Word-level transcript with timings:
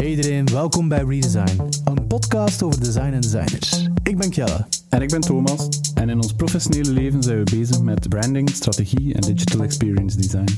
Hey 0.00 0.08
iedereen, 0.10 0.46
welkom 0.46 0.88
bij 0.88 1.04
Redesign, 1.04 1.60
een 1.84 2.06
podcast 2.06 2.62
over 2.62 2.80
design 2.80 3.12
en 3.12 3.20
designers. 3.20 3.88
Ik 4.02 4.18
ben 4.18 4.30
Kjelle. 4.30 4.66
En 4.88 5.02
ik 5.02 5.08
ben 5.08 5.20
Thomas. 5.20 5.68
En 5.94 6.08
in 6.08 6.16
ons 6.16 6.32
professionele 6.32 6.90
leven 6.90 7.22
zijn 7.22 7.44
we 7.44 7.56
bezig 7.56 7.80
met 7.80 8.08
branding, 8.08 8.50
strategie 8.50 9.14
en 9.14 9.20
digital 9.20 9.62
experience 9.62 10.16
design. 10.16 10.48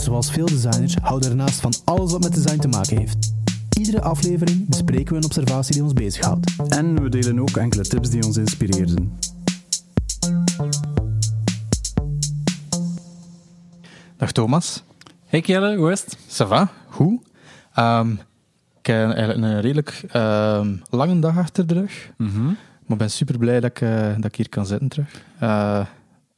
Zoals 0.00 0.30
veel 0.30 0.46
designers 0.46 0.94
houden 1.02 1.28
we 1.28 1.36
ernaast 1.36 1.60
van 1.60 1.72
alles 1.84 2.12
wat 2.12 2.22
met 2.22 2.34
design 2.34 2.58
te 2.58 2.68
maken 2.68 2.98
heeft. 2.98 3.32
Iedere 3.78 4.00
aflevering 4.00 4.68
bespreken 4.68 5.12
we 5.12 5.16
een 5.16 5.24
observatie 5.24 5.74
die 5.74 5.82
ons 5.82 5.92
bezighoudt. 5.92 6.52
En 6.68 7.02
we 7.02 7.08
delen 7.08 7.40
ook 7.40 7.56
enkele 7.56 7.82
tips 7.82 8.10
die 8.10 8.24
ons 8.24 8.36
inspireerden. 8.36 9.18
Dag 14.16 14.32
Thomas. 14.32 14.82
Hey 15.26 15.40
Kjelle, 15.40 15.76
hoe 15.76 15.90
is 15.90 16.00
het? 16.00 16.16
Ça 16.16 16.48
va? 16.48 16.72
Goed. 16.88 17.20
Ehm, 17.74 18.10
ik 18.10 18.18
heb 18.18 18.29
eigenlijk 18.94 19.38
een 19.38 19.60
redelijk 19.60 20.02
ehm, 20.10 20.68
lange 20.90 21.18
dag 21.18 21.38
achter 21.38 21.66
de 21.66 21.74
rug. 21.74 22.10
Maar 22.16 22.98
ik 22.98 22.98
ben 22.98 23.10
super 23.10 23.38
blij 23.38 23.60
dat 23.60 23.70
ik, 23.70 23.80
eh, 23.80 24.06
dat 24.16 24.24
ik 24.24 24.34
hier 24.36 24.48
kan 24.48 24.66
zitten 24.66 24.88
terug. 24.88 25.22
Eh, 25.38 25.80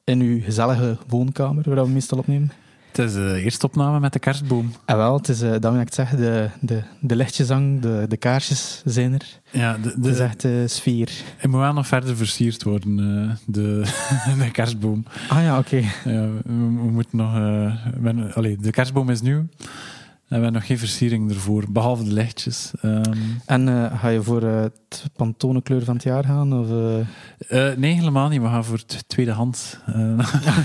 in 0.04 0.20
uw 0.20 0.40
gezellige 0.42 0.96
woonkamer, 1.08 1.74
waar 1.74 1.84
we 1.84 1.90
meestal 1.90 2.18
opnemen. 2.18 2.52
Het 2.92 2.98
is 3.06 3.12
de 3.12 3.40
eerste 3.42 3.66
opname 3.66 4.00
met 4.00 4.12
de 4.12 4.18
kerstboom. 4.18 4.72
En 4.84 4.96
wel, 4.96 5.16
het 5.16 5.28
is, 5.28 5.42
uh, 5.42 5.50
dat 5.50 5.72
wil 5.72 5.80
ik 5.80 5.92
zeggen, 5.94 6.16
de, 6.18 6.48
de, 6.60 6.82
de 7.00 7.16
lichtjes 7.16 7.48
hangen, 7.48 7.80
de, 7.80 8.04
de 8.08 8.16
kaarsjes 8.16 8.82
zijn 8.84 9.12
er. 9.12 9.26
Ja, 9.50 9.76
de, 9.82 9.88
Het 9.88 10.06
is 10.06 10.18
echt 10.18 10.40
de 10.40 10.68
sfeer. 10.68 11.10
Het 11.36 11.50
moet 11.50 11.60
wel 11.60 11.72
nog 11.72 11.86
verder 11.86 12.16
versierd 12.16 12.62
worden, 12.62 12.98
eh, 12.98 13.36
de, 13.46 13.82
de 14.38 14.50
kerstboom. 14.50 15.04
Ah 15.28 15.42
ja, 15.42 15.58
oké. 15.58 15.76
Ja, 15.76 15.84
we, 16.04 16.42
we 16.44 16.90
moeten 16.90 17.16
nog... 17.18 17.34
eh, 17.36 17.74
hebben- 18.02 18.34
allee, 18.34 18.56
de 18.56 18.70
kerstboom 18.70 19.10
is 19.10 19.20
nieuw. 19.20 19.46
En 20.32 20.38
we 20.38 20.44
hebben 20.44 20.60
nog 20.60 20.70
geen 20.70 20.78
versiering 20.78 21.30
ervoor, 21.30 21.64
behalve 21.70 22.04
de 22.04 22.12
lichtjes. 22.12 22.72
Ehm, 22.80 23.12
En 23.46 23.68
eh, 23.68 24.00
ga 24.00 24.08
je 24.08 24.22
voor 24.22 24.42
eh, 24.42 24.60
het 24.60 25.04
Pantone-kleur 25.16 25.84
van 25.84 25.94
het 25.94 26.02
jaar 26.02 26.24
gaan? 26.24 26.58
Of, 26.58 26.68
eh, 26.70 27.70
eh, 27.70 27.78
nee, 27.78 27.94
helemaal 27.94 28.28
niet. 28.28 28.40
We 28.40 28.46
gaan 28.46 28.64
voor 28.64 28.76
het 28.78 29.04
tweedehands. 29.08 29.76
Eh, 29.86 29.94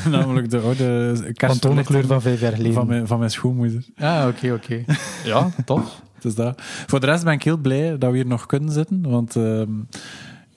namelijk 0.15 0.49
de 0.49 0.59
oude 0.59 1.33
Pantone-kleur 1.33 2.05
van 2.05 2.21
vijf 2.21 2.39
jaar 2.39 2.51
geleden? 2.51 2.73
van 2.73 2.87
mijn, 2.87 3.07
van 3.07 3.19
mijn 3.19 3.31
schoonmoeder. 3.31 3.85
Ah, 3.97 4.27
oké, 4.27 4.53
oké. 4.53 4.83
ja, 5.31 5.49
tof. 5.65 6.01
Dus 6.19 6.35
dat. 6.35 6.61
Voor 6.61 6.99
de 6.99 7.05
rest 7.05 7.23
ben 7.23 7.33
ik 7.33 7.43
heel 7.43 7.57
blij 7.57 7.97
dat 7.97 8.11
we 8.11 8.17
hier 8.17 8.25
nog 8.27 8.45
kunnen 8.45 8.71
zitten. 8.71 9.09
Want 9.09 9.35
ehm, 9.35 9.71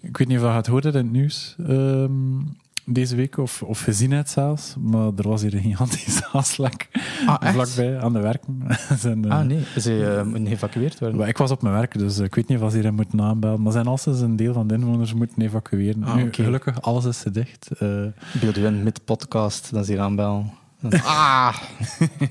ik 0.00 0.16
weet 0.16 0.28
niet 0.28 0.38
of 0.38 0.44
je 0.44 0.50
het 0.50 0.66
hoorde 0.66 0.88
in 0.88 0.94
het 0.94 1.12
nieuws 1.12 1.56
ehm, 1.66 2.38
deze 2.92 3.16
week 3.16 3.36
of, 3.38 3.62
of 3.62 3.80
gezien 3.80 4.10
het 4.10 4.30
zelfs. 4.30 4.74
Maar 4.80 5.10
er 5.16 5.28
was 5.28 5.42
hier 5.42 5.54
een 5.54 5.60
gigantische 5.62 6.26
aanslag 6.32 6.70
Ah, 7.26 7.52
vlakbij 7.52 8.00
aan 8.00 8.12
de 8.12 8.20
werken. 8.20 8.62
Zijn, 8.98 9.24
eh, 9.24 9.30
Ah, 9.30 9.46
nee. 9.46 9.64
Ze 9.80 10.22
moeten 10.24 10.46
geëvacueerd 10.46 10.98
worden. 10.98 11.28
ik 11.28 11.38
was 11.38 11.50
op 11.50 11.62
mijn 11.62 11.74
werk, 11.74 11.98
dus 11.98 12.18
ik 12.18 12.34
weet 12.34 12.48
niet 12.48 12.58
of 12.58 12.70
ze 12.72 12.78
hier 12.78 12.94
moeten 12.94 13.20
aanbellen. 13.22 13.62
Maar 13.62 13.72
zijn 13.72 13.86
als 13.86 14.02
ze 14.02 14.10
een 14.10 14.36
deel 14.36 14.52
van 14.52 14.66
de 14.66 14.74
inwoners 14.74 15.14
moeten 15.14 15.42
evacueren. 15.42 16.04
Ah, 16.04 16.14
Nu. 16.14 16.28
Gelukkig, 16.32 16.82
alles 16.82 17.04
is 17.04 17.22
dicht. 17.32 17.68
Eh, 17.78 17.88
Beeld 18.40 18.56
u 18.58 18.64
in 18.66 18.82
met 18.82 19.04
podcast, 19.04 19.70
dan 19.72 19.84
ze 19.84 19.92
hier 19.92 20.00
aanbellen. 20.00 20.50
Ah, 21.04 21.56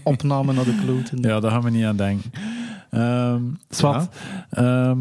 opname 0.03 0.53
naar 0.53 0.63
de 0.65 0.79
kloten. 0.85 1.21
ja, 1.21 1.39
daar 1.39 1.51
gaan 1.51 1.61
we 1.61 1.69
niet 1.69 1.85
aan 1.85 1.95
denken. 1.97 2.31
Ehm 2.89 3.41
zwart. 3.69 4.15
Ehm, 4.49 4.99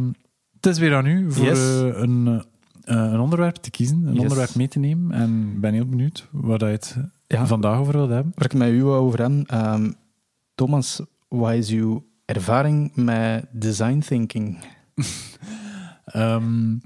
het 0.54 0.66
is 0.66 0.78
weer 0.78 0.94
aan 0.94 1.06
u 1.06 1.32
voor 1.32 1.44
Yes. 1.44 1.58
een, 1.94 2.44
een 2.90 3.20
onderwerp 3.20 3.54
te 3.54 3.70
kiezen, 3.70 3.96
een 4.06 4.12
Yes. 4.12 4.20
onderwerp 4.22 4.54
mee 4.54 4.68
te 4.68 4.78
nemen. 4.78 5.12
En 5.16 5.60
ben 5.60 5.72
heel 5.72 5.86
benieuwd 5.88 6.28
waar 6.32 6.58
je 6.58 6.64
het 6.64 6.96
Ja. 7.26 7.46
vandaag 7.46 7.78
over 7.78 7.92
wilt 7.92 8.10
hebben. 8.10 8.32
Waar 8.34 8.44
ik 8.46 8.54
met 8.54 8.68
u 8.70 8.82
over 8.82 9.18
hem. 9.18 9.42
Ehm, 9.46 9.90
Thomas, 10.54 11.00
wat 11.28 11.52
is 11.52 11.70
uw 11.70 12.04
ervaring 12.24 12.90
met 12.94 13.46
design 13.52 13.98
thinking? 13.98 14.58
Ehm, 16.04 16.76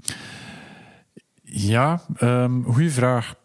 ja, 1.43 2.01
ehm 2.15 2.61
goede 2.63 2.89
vraag. 2.89 3.35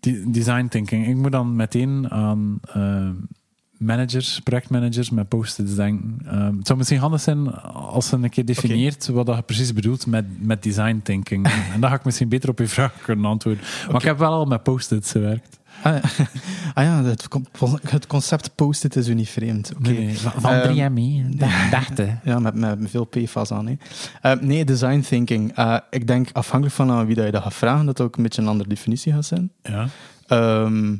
De- 0.00 0.30
design 0.30 0.66
thinking. 0.68 1.06
Ik 1.06 1.16
moet 1.16 1.32
dan 1.32 1.56
meteen 1.56 2.10
aan 2.10 2.60
managers, 3.78 4.40
projectmanagers 4.40 5.10
met 5.10 5.28
post-its 5.28 5.74
denken. 5.74 6.18
Ehm, 6.26 6.56
het 6.56 6.66
zou 6.66 6.78
misschien 6.78 7.00
handig 7.00 7.20
zijn 7.20 7.54
als 7.72 8.10
je 8.10 8.16
een 8.16 8.30
keer 8.30 8.44
definieert 8.44 9.06
wat 9.06 9.26
dat 9.26 9.36
je 9.36 9.42
precies 9.42 9.72
bedoelt 9.72 10.06
met, 10.06 10.24
met 10.46 10.62
design 10.62 11.00
thinking. 11.02 11.46
en 11.74 11.80
dan 11.80 11.90
ga 11.90 11.96
ik 11.96 12.04
misschien 12.04 12.28
beter 12.28 12.48
op 12.48 12.58
je 12.58 12.68
vraag 12.68 12.92
kunnen 13.02 13.24
antwoorden. 13.24 13.64
Maar 13.86 13.96
ik 13.96 14.02
heb 14.02 14.18
wel 14.18 14.32
al 14.32 14.44
met 14.44 14.62
post-its 14.62 15.10
gewerkt. 15.10 15.58
Ah, 15.82 15.94
ah 16.74 16.84
ja, 16.84 17.02
het, 17.02 17.28
con- 17.28 17.46
het 17.88 18.06
concept 18.06 18.54
post-it 18.54 18.96
is 18.96 19.08
u 19.08 19.14
niet 19.14 19.28
vreemd. 19.28 19.72
Oké. 19.78 19.90
Nee, 19.90 20.04
nee, 20.04 20.18
van 20.18 20.32
van 20.36 20.52
Ehm, 20.52 20.94
3ME. 20.94 21.36
Dacht, 21.70 21.98
hè. 21.98 22.14
Ja, 22.24 22.38
met, 22.38 22.54
met 22.54 22.78
veel 22.90 23.04
PFAS 23.04 23.52
aan. 23.52 23.66
Hè. 23.66 23.76
Eh, 24.22 24.40
nee, 24.40 24.64
design 24.64 25.00
thinking. 25.00 25.52
Eh, 25.54 25.76
ik 25.90 26.06
denk 26.06 26.28
afhankelijk 26.32 26.76
van 26.76 26.90
aan 26.90 27.06
wie 27.06 27.14
dat 27.14 27.24
je 27.24 27.30
dat 27.30 27.42
gaat 27.42 27.54
vragen, 27.54 27.86
dat 27.86 27.98
het 27.98 28.06
ook 28.06 28.16
een 28.16 28.22
beetje 28.22 28.42
een 28.42 28.48
andere 28.48 28.68
definitie 28.68 29.12
gaat 29.12 29.24
zijn. 29.24 29.50
Ja. 29.62 29.88
Ehm, 30.26 30.96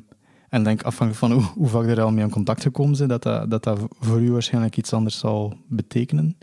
en 0.49 0.65
denk 0.65 0.83
afhankelijk 0.83 1.19
van 1.19 1.33
hoe, 1.33 1.51
hoe 1.55 1.69
vaak 1.69 1.87
er 1.87 2.03
al 2.03 2.13
mee 2.13 2.25
in 2.25 2.31
contact 2.31 2.63
gekomen 2.63 2.97
zijn, 2.97 3.09
dat 3.09 3.23
dat, 3.23 3.63
dat 3.63 3.79
voor 4.01 4.21
u 4.21 4.33
waarschijnlijk 4.33 4.77
iets 4.77 4.93
anders 4.93 5.19
zal 5.19 5.57
betekenen. 5.67 6.37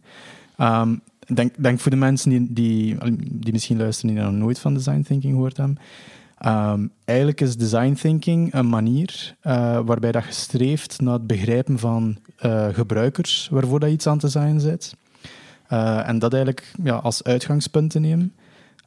Ik 1.26 1.64
denk, 1.64 1.80
voor 1.80 1.92
de 1.92 1.98
mensen 1.98 2.30
die, 2.30 2.54
die, 2.54 2.98
die 3.20 3.54
misschien 3.54 3.78
luisteren 3.78 4.16
die 4.16 4.24
nog 4.24 4.34
nooit 4.34 4.60
van 4.60 4.74
design 4.74 5.02
thinking 5.02 5.34
gehoord 5.34 5.58
hebben. 5.58 5.78
Ehm, 6.38 6.88
eigenlijk 7.06 7.42
is 7.42 7.58
design 7.58 7.94
thinking 7.94 8.54
een 8.54 8.70
manier 8.70 9.36
eh, 9.42 9.80
waarbij 9.86 10.12
dat 10.12 10.26
je 10.26 10.32
streeft 10.32 11.02
naar 11.02 11.14
het 11.14 11.28
begrijpen 11.28 11.80
van 11.80 12.18
eh, 12.38 12.68
gebruikers 12.72 13.48
waarvoor 13.52 13.80
dat 13.80 13.90
iets 13.90 14.08
aan 14.08 14.18
te 14.18 14.26
designen 14.26 14.62
zit. 14.62 14.96
En 15.68 16.20
dat 16.20 16.34
eigenlijk 16.34 16.74
ja, 16.84 16.96
als 16.96 17.24
uitgangspunt 17.24 17.92
te 17.92 18.00
nemen. 18.00 18.34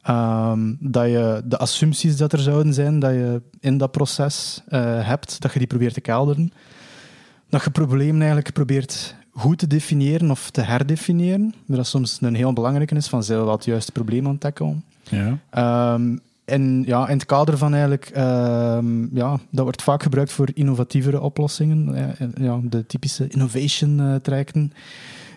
Ehm, 0.09 0.73
dat 0.79 1.05
je 1.05 1.41
de 1.45 1.57
assumpties 1.57 2.17
dat 2.17 2.33
er 2.33 2.39
zouden 2.39 2.73
zijn, 2.73 2.99
dat 2.99 3.11
je 3.11 3.41
in 3.59 3.77
dat 3.77 3.91
proces 3.91 4.61
eh, 4.67 5.07
hebt, 5.07 5.41
dat 5.41 5.53
je 5.53 5.59
die 5.59 5.67
probeert 5.67 5.93
te 5.93 6.01
kelderen. 6.01 6.51
Dat 7.49 7.63
je 7.63 7.69
problemen 7.69 8.19
eigenlijk 8.19 8.53
probeert 8.53 9.15
goed 9.31 9.57
te 9.57 9.67
definiëren 9.67 10.31
of 10.31 10.49
te 10.49 10.61
herdefiniëren. 10.61 11.53
Dat 11.65 11.87
soms 11.87 12.17
een 12.21 12.35
heel 12.35 12.53
belangrijke 12.53 12.95
is, 12.95 13.07
van 13.07 13.23
zijn 13.23 13.39
we 13.39 13.45
wel 13.45 13.53
het 13.53 13.65
juiste 13.65 13.91
probleem 13.91 14.25
aan 14.25 14.31
het 14.31 14.39
tackelen. 14.39 14.83
Ja. 15.09 15.37
Ehm, 15.49 16.17
en 16.45 16.83
ja, 16.85 17.07
in 17.07 17.17
het 17.17 17.25
kader 17.25 17.57
van 17.57 17.71
eigenlijk, 17.71 18.05
ehm, 18.05 19.15
ja, 19.15 19.39
dat 19.49 19.63
wordt 19.63 19.81
vaak 19.81 20.03
gebruikt 20.03 20.31
voor 20.31 20.49
innovatievere 20.53 21.21
oplossingen. 21.21 22.15
Ja, 22.35 22.59
de 22.63 22.85
typische 22.85 23.27
innovation 23.27 23.99
eh, 23.99 24.15
trajecten. 24.15 24.73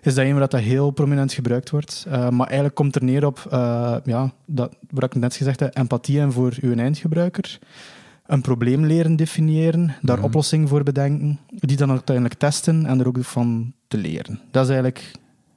Is 0.02 0.14
dat 0.14 0.24
een 0.24 0.38
waar 0.38 0.48
dat 0.48 0.60
heel 0.60 0.90
prominent 0.90 1.32
gebruikt 1.32 1.70
wordt. 1.70 2.04
Eh, 2.08 2.28
maar 2.28 2.46
eigenlijk 2.46 2.74
komt 2.74 2.94
er 2.94 3.04
neer 3.04 3.26
op, 3.26 3.46
eh, 3.50 3.96
ja, 4.04 4.32
dat, 4.46 4.76
wat 4.90 5.02
ik 5.04 5.14
net 5.14 5.36
gezegd 5.36 5.60
heb, 5.60 5.76
empathie 5.76 6.20
en 6.20 6.32
voor 6.32 6.54
uw 6.60 6.74
eindgebruiker. 6.74 7.58
Een 8.26 8.40
probleem 8.40 8.84
leren 8.84 9.16
definiëren, 9.16 9.94
daar 10.02 10.16
Mhm. 10.16 10.26
oplossingen 10.26 10.68
voor 10.68 10.82
bedenken, 10.82 11.38
die 11.48 11.76
dan 11.76 11.90
uiteindelijk 11.90 12.38
testen 12.38 12.86
en 12.86 13.00
er 13.00 13.06
ook 13.06 13.24
van 13.24 13.72
te 13.88 13.96
leren. 13.96 14.40
Dat 14.50 14.62
is 14.62 14.68
eigenlijk 14.70 15.12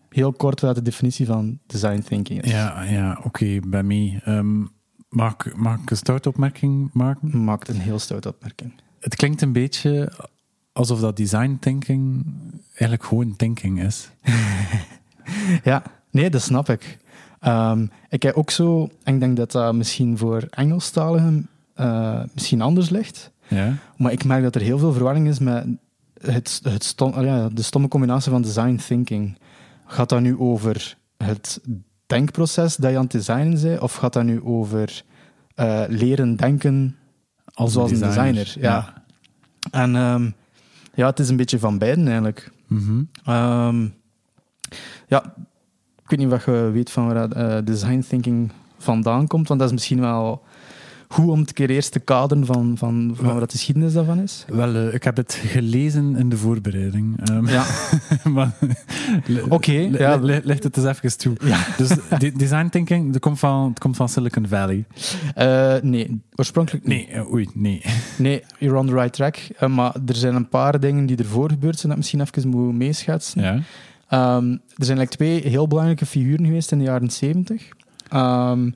heel 0.10 0.32
kort 0.34 0.62
wat 0.62 0.76
de 0.76 0.82
definitie 0.82 1.26
van 1.26 1.60
design 1.68 2.00
thinking 2.00 2.42
is. 2.42 2.52
Ja, 2.52 2.84
ja 2.84 3.20
oké, 3.24 3.60
bij 3.68 3.84
mij. 3.84 4.22
Ehm, 4.24 4.60
mag, 5.10 5.36
mag 5.56 5.80
ik 5.82 5.90
een 5.92 5.98
stoute 5.98 6.30
opmerking 6.30 6.90
maken? 6.94 7.44
Maakt 7.44 7.68
een 7.68 7.80
heel 7.80 8.00
stoute 8.00 8.30
opmerking. 8.30 8.74
Het 9.00 9.16
klinkt 9.16 9.42
een 9.42 9.52
beetje 9.54 10.12
alsof 10.76 11.00
dat 11.00 11.18
design 11.18 11.58
thinking 11.60 12.26
eigenlijk 12.70 13.04
gewoon 13.04 13.36
thinking 13.36 13.82
is. 13.82 14.10
Ja, 15.64 15.84
nee, 16.12 16.30
dat 16.30 16.42
snap 16.42 16.70
ik. 16.70 16.98
Ehm, 17.40 17.86
ik 18.10 18.24
heb 18.24 18.36
ook 18.36 18.52
zo, 18.52 18.90
en 19.04 19.14
ik 19.14 19.20
denk 19.20 19.38
dat 19.38 19.52
dat 19.52 19.74
misschien 19.74 20.18
voor 20.18 20.48
Engelstaligen 20.50 21.48
eh, 21.74 22.22
misschien 22.34 22.62
anders 22.62 22.90
ligt, 22.90 23.32
Ja? 23.48 23.74
maar 23.98 24.12
ik 24.12 24.24
merk 24.26 24.44
dat 24.44 24.56
er 24.56 24.62
heel 24.62 24.78
veel 24.78 24.94
verwarring 24.94 25.28
is 25.28 25.40
met 25.40 25.66
het, 26.22 26.60
het 26.64 26.84
stom, 26.84 27.22
ja, 27.22 27.50
de 27.50 27.62
stomme 27.62 27.88
combinatie 27.88 28.32
van 28.32 28.42
design 28.42 28.76
thinking. 28.76 29.38
Gaat 29.86 30.10
dat 30.10 30.22
nu 30.22 30.38
over 30.38 30.98
het 31.18 31.62
denkproces 32.06 32.76
dat 32.76 32.92
je 32.92 32.98
aan 32.98 33.04
het 33.04 33.12
designen 33.12 33.62
bent, 33.62 33.80
of 33.80 33.96
gaat 33.96 34.14
dat 34.14 34.24
nu 34.24 34.44
over 34.44 35.04
eh, 35.56 35.84
leren 35.88 36.36
denken 36.36 36.96
Als 37.54 37.74
zoals 37.74 37.92
een 37.92 38.00
designer? 38.00 38.54
Ja. 38.60 38.72
Ja. 38.72 39.04
En 39.72 39.96
ehm, 39.96 40.30
ja, 40.96 41.06
het 41.06 41.20
is 41.20 41.30
een 41.30 41.36
beetje 41.36 41.60
van 41.60 41.78
beiden 41.78 42.06
eigenlijk. 42.06 42.52
Mhm. 42.68 43.04
Ehm, 43.26 43.88
ja, 45.08 45.36
ik 46.04 46.10
weet 46.10 46.20
niet 46.20 46.30
wat 46.30 46.44
je 46.44 46.70
weet 46.74 46.92
van 46.92 47.14
waar 47.14 47.32
eh, 47.32 47.66
design 47.66 48.00
thinking 48.00 48.52
vandaan 48.78 49.28
komt, 49.28 49.48
want 49.48 49.60
dat 49.60 49.70
is 49.70 49.76
misschien 49.76 50.00
wel 50.00 50.44
goed 51.16 51.30
om 51.30 51.40
het 51.40 51.54
keer 51.54 51.70
eerst 51.70 51.92
te 51.92 52.00
kaderen 52.00 52.46
van, 52.46 52.74
van, 52.78 53.16
wat 53.22 53.40
de 53.40 53.46
geschiedenis 53.58 53.94
daarvan 53.94 54.20
is. 54.20 54.46
Wel, 54.48 54.76
eh, 54.76 54.94
ik 54.94 55.04
heb 55.04 55.16
het 55.18 55.34
gelezen 55.46 56.16
in 56.16 56.30
de 56.30 56.38
voorbereiding. 56.38 57.30
Ehm, 57.30 57.48
Ja, 57.48 57.66
maar, 58.36 58.52
Oké, 59.50 59.72
li- 59.72 59.98
ja. 59.98 60.16
Ligt 60.18 60.64
het 60.64 60.78
eens 60.78 60.86
even 60.86 61.18
toe. 61.18 61.36
ja. 61.44 61.66
Dus 61.78 61.90
de- 62.20 62.32
design 62.32 62.68
thinking, 62.70 63.12
dat 63.12 63.22
komt 63.22 63.40
van, 63.40 63.70
het 63.70 63.80
komt 63.80 63.96
van 63.96 64.10
Silicon 64.10 64.48
Valley. 64.48 64.86
Eh, 65.36 65.74
nee, 65.82 66.22
oorspronkelijk 66.36 66.86
niet. 66.88 67.08
Nee, 67.08 67.18
eh, 67.18 67.32
oei, 67.34 67.50
nee. 67.54 67.82
Nee, 68.18 68.44
you're 68.60 68.78
on 68.80 68.86
the 68.88 68.94
right 68.94 69.14
track. 69.14 69.38
Maar 69.70 69.96
er 70.06 70.16
zijn 70.16 70.36
een 70.36 70.50
paar 70.50 70.80
dingen 70.80 71.06
die 71.06 71.18
ervoor 71.18 71.50
gebeurd 71.50 71.76
zijn 71.76 71.88
dat 71.88 71.98
misschien 71.98 72.22
even 72.22 72.50
moet 72.50 72.74
meeschetsen. 72.76 73.42
Ja. 73.42 73.60
Ehm, 74.10 74.52
er 74.52 74.86
zijn 74.86 74.98
eigenlijk 74.98 75.10
twee 75.10 75.42
heel 75.52 75.68
belangrijke 75.68 76.06
figuren 76.06 76.46
geweest 76.46 76.72
in 76.72 76.78
de 76.78 76.84
jaren 76.84 77.10
70. 77.10 77.68
Ehm, 78.16 78.70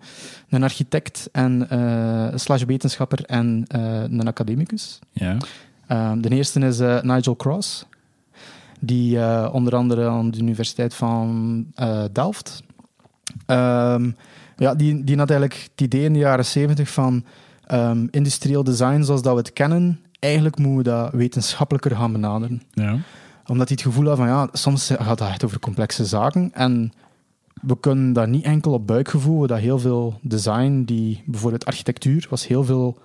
een 0.49 0.63
architect 0.63 1.29
en 1.31 1.67
uh, 1.73 2.27
slash 2.35 2.63
wetenschapper 2.63 3.23
en 3.25 3.65
uh, 3.75 4.01
een 4.01 4.27
academicus. 4.27 4.99
Ja. 5.11 5.37
Ehm, 5.87 6.21
de 6.21 6.29
eerste 6.29 6.59
is 6.59 6.79
uh, 6.79 7.01
Nigel 7.01 7.35
Cross, 7.35 7.85
die 8.79 9.19
onder 9.51 9.75
andere 9.75 10.07
aan 10.07 10.31
de 10.31 10.37
Universiteit 10.37 10.93
van 10.93 11.65
Delft. 12.11 12.63
Um, 13.47 14.15
ja, 14.57 14.75
die, 14.75 15.03
die 15.03 15.17
had 15.17 15.29
eigenlijk 15.29 15.69
het 15.71 15.81
idee 15.81 16.03
in 16.03 16.13
de 16.13 16.19
jaren 16.19 16.45
70 16.45 16.89
van 16.89 17.23
industrieel 18.11 18.63
design 18.63 19.03
zoals 19.03 19.21
dat 19.21 19.33
we 19.33 19.39
het 19.39 19.53
kennen, 19.53 19.99
eigenlijk 20.19 20.57
moeten 20.57 20.77
we 20.77 20.83
dat 20.83 21.11
wetenschappelijker 21.11 21.95
gaan 21.95 22.11
benaderen. 22.11 22.61
Ja. 22.73 22.97
Omdat 23.47 23.67
hij 23.67 23.77
het 23.81 23.81
gevoel 23.81 24.07
had 24.07 24.17
van 24.17 24.27
ja, 24.27 24.47
soms 24.51 24.87
gaat 24.87 25.19
het 25.19 25.29
echt 25.29 25.43
over 25.43 25.59
complexe 25.59 26.05
zaken 26.05 26.51
en 26.53 26.93
we 27.61 27.79
kunnen 27.79 28.13
dat 28.13 28.27
niet 28.27 28.43
enkel 28.43 28.71
op 28.71 28.87
buikgevoel, 28.87 29.47
dat 29.47 29.59
heel 29.59 29.79
veel 29.79 30.19
design, 30.21 30.83
die 30.85 31.23
bijvoorbeeld 31.25 31.65
architectuur, 31.65 32.27
was 32.29 32.47
heel 32.47 32.63
veel 32.63 32.97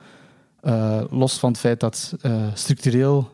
uh, 0.63 1.01
los 1.11 1.39
van 1.39 1.51
het 1.51 1.59
feit 1.61 1.81
dat 1.81 2.17
uh, 2.23 2.47
structureel 2.55 3.33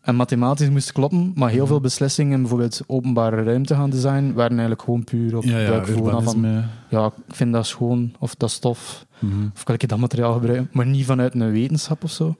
en 0.00 0.14
mathematisch 0.14 0.70
moest 0.70 0.92
kloppen, 0.92 1.32
maar 1.34 1.50
heel 1.50 1.66
veel 1.66 1.80
beslissingen, 1.80 2.40
bijvoorbeeld 2.40 2.80
openbare 2.86 3.42
ruimte 3.42 3.74
gaan 3.74 3.90
designen, 3.90 4.34
waren 4.34 4.50
eigenlijk 4.50 4.82
gewoon 4.82 5.04
puur 5.04 5.36
op 5.36 5.44
ja, 5.44 5.58
ja, 5.58 5.68
buikgevoel. 5.68 6.20
Van, 6.20 6.64
ja, 6.88 7.06
ik 7.06 7.34
vind 7.34 7.52
dat 7.52 7.66
schoon, 7.66 8.14
of 8.18 8.34
dat 8.34 8.50
stof, 8.50 9.06
mm 9.18 9.50
of 9.54 9.64
kan 9.64 9.74
ik 9.74 9.88
dat 9.88 9.98
materiaal 9.98 10.32
gebruiken, 10.32 10.68
maar 10.72 10.86
niet 10.86 11.04
vanuit 11.04 11.34
een 11.34 11.50
wetenschap 11.50 12.04
of 12.04 12.10
zo. 12.10 12.36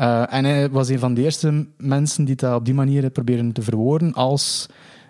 Uh, 0.00 0.32
en 0.32 0.44
hij 0.44 0.70
was 0.70 0.88
een 0.88 0.98
van 0.98 1.14
de 1.14 1.22
eerste 1.22 1.66
mensen 1.76 2.24
die 2.24 2.34
dat 2.34 2.54
op 2.54 2.64
die 2.64 2.74
manier 2.74 3.10
proberen 3.10 3.52
te 3.52 3.62
verwoorden 3.62 4.12
als 4.12 4.66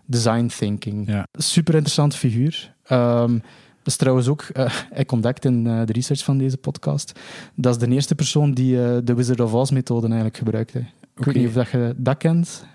design 0.07 0.47
thinking. 0.47 1.09
Ja. 1.09 1.27
Super 1.33 1.75
interessante 1.75 2.17
figuur. 2.17 2.75
Um, 2.91 3.43
dat 3.87 3.95
is 3.95 3.97
trouwens 3.97 4.29
ook, 4.29 4.47
uh, 4.57 4.75
ik 5.03 5.13
ontdekt 5.13 5.45
in 5.45 5.67
uh, 5.67 5.81
de 5.85 5.93
research 5.93 6.25
van 6.25 6.39
deze 6.39 6.57
podcast, 6.57 7.21
dat 7.55 7.75
is 7.75 7.89
de 7.89 7.95
eerste 7.95 8.15
persoon 8.15 8.53
die 8.53 8.77
uh, 8.77 8.97
de 9.05 9.15
Wizard 9.15 9.41
of 9.41 9.53
Oz 9.53 9.71
methode 9.71 10.07
eigenlijk 10.07 10.37
gebruikte. 10.37 10.79
Ik 11.17 11.25
weet 11.25 11.35
niet 11.35 11.47
of 11.47 11.53
dat 11.53 11.69
je 11.69 11.95
dat 11.97 12.17
kent. 12.17 12.67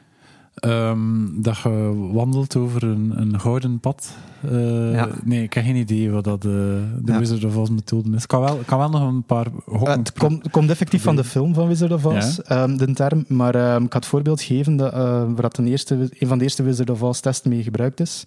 Um, 0.65 1.41
dat 1.41 1.57
je 1.57 2.09
wandelt 2.11 2.55
over 2.55 2.83
een, 2.83 3.13
een 3.15 3.39
gouden 3.39 3.79
pad. 3.79 4.15
Uh, 4.51 4.93
ja. 4.93 5.09
Nee, 5.23 5.43
ik 5.43 5.53
heb 5.53 5.63
geen 5.63 5.75
idee 5.75 6.11
wat 6.11 6.23
dat 6.23 6.41
de, 6.41 6.83
de 7.01 7.11
Ja. 7.11 7.19
Wizard 7.19 7.43
of 7.43 7.55
Oz 7.55 7.69
methode 7.69 8.15
is. 8.15 8.21
Ik 8.21 8.27
kan 8.27 8.41
wel, 8.41 8.59
kan 8.65 8.77
wel 8.77 8.89
nog 8.89 9.07
een 9.07 9.23
paar 9.23 9.47
hokken. 9.65 9.99
het 9.99 10.13
komt, 10.13 10.49
komt 10.49 10.69
effectief 10.69 11.03
van 11.03 11.15
de 11.15 11.23
film 11.23 11.53
van 11.53 11.67
Wizard 11.67 11.91
of 11.91 12.05
Oz, 12.05 12.39
ehm, 12.39 12.77
de 12.77 12.93
term. 12.93 13.25
Maar 13.27 13.55
ehm, 13.55 13.83
ik 13.83 13.93
had 13.93 14.01
het 14.01 14.05
voorbeeld 14.05 14.41
geven 14.41 14.75
dat, 14.75 14.93
eh, 14.93 14.99
waar 14.99 15.41
dat 15.41 15.57
een, 15.57 15.67
eerste, 15.67 16.09
een 16.19 16.27
van 16.27 16.37
de 16.37 16.43
eerste 16.43 16.63
Wizard 16.63 16.89
of 16.89 17.01
Oz 17.01 17.19
testen 17.19 17.49
mee 17.49 17.63
gebruikt 17.63 17.99
is. 17.99 18.23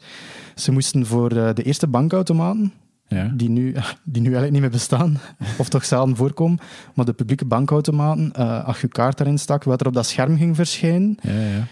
Ze 0.54 0.72
moesten 0.72 1.06
voor 1.06 1.30
eh, 1.30 1.54
de 1.54 1.62
eerste 1.62 1.86
bankautomaten, 1.86 2.72
ja. 3.08 3.32
die 3.34 3.48
nu, 3.48 3.74
die 4.04 4.22
nu 4.22 4.28
eigenlijk 4.28 4.52
niet 4.52 4.60
meer 4.60 4.70
bestaan, 4.70 5.18
of 5.58 5.68
toch 5.68 5.84
zelden 5.84 6.16
voorkomen, 6.16 6.58
maar 6.94 7.04
de 7.04 7.12
publieke 7.12 7.44
bankautomaten, 7.44 8.32
eh, 8.32 8.64
als 8.64 8.80
je 8.80 8.88
kaart 8.88 9.18
daarin 9.18 9.38
stak, 9.38 9.64
wat 9.64 9.80
er 9.80 9.86
op 9.86 9.94
dat 9.94 10.06
scherm 10.06 10.36
ging 10.36 10.56
verschijnen, 10.56 11.18
Ja, 11.22 11.32
ja. 11.32 11.66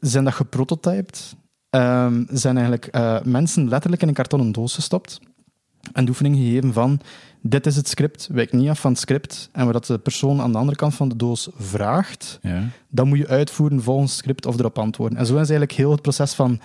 Zijn 0.00 0.24
dat 0.24 0.34
geprototyped. 0.34 1.36
Ehm, 1.70 2.24
zijn 2.28 2.56
eigenlijk 2.56 2.86
eh, 2.86 3.22
mensen 3.22 3.68
letterlijk 3.68 4.02
in 4.02 4.08
een 4.08 4.14
kartonnen 4.14 4.52
doos 4.52 4.74
gestopt 4.74 5.20
en 5.92 6.04
de 6.04 6.10
oefening 6.10 6.36
gegeven 6.36 6.72
van 6.72 7.00
dit 7.40 7.66
is 7.66 7.76
het 7.76 7.88
script, 7.88 8.28
wijk 8.32 8.52
niet 8.52 8.68
af 8.68 8.80
van 8.80 8.90
het 8.90 9.00
script 9.00 9.48
en 9.52 9.72
wat 9.72 9.86
de 9.86 9.98
persoon 9.98 10.40
aan 10.40 10.52
de 10.52 10.58
andere 10.58 10.76
kant 10.76 10.94
van 10.94 11.08
de 11.08 11.16
doos 11.16 11.48
vraagt, 11.56 12.38
ja. 12.42 12.62
dat 12.88 13.06
moet 13.06 13.18
je 13.18 13.28
uitvoeren 13.28 13.82
volgens 13.82 14.10
het 14.10 14.20
script 14.20 14.46
of 14.46 14.58
erop 14.58 14.78
antwoorden. 14.78 15.18
En 15.18 15.26
zo 15.26 15.32
is 15.32 15.38
eigenlijk 15.38 15.72
heel 15.72 15.90
het 15.90 16.02
proces 16.02 16.34
van 16.34 16.60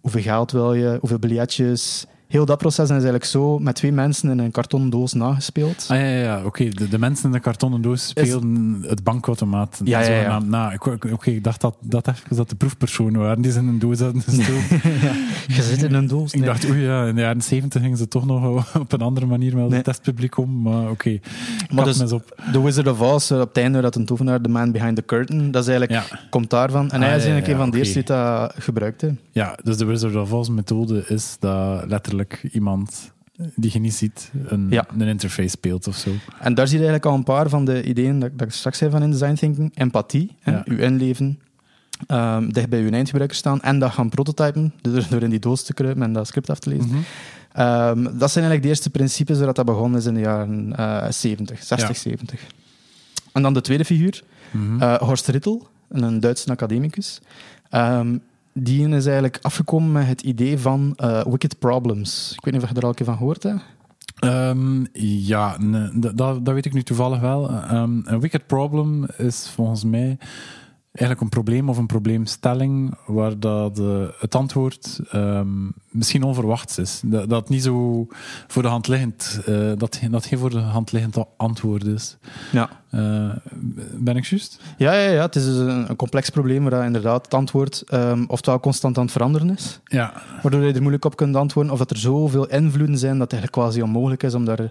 hoeveel 0.00 0.22
geld 0.22 0.50
wil 0.50 0.74
je, 0.74 0.96
hoeveel 1.00 1.18
biljetjes. 1.18 2.06
Heel 2.28 2.44
dat 2.44 2.58
proces 2.58 2.84
is 2.84 2.90
eigenlijk 2.90 3.24
zo 3.24 3.58
met 3.58 3.74
twee 3.74 3.92
mensen 3.92 4.30
in 4.30 4.38
een 4.38 4.50
kartonnen 4.50 4.90
doos 4.90 5.12
nagespeeld. 5.12 5.86
Ah 5.88 5.96
ja, 5.98 6.04
ja, 6.04 6.18
ja. 6.22 6.44
oké. 6.44 6.68
De, 6.68 6.88
de 6.88 6.98
mensen 6.98 7.24
in 7.26 7.32
de 7.32 7.40
kartonnen 7.40 7.82
doos 7.82 8.08
speelden 8.08 8.78
het 8.86 9.02
bankautomaat. 9.02 9.80
Ja, 9.84 10.00
ja, 10.00 10.20
ja. 10.20 10.38
na. 10.38 10.72
Ik- 10.72 10.86
Oké, 10.86 11.30
ik 11.30 11.44
dacht 11.44 11.60
dat, 11.60 11.76
dat 11.80 12.08
even 12.08 12.36
dat 12.36 12.48
de 12.48 12.54
proefpersonen 12.56 13.20
waren 13.20 13.42
die 13.42 13.52
ze 13.52 13.58
in 13.58 13.66
een 13.66 13.78
doos 13.78 14.00
hadden 14.00 14.22
gestoken. 14.28 14.80
Je 15.46 15.62
zit 15.62 15.82
in 15.82 15.94
een 15.94 16.06
doos. 16.06 16.32
Ik 16.32 16.44
dacht, 16.44 16.68
oei 16.70 16.80
ja, 16.80 17.06
in 17.06 17.14
de 17.14 17.20
jaren 17.20 17.42
70 17.42 17.82
gingen 17.82 17.96
ze 17.98 18.08
toch 18.08 18.26
nog 18.26 18.66
op 18.80 18.92
een 18.92 19.00
andere 19.00 19.26
manier 19.26 19.56
met 19.56 19.64
Nee. 19.66 19.74
het 19.76 19.84
testpubliek 19.84 20.36
om. 20.38 20.62
Maar 20.62 20.90
oké, 20.90 21.10
Maar 21.20 21.68
maar 21.74 21.84
dus- 21.84 22.12
op. 22.12 22.40
The 22.52 22.62
Wizard 22.62 22.86
of 22.88 23.00
Oz, 23.00 23.30
eh, 23.30 23.40
op 23.40 23.48
het 23.48 23.56
einde 23.56 23.80
dat 23.80 23.94
een 23.94 24.04
tovenaar, 24.04 24.40
The 24.40 24.48
Man 24.48 24.72
Behind 24.72 24.96
the 24.96 25.04
Curtain, 25.04 25.50
dat 25.50 25.62
is 25.62 25.68
eigenlijk, 25.68 26.08
Ja. 26.10 26.18
komt 26.30 26.50
daarvan. 26.50 26.90
En 26.90 27.00
Ah, 27.00 27.06
hij 27.06 27.16
is 27.16 27.22
ja, 27.24 27.30
eigenlijk 27.30 27.46
ja, 27.46 27.52
een 27.52 27.58
van 27.58 27.70
de 27.70 27.78
eerste 27.78 27.94
die 27.94 28.04
dat 28.04 28.54
gebruikte. 28.58 29.14
Ja, 29.30 29.58
dus 29.62 29.76
de 29.76 29.84
Wizard 29.84 30.16
of 30.16 30.32
Oz 30.32 30.48
methode 30.48 31.04
is 31.08 31.36
dat 31.40 31.84
letterlijk 31.86 32.16
iemand 32.52 33.12
die 33.54 33.70
je 33.72 33.78
niet 33.78 33.94
ziet 33.94 34.30
een, 34.46 34.66
Ja. 34.70 34.86
een 34.98 35.08
interface 35.08 35.48
speelt 35.48 35.86
of 35.86 35.96
zo. 35.96 36.10
En 36.40 36.54
daar 36.54 36.66
zie 36.68 36.78
je 36.78 36.84
eigenlijk 36.84 37.12
al 37.12 37.18
een 37.18 37.24
paar 37.34 37.48
van 37.48 37.64
de 37.64 37.82
ideeën 37.84 38.18
dat, 38.18 38.38
dat 38.38 38.46
ik 38.48 38.54
straks 38.54 38.78
zei 38.78 38.90
van 38.90 39.02
in 39.02 39.10
design 39.10 39.34
thinking. 39.34 39.70
Empathie, 39.76 40.36
hè, 40.40 40.52
Ja. 40.52 40.62
uw 40.64 40.76
inleven, 40.78 41.38
ehm, 42.06 42.48
dicht 42.48 42.68
bij 42.68 42.80
uw 42.82 42.90
eindgebruiker 42.90 43.36
staan 43.36 43.60
en 43.62 43.78
dat 43.78 43.90
gaan 43.92 44.08
prototypen, 44.08 44.74
dus 44.82 45.08
door 45.08 45.22
in 45.22 45.30
die 45.30 45.38
doos 45.38 45.62
te 45.62 45.74
kruipen 45.74 46.02
en 46.02 46.12
dat 46.12 46.26
script 46.26 46.50
af 46.50 46.58
te 46.58 46.68
lezen. 46.68 46.86
Mhm. 46.88 46.98
Ehm, 47.52 48.02
dat 48.02 48.30
zijn 48.30 48.44
eigenlijk 48.44 48.62
de 48.62 48.68
eerste 48.68 48.90
principes 48.90 49.38
waar 49.38 49.54
dat 49.54 49.64
begonnen 49.66 49.98
is 50.00 50.06
in 50.06 50.14
de 50.14 50.20
jaren 50.20 50.76
eh 50.76 51.10
70, 51.10 51.62
60, 51.62 51.88
Ja. 51.88 51.94
70. 51.94 52.40
En 53.32 53.42
dan 53.42 53.54
de 53.54 53.60
tweede 53.60 53.84
figuur, 53.84 54.22
Mhm. 54.52 54.82
eh, 54.82 54.94
Horst 54.94 55.26
Rittel, 55.28 55.68
een 55.88 56.20
Duitse 56.20 56.50
academicus. 56.50 57.20
Ehm, 57.70 58.16
die 58.62 58.88
is 58.88 59.04
eigenlijk 59.04 59.38
afgekomen 59.42 59.92
met 59.92 60.06
het 60.06 60.22
idee 60.22 60.58
van 60.58 60.92
eh, 60.96 61.24
wicked 61.24 61.58
problems. 61.58 62.32
Ik 62.36 62.44
weet 62.44 62.54
niet 62.54 62.62
of 62.62 62.68
je 62.68 62.74
er 62.74 62.82
al 62.82 62.88
een 62.88 62.94
keer 62.94 63.06
van 63.06 63.16
gehoord 63.16 63.42
hebt. 63.42 63.62
Ehm, 64.18 64.84
ja, 64.92 65.56
dat 66.14 66.40
weet 66.42 66.66
ik 66.66 66.72
nu 66.72 66.82
toevallig 66.82 67.20
wel. 67.20 67.50
Ehm, 67.50 68.00
een 68.04 68.20
wicked 68.20 68.46
problem 68.46 69.06
is 69.16 69.50
volgens 69.54 69.84
mij 69.84 70.18
eigenlijk 70.98 71.20
een 71.20 71.42
probleem 71.42 71.68
of 71.68 71.76
een 71.78 71.86
probleemstelling 71.86 72.94
waar 73.06 73.38
dat, 73.38 73.78
eh, 73.78 74.02
het 74.18 74.34
antwoord 74.34 75.00
ehm, 75.10 75.48
misschien 75.90 76.22
onverwachts 76.22 76.78
is. 76.78 77.00
Dat, 77.04 77.28
dat 77.28 77.48
niet 77.48 77.62
zo 77.62 78.06
voor 78.46 78.62
de 78.62 78.68
hand 78.68 78.88
liggend, 78.88 79.40
eh, 79.46 79.72
dat, 79.76 80.00
dat 80.10 80.26
geen 80.26 80.38
voor 80.38 80.50
de 80.50 80.58
hand 80.58 80.92
liggend 80.92 81.16
antwoord 81.36 81.84
is. 81.84 82.16
Ja. 82.52 82.68
Eh, 82.90 83.30
ben 83.94 84.16
ik 84.16 84.24
juist? 84.24 84.60
Ja, 84.78 84.92
ja, 84.92 85.10
ja, 85.10 85.22
het 85.22 85.36
is 85.36 85.44
dus 85.44 85.56
een, 85.56 85.90
een 85.90 85.96
complex 85.96 86.30
probleem 86.30 86.68
waar 86.68 86.84
inderdaad 86.84 87.24
het 87.24 87.34
antwoord 87.34 87.82
ehm, 87.86 88.24
oftewel 88.26 88.60
constant 88.60 88.96
aan 88.96 89.02
het 89.02 89.12
veranderen 89.12 89.50
is, 89.50 89.80
Ja. 89.84 90.12
waardoor 90.42 90.62
je 90.62 90.72
er 90.72 90.80
moeilijk 90.80 91.04
op 91.04 91.16
kunt 91.16 91.36
antwoorden, 91.36 91.72
of 91.72 91.78
dat 91.78 91.90
er 91.90 91.96
zoveel 91.98 92.46
invloeden 92.48 92.98
zijn 92.98 93.18
dat 93.18 93.30
het 93.30 93.32
eigenlijk 93.32 93.62
quasi 93.62 93.82
onmogelijk 93.82 94.22
is 94.22 94.34
om 94.34 94.44
daar 94.44 94.70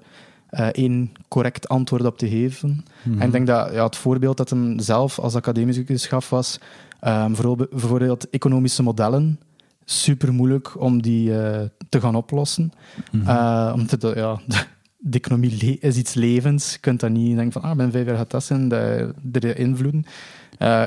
één 0.72 1.12
correct 1.28 1.68
antwoord 1.68 2.06
op 2.06 2.18
te 2.18 2.30
geven. 2.30 2.86
Mhm. 3.04 3.20
En 3.20 3.26
ik 3.26 3.32
denk 3.32 3.48
dat 3.48 3.74
ja, 3.74 3.84
het 3.84 3.96
voorbeeld 3.96 4.38
dat 4.38 4.50
hem 4.50 4.80
zelf 4.80 5.20
als 5.20 5.36
academicus 5.36 6.06
gaf 6.08 6.30
was 6.30 6.60
ehm, 7.00 7.28
bijvoorbeeld, 7.28 7.70
bijvoorbeeld 7.70 8.30
economische 8.30 8.84
modellen. 8.84 9.40
Super 9.86 10.34
moeilijk 10.34 10.82
om 10.82 11.02
die 11.02 11.40
eh, 11.42 11.66
te 11.90 12.00
gaan 12.02 12.16
oplossen. 12.16 12.72
Mhm. 13.12 13.28
Eh, 13.30 13.72
omdat 13.76 14.02
de, 14.02 14.14
ja, 14.16 14.40
de 14.98 15.18
economie 15.18 15.80
is 15.80 15.98
iets 15.98 16.14
levens. 16.14 16.74
Je 16.74 16.80
kunt 16.80 17.00
dat 17.00 17.10
niet 17.10 17.36
denken 17.36 17.62
van, 17.62 17.70
ah, 17.70 17.78
ben 17.78 17.92
vijf 17.92 18.06
jaar 18.06 18.18
gaat 18.18 18.32
dat 18.32 18.44
zijn, 18.44 18.68
de, 18.68 19.14
de 19.22 19.54
invloeden. 19.54 20.06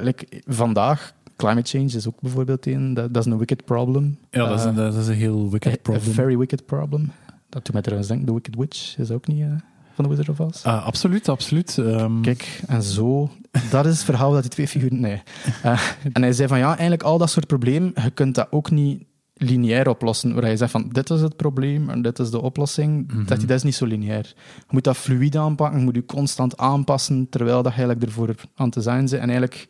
Like, 0.02 0.26
vandaag, 0.46 1.12
climate 1.40 1.70
change 1.78 1.96
is 1.96 2.06
ook 2.08 2.20
bijvoorbeeld 2.20 2.66
een, 2.66 2.94
dat, 2.94 3.16
is 3.16 3.26
een 3.26 3.38
wicked 3.38 3.64
problem. 3.64 4.18
ja, 4.30 4.48
dat 4.48 4.58
is, 4.58 4.64
een, 4.64 4.74
dat 4.74 4.94
is 4.94 5.06
een 5.06 5.14
heel 5.14 5.50
wicked 5.50 5.72
a- 5.72 5.76
problem. 5.82 6.10
A 6.10 6.12
very 6.12 6.38
wicked 6.38 6.66
problem. 6.66 7.12
Dat 7.50 7.64
doet 7.64 7.72
mij 7.72 7.82
trouwens 7.82 8.08
denken, 8.08 8.26
The 8.26 8.32
Wicked 8.34 8.56
Witch 8.56 8.98
is 8.98 9.10
ook 9.10 9.26
niet 9.26 9.40
eh, 9.40 9.46
van 9.94 10.04
The 10.04 10.08
Wizard 10.10 10.28
of 10.28 10.40
Oz. 10.40 10.64
Ah, 10.64 10.84
absoluut, 10.86 11.28
absoluut. 11.28 11.78
Ehm, 11.78 12.20
Kijk, 12.20 12.62
en 12.66 12.82
zo, 12.82 13.30
dat 13.70 13.86
is 13.86 13.92
het 13.94 14.04
verhaal 14.04 14.32
dat 14.32 14.42
die 14.42 14.50
twee 14.50 14.68
figuren... 14.68 15.00
Nee. 15.00 15.22
Eh, 15.62 15.80
en 16.12 16.22
hij 16.22 16.32
zei 16.32 16.48
van, 16.48 16.58
ja, 16.58 16.68
eigenlijk 16.70 17.02
al 17.02 17.18
dat 17.18 17.30
soort 17.30 17.46
problemen, 17.46 17.92
je 18.02 18.10
kunt 18.10 18.34
dat 18.34 18.46
ook 18.50 18.70
niet 18.70 19.04
lineair 19.34 19.88
oplossen, 19.88 20.34
waar 20.34 20.42
hij 20.42 20.56
zegt 20.56 20.70
van, 20.70 20.88
dit 20.92 21.10
is 21.10 21.20
het 21.20 21.36
probleem 21.36 21.90
en 21.90 22.02
dit 22.02 22.18
is 22.18 22.30
de 22.30 22.40
oplossing, 22.40 23.06
Mhm. 23.12 23.24
dat, 23.24 23.40
dat 23.40 23.50
is 23.50 23.62
niet 23.62 23.74
zo 23.74 23.86
lineair. 23.86 24.32
Je 24.56 24.64
moet 24.68 24.84
dat 24.84 24.96
fluïde 24.96 25.38
aanpakken, 25.38 25.78
je 25.78 25.84
moet 25.84 25.94
je 25.94 26.04
constant 26.04 26.56
aanpassen, 26.56 27.26
terwijl 27.30 27.62
dat 27.62 27.72
je 27.72 27.78
eigenlijk 27.78 28.08
ervoor 28.08 28.34
aan 28.54 28.70
te 28.70 28.80
zijn 28.80 28.98
bent. 28.98 29.12
En 29.12 29.28
eigenlijk 29.28 29.68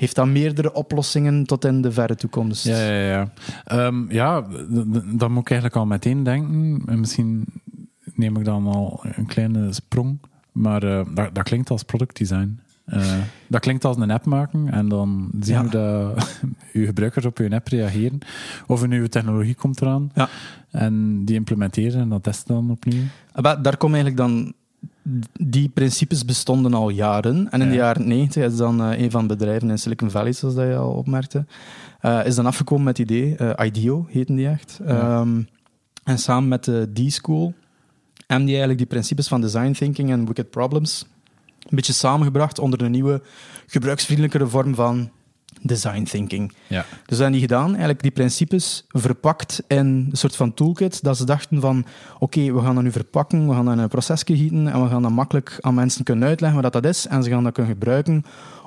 heeft 0.00 0.14
dat 0.14 0.26
meerdere 0.26 0.72
oplossingen 0.72 1.44
tot 1.46 1.64
in 1.64 1.82
de 1.82 1.92
verre 1.92 2.14
toekomst. 2.14 2.64
Ja, 2.64 2.78
ja, 2.90 3.08
ja. 3.10 3.32
Ehm, 3.64 4.12
ja, 4.12 4.40
dan 5.18 5.32
moet 5.32 5.42
ik 5.42 5.50
eigenlijk 5.50 5.76
al 5.76 5.86
meteen 5.86 6.22
denken. 6.22 6.82
En 6.86 7.00
misschien 7.00 7.44
neem 8.14 8.36
ik 8.36 8.44
dan 8.44 8.66
al 8.66 9.00
een 9.16 9.26
kleine 9.26 9.72
sprong. 9.72 10.18
Maar 10.52 10.82
eh, 10.82 11.06
dat, 11.14 11.34
dat 11.34 11.44
klinkt 11.44 11.70
als 11.70 11.82
productdesign. 11.82 12.60
Eh 12.84 13.14
dat 13.48 13.60
klinkt 13.60 13.84
als 13.84 13.96
een 13.96 14.10
app 14.10 14.24
maken 14.24 14.72
en 14.72 14.88
dan 14.88 15.30
zien 15.40 15.54
Ja. 15.54 15.60
hoe 15.60 15.70
dat 15.70 16.40
uw 16.72 16.84
gebruikers 16.84 17.24
op 17.24 17.38
uw 17.38 17.50
app 17.50 17.68
reageren. 17.68 18.18
Of 18.66 18.82
een 18.82 18.88
nieuwe 18.88 19.08
technologie 19.08 19.54
komt 19.54 19.80
eraan. 19.80 20.10
Ja. 20.14 20.28
En 20.70 21.24
die 21.24 21.34
implementeren 21.34 22.00
en 22.00 22.08
dat 22.08 22.22
testen 22.22 22.54
dan 22.54 22.70
opnieuw. 22.70 23.02
Maar 23.42 23.62
daar 23.62 23.76
komt 23.76 23.94
eigenlijk 23.94 24.22
dan 24.22 24.52
die 25.40 25.68
principes 25.68 26.24
bestonden 26.24 26.74
al 26.74 26.88
jaren. 26.88 27.50
En 27.50 27.60
in 27.60 27.66
Ja. 27.66 27.72
de 27.72 27.78
jaren 27.78 28.08
90 28.08 28.44
is 28.44 28.56
dan 28.56 28.82
eh, 28.82 29.00
een 29.00 29.10
van 29.10 29.26
de 29.28 29.36
bedrijven 29.36 29.70
in 29.70 29.78
Silicon 29.78 30.10
Valley, 30.10 30.32
zoals 30.32 30.54
dat 30.54 30.66
je 30.66 30.76
al 30.76 30.92
opmerkte, 30.92 31.44
eh, 32.00 32.20
is 32.26 32.34
dan 32.34 32.46
afgekomen 32.46 32.84
met 32.84 32.98
het 32.98 33.10
idee, 33.10 33.36
eh, 33.36 33.66
IDEO 33.66 34.06
heette 34.08 34.34
die 34.34 34.48
echt. 34.48 34.80
Ja. 34.86 35.00
Ehm, 35.20 35.42
en 36.04 36.18
samen 36.18 36.48
met 36.48 36.64
de 36.64 36.90
D-School 36.94 37.54
hebben 38.26 38.46
die 38.46 38.56
eigenlijk 38.56 38.78
die 38.78 38.86
principes 38.86 39.28
van 39.28 39.40
design 39.40 39.72
thinking 39.72 40.10
en 40.10 40.26
wicked 40.26 40.50
problems 40.50 41.06
een 41.60 41.76
beetje 41.76 41.92
samengebracht 41.92 42.58
onder 42.58 42.82
een 42.82 42.90
nieuwe, 42.90 43.22
gebruiksvriendelijkere 43.66 44.46
vorm 44.46 44.74
van 44.74 45.10
design 45.62 46.02
thinking. 46.02 46.52
Ja. 46.66 46.80
Dus 46.88 46.88
dat 47.06 47.18
hebben 47.18 47.32
die 47.32 47.40
gedaan, 47.40 47.68
eigenlijk 47.68 48.02
die 48.02 48.10
principes 48.10 48.84
verpakt 48.88 49.62
in 49.68 49.76
een 49.76 50.08
soort 50.12 50.36
van 50.36 50.54
toolkit, 50.54 51.02
dat 51.02 51.16
ze 51.16 51.24
dachten 51.24 51.60
van, 51.60 51.84
oké, 52.18 52.52
we 52.52 52.60
gaan 52.60 52.74
dat 52.74 52.84
nu 52.84 52.92
verpakken, 52.92 53.48
we 53.48 53.54
gaan 53.54 53.64
dat 53.64 53.74
in 53.74 53.80
een 53.80 53.88
procesje 53.88 54.36
gieten 54.36 54.68
en 54.68 54.82
we 54.82 54.88
gaan 54.88 55.02
dat 55.02 55.10
makkelijk 55.10 55.56
aan 55.60 55.74
mensen 55.74 56.04
kunnen 56.04 56.28
uitleggen 56.28 56.62
wat 56.62 56.72
dat 56.72 56.84
is 56.84 57.06
en 57.06 57.22
ze 57.22 57.30
gaan 57.30 57.44
dat 57.44 57.52
kunnen 57.52 57.72
gebruiken 57.72 58.24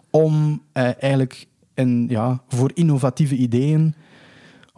om 0.10 0.62
eh, 0.72 0.84
eigenlijk 1.00 1.48
in, 1.74 2.06
ja, 2.10 2.42
voor 2.48 2.72
innovatieve 2.74 3.36
ideeën 3.36 3.96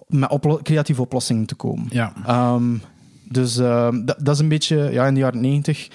met 0.07 0.29
oplo- 0.29 0.59
creatieve 0.63 1.01
oplossingen 1.01 1.45
te 1.45 1.55
komen. 1.55 1.85
Ja. 1.89 2.13
Ehm, 2.25 2.77
dus 3.29 3.57
ehm, 3.57 4.05
dat, 4.05 4.17
dat 4.19 4.35
is 4.35 4.41
een 4.41 4.47
beetje, 4.47 4.89
ja, 4.91 5.07
in 5.07 5.13
de 5.13 5.19
jaren 5.19 5.41
90 5.41 5.89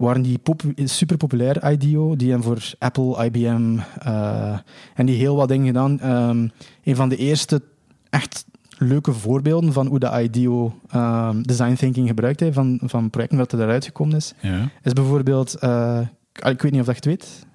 waren 0.00 0.22
die 0.22 0.38
popu- 0.38 0.74
super 0.84 1.16
populair, 1.16 1.70
IDEO. 1.72 2.16
Die 2.16 2.28
hebben 2.30 2.46
voor 2.46 2.72
Apple, 2.78 3.24
IBM 3.24 3.78
eh, 3.98 4.58
en 4.94 5.06
die 5.06 5.16
heel 5.16 5.36
wat 5.36 5.48
dingen 5.48 5.66
gedaan. 5.66 6.00
Ehm, 6.00 6.48
een 6.84 6.96
van 6.96 7.08
de 7.08 7.16
eerste 7.16 7.62
echt 8.10 8.44
leuke 8.78 9.12
voorbeelden 9.12 9.72
van 9.72 9.86
hoe 9.86 9.98
de 9.98 10.20
IDEO 10.22 10.74
ehm, 10.90 11.42
design 11.42 11.74
thinking 11.74 12.08
gebruikt 12.08 12.40
heeft, 12.40 12.54
van, 12.54 12.80
van 12.82 13.10
projecten 13.10 13.38
dat 13.38 13.52
er 13.52 13.60
eruit 13.60 13.84
gekomen 13.84 14.16
is, 14.16 14.34
ja. 14.40 14.68
is 14.82 14.92
bijvoorbeeld, 14.92 15.54
eh, 15.54 16.00
ik 16.32 16.62
weet 16.62 16.72
niet 16.72 16.80
of 16.80 16.86
dat 16.86 17.04
je 17.04 17.10
het 17.10 17.20
weet, 17.20 17.46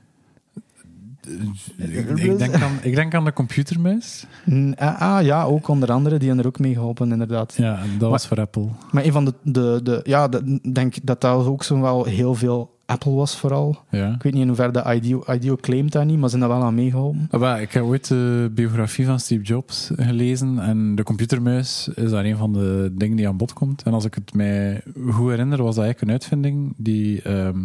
Ik, 1.78 2.10
ik 2.10 2.38
denk 2.38 2.54
aan, 2.54 2.72
ik 2.82 2.96
denk 2.96 3.14
aan 3.14 3.26
de 3.26 3.34
computermuis. 3.34 4.26
N- 4.52 4.74
ah, 4.78 5.02
ah, 5.02 5.24
ja, 5.26 5.44
ook 5.44 5.68
onder 5.68 5.92
andere, 5.92 6.18
die 6.18 6.28
hebben 6.28 6.46
er 6.46 6.52
ook 6.52 6.60
mee 6.60 6.74
geholpen, 6.74 7.12
inderdaad. 7.12 7.54
Ja, 7.58 7.80
dat 8.00 8.10
was 8.10 8.28
voor 8.28 8.40
Apple. 8.40 8.68
Maar 8.92 9.06
een 9.06 9.12
van 9.12 9.26
de, 9.26 9.34
de, 9.44 9.80
de 9.84 10.00
ja, 10.04 10.28
de- 10.28 10.60
denk 10.74 10.96
dat 11.04 11.22
dat 11.22 11.46
ook 11.46 11.64
zo 11.64 11.82
wel 11.82 12.04
heel 12.06 12.36
veel 12.36 12.74
Apple 12.88 13.12
was 13.12 13.38
vooral. 13.38 13.78
Ja. 13.90 14.14
Ik 14.14 14.24
weet 14.24 14.34
niet 14.34 14.42
in 14.42 14.48
hoeverre 14.48 14.72
de 14.72 14.94
IDEO, 14.96 15.24
IDEO 15.34 15.56
claimt 15.56 15.92
dat 15.92 16.06
niet, 16.06 16.16
maar 16.20 16.30
ze 16.30 16.38
zijn 16.38 16.50
daar 16.50 16.58
wel 16.60 16.68
aan 16.68 16.76
meegeholpen. 16.76 17.28
Ah, 17.32 17.62
ik 17.62 17.72
heb 17.72 17.84
ooit 17.84 18.08
de 18.08 18.52
biografie 18.56 19.06
van 19.06 19.20
Steve 19.20 19.44
Jobs 19.44 19.92
gelezen 19.96 20.60
en 20.60 20.96
de 20.96 21.04
computermuis 21.04 21.90
is 21.96 22.10
daar 22.10 22.26
een 22.26 22.38
van 22.38 22.54
de 22.54 22.92
dingen 22.96 23.18
die 23.18 23.28
aan 23.28 23.38
bod 23.38 23.54
komt. 23.54 23.84
En 23.84 23.94
als 23.94 24.06
ik 24.06 24.14
het 24.16 24.34
mij 24.34 24.82
goed 25.10 25.30
herinner, 25.30 25.64
was 25.64 25.76
dat 25.76 25.84
eigenlijk 25.84 26.02
een 26.02 26.12
uitvinding 26.20 26.74
die, 26.78 27.22
ehm, 27.22 27.60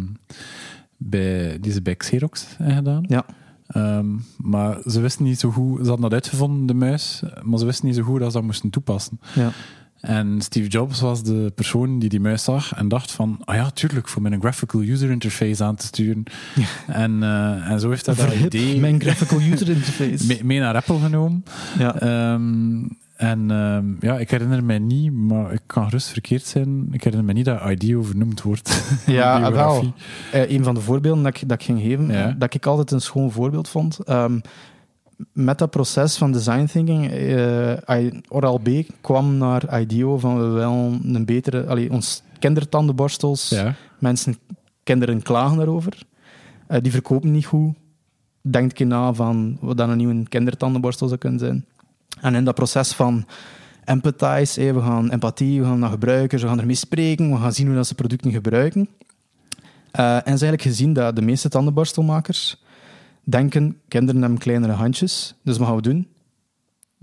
bij, 0.97 1.57
die 1.61 1.71
ze 1.71 1.81
bij 1.81 1.95
Xerox 1.95 2.45
hebben 2.57 2.75
gedaan. 2.75 3.03
Ja. 3.07 3.25
Ehm, 3.71 4.05
maar 4.37 4.77
ze 4.85 5.01
wisten 5.01 5.25
niet 5.25 5.39
zo 5.39 5.49
goed, 5.51 5.79
ze 5.81 5.87
hadden 5.87 6.01
dat 6.01 6.13
uitgevonden, 6.13 6.65
de 6.65 6.73
muis, 6.73 7.23
maar 7.43 7.59
ze 7.59 7.65
wisten 7.65 7.85
niet 7.85 7.95
zo 7.95 8.03
goed 8.03 8.19
dat 8.19 8.31
ze 8.31 8.37
dat 8.37 8.45
moesten 8.45 8.69
toepassen. 8.69 9.19
Ja. 9.35 9.51
En 10.01 10.41
Steve 10.41 10.67
Jobs 10.67 11.01
was 11.01 11.23
de 11.23 11.51
persoon 11.55 11.99
die 11.99 12.09
die 12.09 12.19
muis 12.19 12.43
zag 12.43 12.73
en 12.73 12.87
dacht 12.87 13.11
van, 13.11 13.39
ah 13.43 13.55
ja, 13.55 13.69
tuurlijk, 13.69 14.07
voor 14.07 14.21
mijn 14.21 14.39
graphical 14.39 14.81
user 14.81 15.09
interface 15.09 15.63
aan 15.63 15.75
te 15.75 15.85
sturen. 15.85 16.23
En, 16.87 17.23
eh, 17.23 17.69
en 17.69 17.79
zo 17.79 17.89
heeft 17.89 18.05
hij 18.05 18.15
dat 18.15 18.33
idee 18.33 18.79
Mijn 18.79 19.01
graphical 19.01 19.39
user 19.39 19.69
interface. 19.69 20.25
mee, 20.27 20.43
mee 20.43 20.59
naar 20.59 20.75
Apple 20.75 20.99
genomen. 20.99 21.43
ja. 21.77 21.95
Ehm, 21.99 22.83
en 23.21 23.51
ehm, 23.51 23.85
ja, 23.99 24.17
ik 24.19 24.31
herinner 24.31 24.63
mij 24.63 24.79
niet, 24.79 25.11
maar 25.13 25.53
ik 25.53 25.61
kan 25.65 25.83
gerust 25.83 26.07
verkeerd 26.07 26.45
zijn. 26.45 26.87
Ik 26.91 27.03
herinner 27.03 27.25
me 27.27 27.33
niet 27.33 27.45
dat 27.45 27.69
IDEO 27.69 28.01
vernoemd 28.03 28.41
wordt. 28.41 28.83
Ja, 29.05 29.39
ah, 29.41 29.53
wel. 29.53 29.93
Eh, 30.31 30.49
een 30.51 30.63
van 30.63 30.73
de 30.75 30.81
voorbeelden 30.81 31.23
dat 31.23 31.35
ik, 31.41 31.49
dat 31.49 31.59
ik 31.59 31.65
ging 31.65 31.81
geven, 31.81 32.07
Ja. 32.07 32.35
dat 32.37 32.53
ik 32.53 32.65
altijd 32.65 32.91
een 32.91 33.01
schoon 33.01 33.31
voorbeeld 33.31 33.69
vond. 33.69 33.99
ehm, 33.99 34.39
met 35.33 35.57
dat 35.57 35.69
proces 35.69 36.17
van 36.17 36.31
design 36.31 36.65
thinking, 36.65 37.11
eh, 37.11 37.99
I- 37.99 38.21
Oral-B 38.27 38.69
kwam 39.01 39.37
naar 39.37 39.79
IDEO 39.81 40.17
van 40.17 40.37
we 40.37 40.47
willen 40.47 41.01
een 41.15 41.25
betere, 41.25 41.65
allee, 41.67 41.91
ons 41.91 42.23
kindertandenborstels, 42.39 43.49
Ja. 43.49 43.75
mensen, 43.99 44.35
kinderen 44.83 45.21
klagen 45.21 45.57
daarover. 45.57 45.97
Eh, 46.67 46.81
die 46.81 46.91
verkopen 46.91 47.31
niet 47.31 47.45
goed. 47.45 47.73
Denkt 48.41 48.77
je 48.77 48.85
na 48.85 49.13
van 49.13 49.57
wat 49.59 49.77
dan 49.77 49.89
een 49.89 49.97
nieuwe 49.97 50.23
kindertandenborstel 50.29 51.07
zou 51.07 51.19
kunnen 51.19 51.39
zijn. 51.39 51.65
En 52.19 52.35
in 52.35 52.43
dat 52.43 52.55
proces 52.55 52.93
van 52.93 53.25
empathize, 53.83 54.73
we 54.73 54.81
gaan 54.81 55.11
empathie, 55.11 55.61
we 55.61 55.65
gaan 55.65 55.79
naar 55.79 55.89
gebruikers, 55.89 56.41
we 56.41 56.47
gaan 56.47 56.59
ermee 56.59 56.75
spreken, 56.75 57.31
we 57.31 57.37
gaan 57.37 57.53
zien 57.53 57.67
hoe 57.67 57.75
dat 57.75 57.87
ze 57.87 57.95
producten 57.95 58.31
gebruiken. 58.31 58.89
Eh, 59.91 60.15
en 60.15 60.21
ze 60.23 60.29
eigenlijk 60.29 60.61
gezien 60.61 60.93
dat 60.93 61.15
de 61.15 61.21
meeste 61.21 61.49
tandenborstelmakers 61.49 62.63
denken, 63.23 63.77
kinderen 63.87 64.21
hebben 64.21 64.39
kleinere 64.39 64.73
handjes, 64.73 65.35
dus 65.43 65.57
wat 65.57 65.67
gaan 65.67 65.75
we 65.75 65.81
doen? 65.81 66.07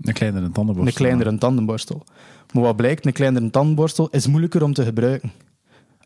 Een 0.01 0.13
kleinere 0.13 0.51
tandenborstel. 0.51 0.87
Een 0.87 1.09
kleinere 1.09 1.37
tandenborstel. 1.37 2.03
Maar 2.53 2.63
wat 2.63 2.75
blijkt, 2.75 3.05
een 3.05 3.13
kleinere 3.13 3.49
tandenborstel 3.49 4.07
is 4.09 4.27
moeilijker 4.27 4.63
om 4.63 4.73
te 4.73 4.83
gebruiken. 4.83 5.31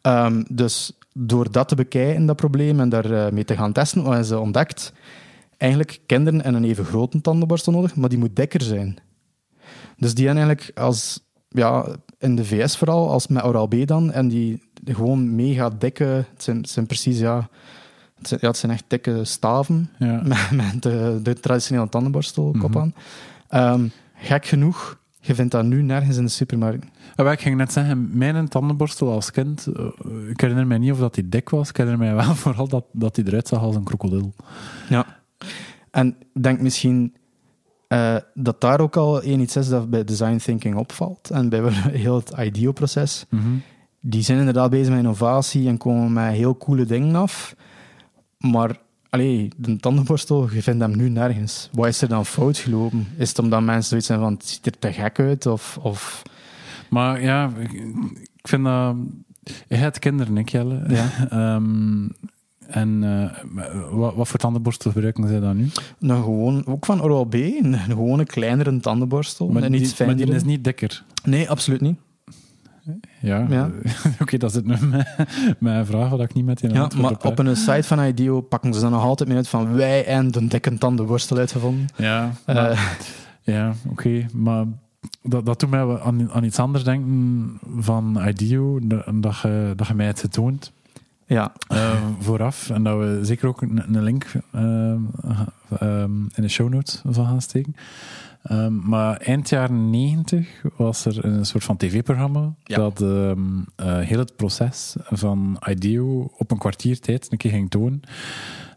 Ehm, 0.02 0.44
dus 0.50 0.92
door 1.14 1.52
dat 1.52 1.68
te 1.68 1.76
bekijken, 1.76 2.26
dat 2.26 2.36
probleem, 2.36 2.80
en 2.80 2.90
daarmee 2.90 3.32
mee 3.32 3.46
te 3.46 3.56
gaan 3.56 3.72
testen, 3.72 4.02
wat 4.02 4.08
hebben 4.08 4.28
ze 4.28 4.40
ontdekt, 4.40 4.94
eigenlijk 5.64 6.00
kinderen 6.06 6.42
hebben 6.42 6.64
een 6.64 6.70
even 6.70 6.86
grote 6.86 7.22
tandenborstel 7.22 7.72
nodig, 7.74 7.96
maar 7.96 8.10
die 8.10 8.18
moet 8.18 8.36
dikker 8.36 8.62
zijn. 8.62 8.98
Dus 9.98 10.14
die 10.14 10.26
hebben 10.26 10.44
eigenlijk 10.46 10.78
als, 10.80 11.20
ja, 11.50 11.86
in 12.20 12.36
de 12.36 12.46
VS 12.46 12.78
vooral, 12.78 13.10
als 13.10 13.28
met 13.28 13.44
Oral-B 13.44 13.88
dan, 13.88 14.12
en 14.12 14.28
die 14.28 14.64
gewoon 14.86 15.36
mega 15.36 15.70
dikke, 15.70 16.04
het 16.04 16.44
zijn, 16.44 16.58
het 16.58 16.70
zijn 16.70 16.86
precies, 16.86 17.20
ja 17.20 17.50
het, 18.18 18.28
zijn, 18.28 18.40
ja, 18.44 18.48
het 18.48 18.58
zijn 18.58 18.72
echt 18.72 18.84
dikke 18.88 19.24
staven, 19.26 19.90
Ja. 20.00 20.22
met, 20.28 20.52
met 20.52 20.82
de, 20.84 21.20
de 21.24 21.34
traditionele 21.34 21.90
tandenborstelkop 21.90 22.70
Mhm. 22.70 22.78
aan. 22.78 22.94
Ehm, 23.50 23.88
gek 24.16 24.46
genoeg, 24.46 25.00
je 25.20 25.36
vindt 25.36 25.52
dat 25.52 25.66
nu 25.66 25.82
nergens 25.82 26.18
in 26.18 26.24
de 26.24 26.30
supermarkt. 26.32 26.86
Ik 27.16 27.40
ging 27.42 27.58
net 27.58 27.72
zeggen, 27.72 28.18
mijn 28.18 28.48
tandenborstel 28.48 29.12
als 29.12 29.32
kind, 29.32 29.68
eh, 29.68 29.86
ik 30.30 30.42
herinner 30.42 30.68
mij 30.68 30.78
niet 30.78 30.92
of 30.92 31.00
dat 31.00 31.14
die 31.14 31.30
dik 31.30 31.50
was. 31.50 31.70
Ik 31.70 31.78
herinner 31.78 32.06
mij 32.06 32.16
wel 32.26 32.36
vooral 32.36 32.68
dat, 32.68 32.86
dat 32.92 33.16
die 33.16 33.28
eruit 33.28 33.48
zag 33.48 33.62
als 33.62 33.76
een 33.76 33.84
krokodil. 33.84 34.34
Ja. 34.90 35.22
En 35.92 36.16
ik 36.34 36.44
denk 36.44 36.60
misschien 36.60 37.14
eh, 37.88 38.16
dat 38.34 38.62
daar 38.62 38.80
ook 38.80 38.98
al 38.98 39.22
één 39.22 39.40
iets 39.40 39.56
is 39.56 39.70
dat 39.70 39.90
bij 39.90 40.04
design 40.04 40.38
thinking 40.38 40.76
opvalt. 40.76 41.30
En 41.30 41.50
bij 41.50 41.62
heel 42.06 42.16
het 42.16 42.34
IDEO-proces. 42.38 43.26
Die 44.00 44.22
zijn 44.22 44.40
inderdaad 44.40 44.70
bezig 44.70 44.90
met 44.90 44.98
innovatie 44.98 45.68
en 45.68 45.78
komen 45.78 46.14
met 46.14 46.34
heel 46.34 46.58
coole 46.58 46.86
dingen 46.86 47.16
af. 47.16 47.56
Maar 48.38 48.78
allee, 49.10 49.50
de 49.58 49.78
tandenborstel, 49.78 50.50
je 50.52 50.62
vindt 50.62 50.82
hem 50.82 50.98
nu 50.98 51.10
nergens. 51.10 51.70
Wat 51.72 51.88
is 51.88 52.02
er 52.02 52.08
dan 52.08 52.26
fout 52.26 52.58
gelopen? 52.58 53.08
Is 53.18 53.30
het 53.30 53.40
omdat 53.40 53.62
mensen 53.62 53.84
zoiets 53.84 54.08
zijn 54.08 54.20
van, 54.20 54.34
het 54.34 54.46
ziet 54.46 54.66
er 54.66 54.80
te 54.80 54.94
gek 54.94 55.20
uit? 55.20 55.46
Of, 55.46 55.78
of 55.82 56.22
Maar 56.90 57.22
ja, 57.22 57.52
ik, 57.58 57.72
ik 58.36 58.48
vind 58.48 58.64
dat... 58.64 58.96
Je 59.68 59.76
hebt 59.76 60.00
kinderen, 60.00 60.38
ik 60.38 60.50
Jelle. 60.50 60.84
Ja. 60.88 61.10
Ehm, 61.30 62.06
en 62.68 63.04
eh, 63.04 63.64
wat, 63.92 64.16
wat 64.16 64.28
voor 64.28 64.40
tandenborstel 64.40 64.92
gebruiken 64.92 65.28
zij 65.28 65.40
dan 65.40 65.58
nu? 65.58 65.68
een 66.00 66.24
gewoon, 66.24 66.66
ook 66.66 66.86
van 66.86 67.02
Oral-B, 67.02 67.34
een, 67.34 67.74
een 67.74 67.80
gewone 67.80 68.26
kleinere 68.26 68.80
tandenborstel. 68.80 69.48
Maar 69.48 69.64
en 69.64 69.72
die, 69.72 69.94
maar 70.06 70.16
is 70.20 70.44
niet 70.44 70.64
dikker. 70.64 71.04
Nee, 71.24 71.50
absoluut 71.50 71.82
niet. 71.82 71.98
Ja, 73.20 73.46
Ja. 73.50 73.72
oké, 74.22 74.38
dat 74.38 74.52
zit 74.52 74.66
nu 74.66 74.76
mijn, 74.90 75.06
mijn 75.60 75.86
vraag, 75.86 76.10
wat 76.10 76.22
ik 76.22 76.34
niet 76.34 76.46
met 76.46 76.62
je 76.62 76.70
Ja, 76.70 76.90
maar 76.98 77.16
op 77.24 77.40
een 77.40 77.58
site 77.58 77.84
van 77.84 78.04
IDEO 78.04 78.42
pakken 78.42 78.74
ze 78.74 78.80
dan 78.80 78.92
nog 78.92 79.04
altijd 79.04 79.30
mee 79.30 79.38
uit 79.38 79.48
van 79.48 79.74
wij 79.74 80.06
en 80.06 80.32
de 80.32 80.48
dikke 80.48 80.78
tandenborstel 80.78 81.38
uitgevonden. 81.38 81.86
Ja, 81.96 82.32
Eh, 82.46 82.56
maar- 82.56 82.98
ja 83.42 83.74
oké, 83.90 84.26
maar 84.34 84.66
dat, 85.22 85.46
dat 85.46 85.60
doet 85.60 85.70
mij 85.70 86.00
aan, 86.00 86.32
aan 86.32 86.44
iets 86.44 86.60
anders 86.60 86.84
denken 86.84 87.60
van 87.78 88.28
IDEO, 88.28 88.80
dat, 88.84 89.04
dat, 89.14 89.40
je, 89.42 89.74
dat 89.76 89.88
je 89.88 89.94
mij 89.94 90.06
het 90.08 90.20
getoond 90.20 90.72
ja, 91.34 91.52
eh, 91.68 92.02
vooraf. 92.20 92.70
En 92.70 92.84
dat 92.84 92.98
we 92.98 93.20
zeker 93.22 93.48
ook 93.48 93.62
een, 93.62 93.84
een 93.94 94.04
link 94.04 94.26
eh, 94.52 94.96
ehm, 95.80 96.12
in 96.34 96.42
de 96.42 96.48
show 96.48 96.70
notes 96.70 97.02
van 97.06 97.26
gaan 97.26 97.42
steken. 97.42 97.76
Ehm, 98.44 98.90
maar 98.90 99.18
eind 99.18 99.50
jaren 99.50 99.90
90 99.90 100.62
was 100.78 101.06
er 101.06 101.26
een 101.26 101.46
soort 101.46 101.64
van 101.64 101.78
tv-programma 101.78 102.54
Ja. 102.64 102.76
dat 102.76 103.02
eh, 103.02 103.98
heel 104.00 104.20
het 104.20 104.36
proces 104.36 104.96
van 105.10 105.60
IDEO 105.70 106.32
op 106.38 106.52
een 106.52 106.58
kwartier 106.58 107.00
tijd 107.00 107.32
een 107.32 107.38
keer 107.38 107.52
ging 107.52 107.70
tonen. 107.70 108.02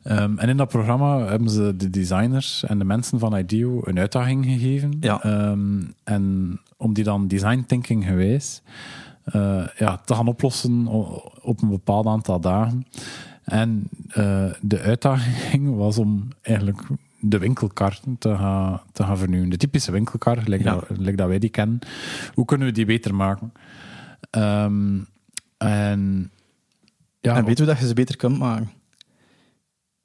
En 0.02 0.38
in 0.38 0.56
dat 0.56 0.68
programma 0.68 1.26
hebben 1.26 1.50
ze 1.50 1.76
de 1.76 1.90
designers 1.90 2.64
en 2.64 2.78
de 2.78 2.84
mensen 2.84 3.18
van 3.18 3.36
IDEO 3.36 3.80
een 3.84 3.98
uitdaging 3.98 4.44
gegeven. 4.44 4.96
Ja. 5.00 5.20
En 6.04 6.58
om 6.76 6.92
die 6.92 7.04
dan 7.04 7.28
design 7.28 7.64
thinking 7.66 8.04
gewijs 8.04 8.62
eh, 8.64 8.72
ja, 9.76 9.96
te 10.04 10.14
gaan 10.14 10.28
oplossen 10.28 10.86
op 11.42 11.62
een 11.62 11.68
bepaald 11.68 12.06
aantal 12.06 12.40
dagen. 12.40 12.86
En 13.44 13.88
eh, 14.08 14.50
de 14.60 14.80
uitdaging 14.80 15.76
was 15.76 15.98
om 15.98 16.28
eigenlijk 16.42 16.82
de 17.20 17.38
winkelkar 17.38 17.98
te 18.18 18.36
gaan, 18.36 18.80
te 18.92 19.02
gaan 19.02 19.18
vernieuwen. 19.18 19.48
De 19.48 19.56
typische 19.56 19.92
winkelkar, 19.92 20.36
gelijk, 20.42 20.62
Ja. 20.62 20.74
dat, 20.88 21.16
dat 21.16 21.28
wij 21.28 21.38
die 21.38 21.50
kennen. 21.50 21.78
Hoe 22.34 22.44
kunnen 22.44 22.66
we 22.66 22.72
die 22.72 22.84
beter 22.86 23.14
maken? 23.14 23.52
Ehm, 24.30 24.98
en 25.56 26.30
Ja, 27.20 27.34
en 27.36 27.44
weet 27.44 27.58
je 27.58 27.64
hoe 27.64 27.72
dat 27.72 27.80
je 27.82 27.86
ze 27.88 27.94
beter 27.94 28.16
kunt 28.16 28.38
maken? 28.38 28.70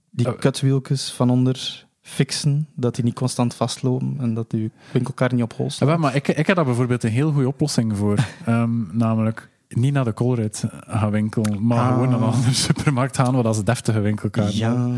Die 0.09 0.27
Eh. 0.27 0.37
kutwieltjes 0.39 1.11
van 1.11 1.29
onder 1.29 1.85
fixen, 2.11 2.67
dat 2.75 2.95
die 2.95 3.03
niet 3.03 3.13
constant 3.15 3.53
vastlopen 3.53 4.15
en 4.19 4.33
dat 4.33 4.45
je 4.49 4.69
winkelkar 4.91 5.33
niet 5.33 5.43
op 5.43 5.53
hol 5.53 5.65
Ja, 5.65 5.71
staat. 5.71 5.87
wel, 5.87 5.97
maar 5.97 6.15
ik, 6.15 6.27
ik 6.27 6.47
heb 6.47 6.55
daar 6.55 6.65
bijvoorbeeld 6.65 7.03
een 7.03 7.09
heel 7.11 7.31
goede 7.31 7.47
oplossing 7.47 7.97
voor. 7.97 8.17
Ehm, 8.45 8.97
namelijk 8.97 9.49
niet 9.69 9.93
naar 9.93 10.03
de 10.03 10.13
Colruyt 10.13 10.63
gaan 10.87 11.11
winkelen, 11.11 11.65
maar 11.65 11.79
Ah. 11.79 11.87
gewoon 11.93 12.09
naar 12.09 12.17
een 12.21 12.23
andere 12.33 12.53
supermarkt 12.67 13.15
gaan, 13.15 13.33
waar 13.33 13.43
dat 13.43 13.55
ze 13.55 13.63
deftige 13.63 13.99
winkelkaart 13.99 14.57
Ja. 14.57 14.89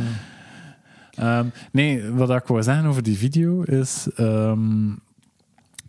Ehm, 1.12 1.46
nee, 1.72 2.10
wat 2.12 2.30
ik 2.30 2.44
wou 2.48 2.64
zeggen 2.64 2.86
over 2.86 3.04
die 3.04 3.18
video 3.18 3.62
is... 3.62 4.08
ehm, 4.16 4.90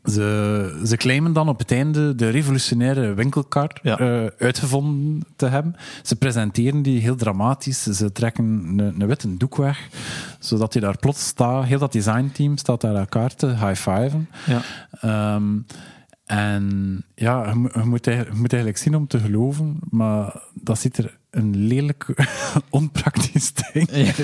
ze, 0.05 0.81
ze 0.87 0.97
claimen 0.97 1.33
dan 1.33 1.49
op 1.49 1.59
het 1.59 1.71
einde 1.73 2.15
de 2.15 2.29
revolutionaire 2.29 3.15
winkelkar 3.15 3.71
Ja. 3.83 3.99
eh, 3.99 4.27
uitgevonden 4.39 5.23
te 5.37 5.47
hebben. 5.47 5.77
Ze 6.03 6.17
presenteren 6.17 6.83
die 6.83 7.01
heel 7.01 7.17
dramatisch. 7.17 7.83
Ze 7.83 8.13
trekken 8.13 8.45
een, 8.45 8.79
een 9.01 9.07
witte 9.07 9.37
doek 9.37 9.57
weg, 9.57 9.89
zodat 10.39 10.73
hij 10.73 10.83
daar 10.83 10.99
plots 10.99 11.27
staat. 11.27 11.65
Heel 11.65 11.79
dat 11.79 11.93
designteam 11.93 12.57
staat 12.57 12.81
daar 12.81 12.95
elkaar 12.95 13.35
te 13.35 13.47
high-fiven. 13.47 14.29
Ja. 14.47 14.61
Ehm, 15.01 15.59
en 16.25 17.05
ja, 17.15 17.49
je, 17.49 17.55
moet- 17.55 17.75
je 17.75 17.83
moet 17.85 18.07
eigenlijk, 18.07 18.37
je 18.37 18.41
moet 18.43 18.53
eigenlijk 18.53 18.83
zien 18.83 18.95
om 18.97 19.07
te 19.07 19.19
geloven, 19.19 19.79
maar 19.91 20.41
dat 20.55 20.79
ziet 20.79 20.97
er 20.99 21.17
een 21.31 21.57
lelijk, 21.67 22.07
onpraktisch 22.71 23.53
ding 23.55 23.89
Ja. 23.93 24.13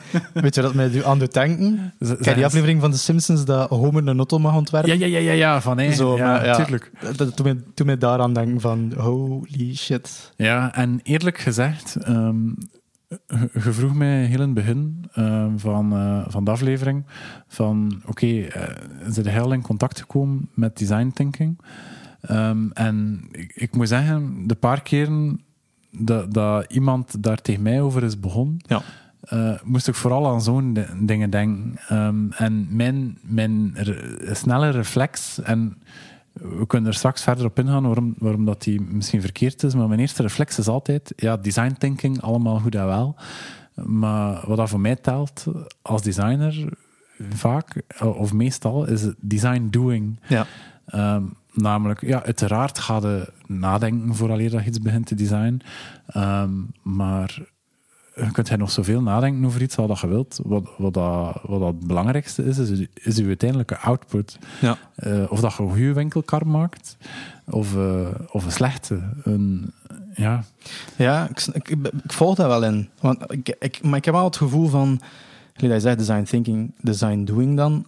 Weet 0.34 0.54
je 0.54 0.62
wat 0.62 0.74
mij 0.74 0.88
nu 0.88 1.04
aan 1.04 1.18
doet 1.18 1.32
denken? 1.34 1.92
Z- 1.98 2.14
Kijk, 2.20 2.36
die 2.36 2.44
aflevering 2.44 2.80
van 2.80 2.90
The 2.90 2.98
Simpsons 2.98 3.44
dat 3.44 3.68
Homer 3.68 4.06
een 4.08 4.16
auto 4.16 4.38
mag 4.38 4.54
ontwerpen. 4.56 4.98
Ja, 4.98 5.06
ja, 5.06 5.18
ja, 5.18 5.18
ja, 5.18 5.32
ja, 5.32 5.60
van 5.60 5.78
hé. 5.78 5.92
Zo, 5.92 6.16
ja, 6.16 6.26
maar 6.26 6.44
ja. 6.44 6.54
tuurlijk. 6.56 6.90
Dat, 7.00 7.16
dat 7.16 7.36
doet, 7.36 7.46
mij, 7.46 7.56
doet 7.74 7.86
mij 7.86 7.98
daaraan 7.98 8.32
denken 8.34 8.60
van, 8.60 8.92
holy 8.96 9.74
shit. 9.74 10.32
Ja, 10.36 10.74
en 10.74 11.00
eerlijk 11.02 11.38
gezegd, 11.38 11.96
ehm, 11.96 12.46
je 12.46 13.48
je 13.52 13.72
vroeg 13.72 13.94
mij 13.94 14.24
heel 14.24 14.40
in 14.40 14.44
het 14.44 14.54
begin 14.54 15.04
ehm, 15.12 15.56
van, 15.56 15.92
eh, 15.92 16.24
van 16.28 16.44
de 16.44 16.50
aflevering 16.50 17.04
van, 17.48 18.02
oké, 18.06 18.26
eh, 18.40 18.62
zijn 19.08 19.26
er 19.26 19.32
heel 19.32 19.52
in 19.52 19.62
contact 19.62 20.00
gekomen 20.00 20.48
met 20.54 20.78
design 20.78 21.10
thinking? 21.14 21.58
Ehm, 22.20 22.70
en 22.72 23.28
ik, 23.32 23.52
ik 23.54 23.76
moet 23.76 23.88
zeggen, 23.88 24.44
de 24.46 24.54
paar 24.54 24.82
keren 24.82 25.40
dat, 25.98 26.34
dat 26.34 26.72
iemand 26.72 27.22
daar 27.22 27.42
tegen 27.42 27.62
mij 27.62 27.80
over 27.80 28.02
is 28.02 28.20
begonnen, 28.20 28.56
Ja. 28.66 28.82
Eh, 29.22 29.52
moest 29.64 29.88
ik 29.88 29.94
vooral 29.94 30.26
aan 30.28 30.42
zo'n 30.42 30.72
di- 30.72 30.86
dingen 31.00 31.30
denken. 31.30 31.78
Ehm, 31.88 32.30
en 32.30 32.66
mijn, 32.76 33.18
mijn 33.22 33.70
re- 33.74 34.34
snelle 34.34 34.68
reflex, 34.70 35.40
en 35.42 35.82
we 36.32 36.66
kunnen 36.66 36.88
er 36.88 36.94
straks 36.96 37.22
verder 37.22 37.46
op 37.46 37.58
ingaan 37.58 37.82
waarom, 37.86 38.14
waarom 38.18 38.44
dat 38.44 38.62
die 38.62 38.80
misschien 38.80 39.20
verkeerd 39.20 39.62
is, 39.62 39.74
maar 39.74 39.88
mijn 39.88 40.00
eerste 40.00 40.22
reflex 40.22 40.58
is 40.58 40.68
altijd, 40.68 41.12
ja, 41.16 41.36
design 41.36 41.74
thinking, 41.78 42.20
allemaal 42.20 42.58
goed 42.58 42.74
en 42.74 42.86
wel. 42.86 43.16
Maar 43.74 44.42
wat 44.46 44.56
dat 44.56 44.68
voor 44.68 44.80
mij 44.80 44.96
telt 44.96 45.46
als 45.82 46.02
designer, 46.02 46.68
vaak, 47.30 47.82
of 48.00 48.32
meestal, 48.32 48.86
is 48.86 49.06
design 49.20 49.66
doing. 49.70 50.18
Ja. 50.28 50.46
Ehm, 50.86 51.22
namelijk, 51.52 52.00
ja, 52.00 52.24
uiteraard 52.24 52.78
ga 52.78 52.96
je 52.96 53.32
nadenken 53.46 54.14
vooraleer 54.14 54.50
dat 54.50 54.62
je 54.62 54.68
iets 54.68 54.80
begint 54.80 55.06
te 55.06 55.14
designen. 55.14 55.60
Ehm, 56.06 56.50
maar 56.82 57.38
je 58.14 58.30
kunt 58.32 58.48
er 58.48 58.58
nog 58.58 58.70
zoveel 58.70 59.02
nadenken 59.02 59.44
over 59.44 59.62
iets 59.62 59.74
wat 59.74 60.00
je 60.00 60.06
wilt. 60.06 60.40
Wat, 60.44 60.64
wat, 60.78 60.94
dat, 60.94 61.40
wat 61.42 61.60
dat 61.60 61.68
het 61.68 61.86
belangrijkste 61.86 62.44
is, 62.44 62.58
is, 62.58 62.86
is 62.94 63.16
je 63.16 63.26
uiteindelijke 63.26 63.78
output. 63.78 64.38
Ja. 64.60 64.78
Eh, 64.94 65.32
of 65.32 65.40
dat 65.40 65.54
je 65.54 65.62
een 65.62 65.68
goede 65.68 65.92
winkelkar 65.92 66.46
maakt, 66.46 66.96
of, 67.44 67.76
eh, 67.76 68.08
of 68.30 68.44
een 68.44 68.52
slechte. 68.52 69.02
Een, 69.22 69.72
ja, 70.14 70.44
Ja, 70.96 71.28
ik, 71.28 71.46
ik, 71.52 71.68
ik 72.04 72.12
volg 72.12 72.34
dat 72.34 72.46
wel 72.46 72.64
in. 72.64 72.88
Want 73.00 73.32
ik, 73.32 73.56
ik, 73.58 73.82
maar 73.82 73.98
ik 73.98 74.04
heb 74.04 74.14
wel 74.14 74.24
het 74.24 74.36
gevoel 74.36 74.68
van, 74.68 75.00
dat 75.52 75.70
je 75.70 75.80
zegt, 75.80 75.98
design 75.98 76.22
thinking, 76.22 76.74
design 76.80 77.24
doing 77.24 77.56
dan. 77.56 77.86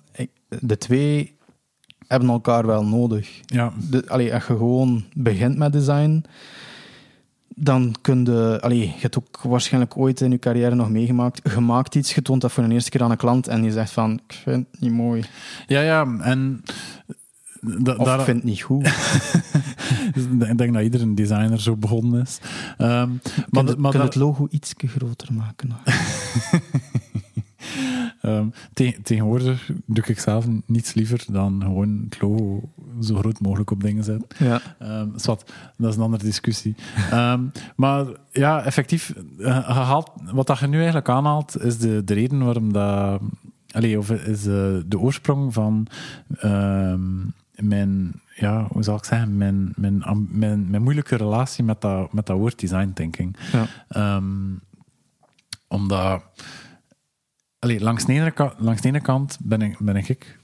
De 0.60 0.78
twee 0.78 1.36
hebben 2.06 2.28
elkaar 2.28 2.66
wel 2.66 2.84
nodig. 2.84 3.40
ja, 3.46 3.72
De, 3.90 4.04
allee, 4.08 4.34
als 4.34 4.46
je 4.46 4.56
gewoon 4.56 5.04
begint 5.14 5.56
met 5.56 5.72
design, 5.72 6.24
dan 7.54 7.94
kun 8.00 8.24
je... 8.24 8.58
Allee, 8.60 8.78
je 8.80 8.92
hebt 9.00 9.18
ook 9.18 9.40
waarschijnlijk 9.42 9.96
ooit 9.96 10.20
in 10.20 10.30
je 10.30 10.38
carrière 10.38 10.74
nog 10.74 10.90
meegemaakt. 10.90 11.40
Je 11.54 11.60
maakt 11.60 11.94
iets, 11.94 12.14
je 12.14 12.22
toont 12.22 12.40
dat 12.40 12.52
voor 12.52 12.64
een 12.64 12.72
eerste 12.72 12.90
keer 12.90 13.02
aan 13.02 13.10
een 13.10 13.16
klant 13.16 13.48
en 13.48 13.62
die 13.62 13.70
zegt 13.72 13.90
van, 13.92 14.12
ik 14.26 14.34
vind 14.42 14.66
het 14.70 14.80
niet 14.80 14.92
mooi. 14.92 15.24
ja, 15.66 15.80
ja 15.80 16.16
en... 16.20 16.62
da- 17.60 17.94
Of 17.94 18.06
daar- 18.06 18.18
ik 18.18 18.24
vind 18.24 18.36
het 18.36 18.46
niet 18.46 18.62
goed. 18.62 18.86
ik 20.50 20.58
denk 20.58 20.72
dat 20.72 20.82
iedere 20.82 21.14
designer 21.14 21.60
zo 21.60 21.76
begonnen 21.76 22.22
is. 22.22 22.38
Ehm, 22.78 23.10
maar 23.50 23.64
kun, 23.64 23.80
maar 23.80 23.90
kun 23.90 24.00
dat- 24.00 24.14
het 24.14 24.22
logo 24.22 24.46
iets 24.50 24.74
groter 24.76 25.32
maken? 25.32 25.70
Ehm, 28.20 28.46
te- 28.72 28.98
tegenwoordig 29.02 29.70
doe 29.86 30.04
ik 30.06 30.18
zelf 30.18 30.46
niets 30.66 30.94
liever 30.94 31.24
dan 31.30 31.62
gewoon 31.62 32.04
het 32.10 32.20
logo 32.22 32.68
zo 33.00 33.14
groot 33.14 33.40
mogelijk 33.40 33.70
op 33.70 33.82
dingen 33.82 34.04
zetten. 34.04 34.28
Ja. 34.38 34.60
Ehm, 34.78 35.08
zwart, 35.16 35.52
dat 35.76 35.90
is 35.90 35.96
een 35.96 36.02
andere 36.02 36.24
discussie. 36.24 36.74
Ehm, 37.10 37.40
maar 37.76 38.06
ja, 38.32 38.64
effectief, 38.64 39.14
eh, 39.38 39.44
je 39.46 39.72
haalt, 39.72 40.10
wat 40.32 40.46
dat 40.46 40.58
je 40.58 40.66
nu 40.66 40.76
eigenlijk 40.76 41.08
aanhaalt, 41.08 41.62
is 41.62 41.78
de, 41.78 42.04
de 42.04 42.14
reden 42.14 42.44
waarom 42.44 42.72
dat... 42.72 43.20
Allee, 43.70 43.98
of 43.98 44.10
is 44.10 44.46
eh, 44.46 44.76
de 44.86 44.98
oorsprong 44.98 45.52
van 45.52 45.86
mijn... 47.54 48.22
Ja, 48.36 48.66
hoe 48.70 48.82
zal 48.82 48.96
ik 48.96 49.04
zeggen? 49.04 49.36
Mijn, 49.36 49.72
mijn, 49.76 50.02
mijn, 50.28 50.70
mijn 50.70 50.82
moeilijke 50.82 51.16
relatie 51.16 51.64
met 51.64 51.80
dat, 51.80 52.12
met 52.12 52.26
dat 52.26 52.38
woord 52.38 52.60
design 52.60 52.90
thinking. 52.94 53.36
Ja. 53.88 54.20
Omdat... 55.68 56.22
Allee, 57.64 57.80
langs, 57.80 58.04
de 58.04 58.12
ene, 58.12 58.30
ka- 58.30 58.54
langs 58.58 58.80
de 58.82 58.88
ene 58.88 59.00
kant 59.00 59.38
ben 59.42 59.62
ik, 59.62 59.78
ben 59.78 59.96
ik 59.96 60.38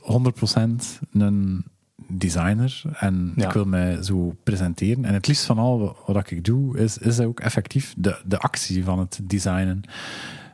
100% 0.00 1.00
een 1.12 1.64
designer 2.08 2.82
en 2.92 3.32
Ja. 3.36 3.46
ik 3.46 3.52
wil 3.52 3.64
mij 3.64 4.02
zo 4.02 4.36
presenteren. 4.42 5.04
En 5.04 5.14
het 5.14 5.26
liefst 5.26 5.44
van 5.44 5.58
al 5.58 5.96
wat 6.06 6.30
ik 6.30 6.44
doe, 6.44 6.78
is, 6.78 6.98
is 6.98 7.20
ook 7.20 7.40
effectief 7.40 7.94
de, 7.96 8.20
de 8.24 8.38
actie 8.38 8.84
van 8.84 8.98
het 8.98 9.20
designen. 9.22 9.80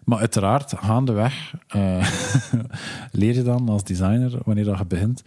Maar 0.05 0.19
uiteraard, 0.19 0.73
gaandeweg 0.77 1.55
eh 1.69 2.11
leer 3.21 3.35
je 3.35 3.43
dan 3.43 3.69
als 3.69 3.85
designer, 3.85 4.39
wanneer 4.45 4.65
dat 4.65 4.79
je 4.79 4.85
begint, 4.87 5.23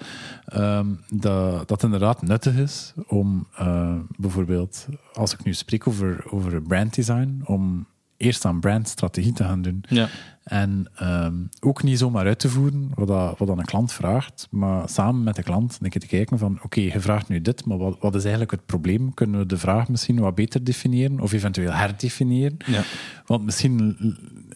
ehm, 0.46 0.88
dat, 1.10 1.52
dat 1.58 1.70
het 1.70 1.84
inderdaad 1.84 2.22
nuttig 2.22 2.56
is 2.56 2.94
om 3.08 3.48
eh, 3.56 3.96
bijvoorbeeld, 4.18 4.88
als 5.14 5.34
ik 5.34 5.44
nu 5.44 5.54
spreek 5.54 5.88
over, 5.88 6.24
over 6.32 6.62
branddesign, 6.62 7.42
om 7.46 7.86
eerst 8.20 8.46
aan 8.46 8.60
brandstrategie 8.60 9.34
te 9.34 9.44
gaan 9.44 9.62
doen. 9.62 9.84
Ja. 9.90 10.08
En 10.44 10.88
ehm, 10.96 11.34
ook 11.60 11.84
niet 11.84 11.98
zomaar 11.98 12.26
uit 12.26 12.40
te 12.40 12.50
voeren 12.50 12.92
wat, 12.94 13.08
dat, 13.08 13.38
wat 13.38 13.48
dan 13.48 13.60
een 13.60 13.66
klant 13.66 13.92
vraagt, 13.92 14.48
maar 14.52 14.90
samen 14.90 15.24
met 15.24 15.36
de 15.36 15.44
klant 15.44 15.78
een 15.82 15.90
keer 15.90 16.02
te 16.02 16.08
kijken 16.08 16.38
van 16.38 16.60
oké, 16.64 16.80
je 16.80 17.00
vraagt 17.00 17.30
nu 17.30 17.42
dit, 17.42 17.66
maar 17.66 17.78
wat, 17.78 17.98
wat 18.00 18.16
is 18.16 18.22
eigenlijk 18.22 18.52
het 18.52 18.66
probleem? 18.66 19.14
Kunnen 19.14 19.40
we 19.40 19.46
de 19.46 19.58
vraag 19.58 19.88
misschien 19.88 20.20
wat 20.20 20.36
beter 20.36 20.64
definiëren 20.64 21.20
of 21.20 21.32
eventueel 21.32 21.72
herdefiniëren? 21.72 22.58
Ja. 22.66 22.84
Want 23.26 23.46
misschien 23.46 23.98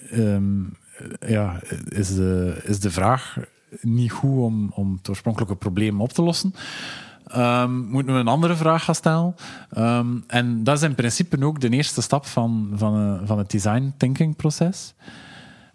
ehm, 0.09 0.61
ja, 1.27 1.61
is, 1.89 2.15
de, 2.15 2.61
is 2.63 2.79
de 2.79 2.91
vraag 2.91 3.37
niet 3.81 4.11
goed 4.11 4.37
om, 4.37 4.71
om 4.75 4.93
het 4.97 5.09
oorspronkelijke 5.09 5.55
probleem 5.55 6.01
op 6.01 6.11
te 6.11 6.21
lossen. 6.21 6.53
Ehm, 7.33 7.79
moeten 7.79 8.13
we 8.13 8.19
een 8.19 8.27
andere 8.27 8.55
vraag 8.55 8.83
gaan 8.83 8.95
stellen? 8.95 9.35
Ehm, 9.69 10.07
en 10.27 10.63
dat 10.63 10.77
is 10.77 10.83
in 10.83 10.95
principe 10.95 11.45
ook 11.45 11.59
de 11.59 11.69
eerste 11.69 12.01
stap 12.01 12.25
van, 12.25 12.71
van, 12.75 12.95
eh, 13.21 13.27
van 13.27 13.37
het 13.37 13.51
design 13.51 13.93
thinking 13.97 14.35
proces. 14.35 14.93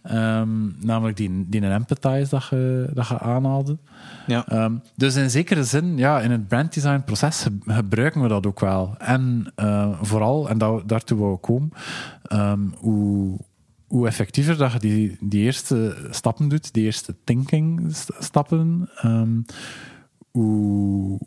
Ehm, 0.03 0.87
namelijk 0.87 1.17
die, 1.17 1.47
die 1.49 1.63
een 1.63 1.73
empathize 1.73 2.31
dat 2.31 2.47
je, 2.51 2.91
dat 2.95 3.09
je 3.09 3.19
aanhaalde. 3.19 3.79
Ja. 4.27 4.71
Dus 4.97 5.17
in 5.17 5.31
zekere 5.31 5.65
zin, 5.65 5.97
ja, 5.97 6.21
in 6.21 6.31
het 6.31 6.49
branddesign 6.49 7.03
proces 7.05 7.43
ge- 7.43 7.59
gebruiken 7.73 8.21
we 8.23 8.29
dat 8.29 8.47
ook 8.47 8.61
wel. 8.61 8.95
En 8.99 9.53
eh, 9.55 9.99
vooral, 10.03 10.49
en 10.49 10.59
da 10.59 10.81
daartoe 10.87 11.19
wou 11.19 11.35
ik 11.35 11.41
komen, 11.41 11.71
hoe, 12.79 13.39
hoe 13.87 14.07
effectiever 14.07 14.57
dat 14.57 14.73
je 14.73 14.79
die, 14.79 15.17
die 15.21 15.43
eerste 15.45 15.97
stappen 16.11 16.49
doet, 16.49 16.73
die 16.75 16.85
eerste 16.85 17.17
thinking 17.25 17.97
st- 17.97 18.13
stappen, 18.19 18.89
hoe, 20.31 21.19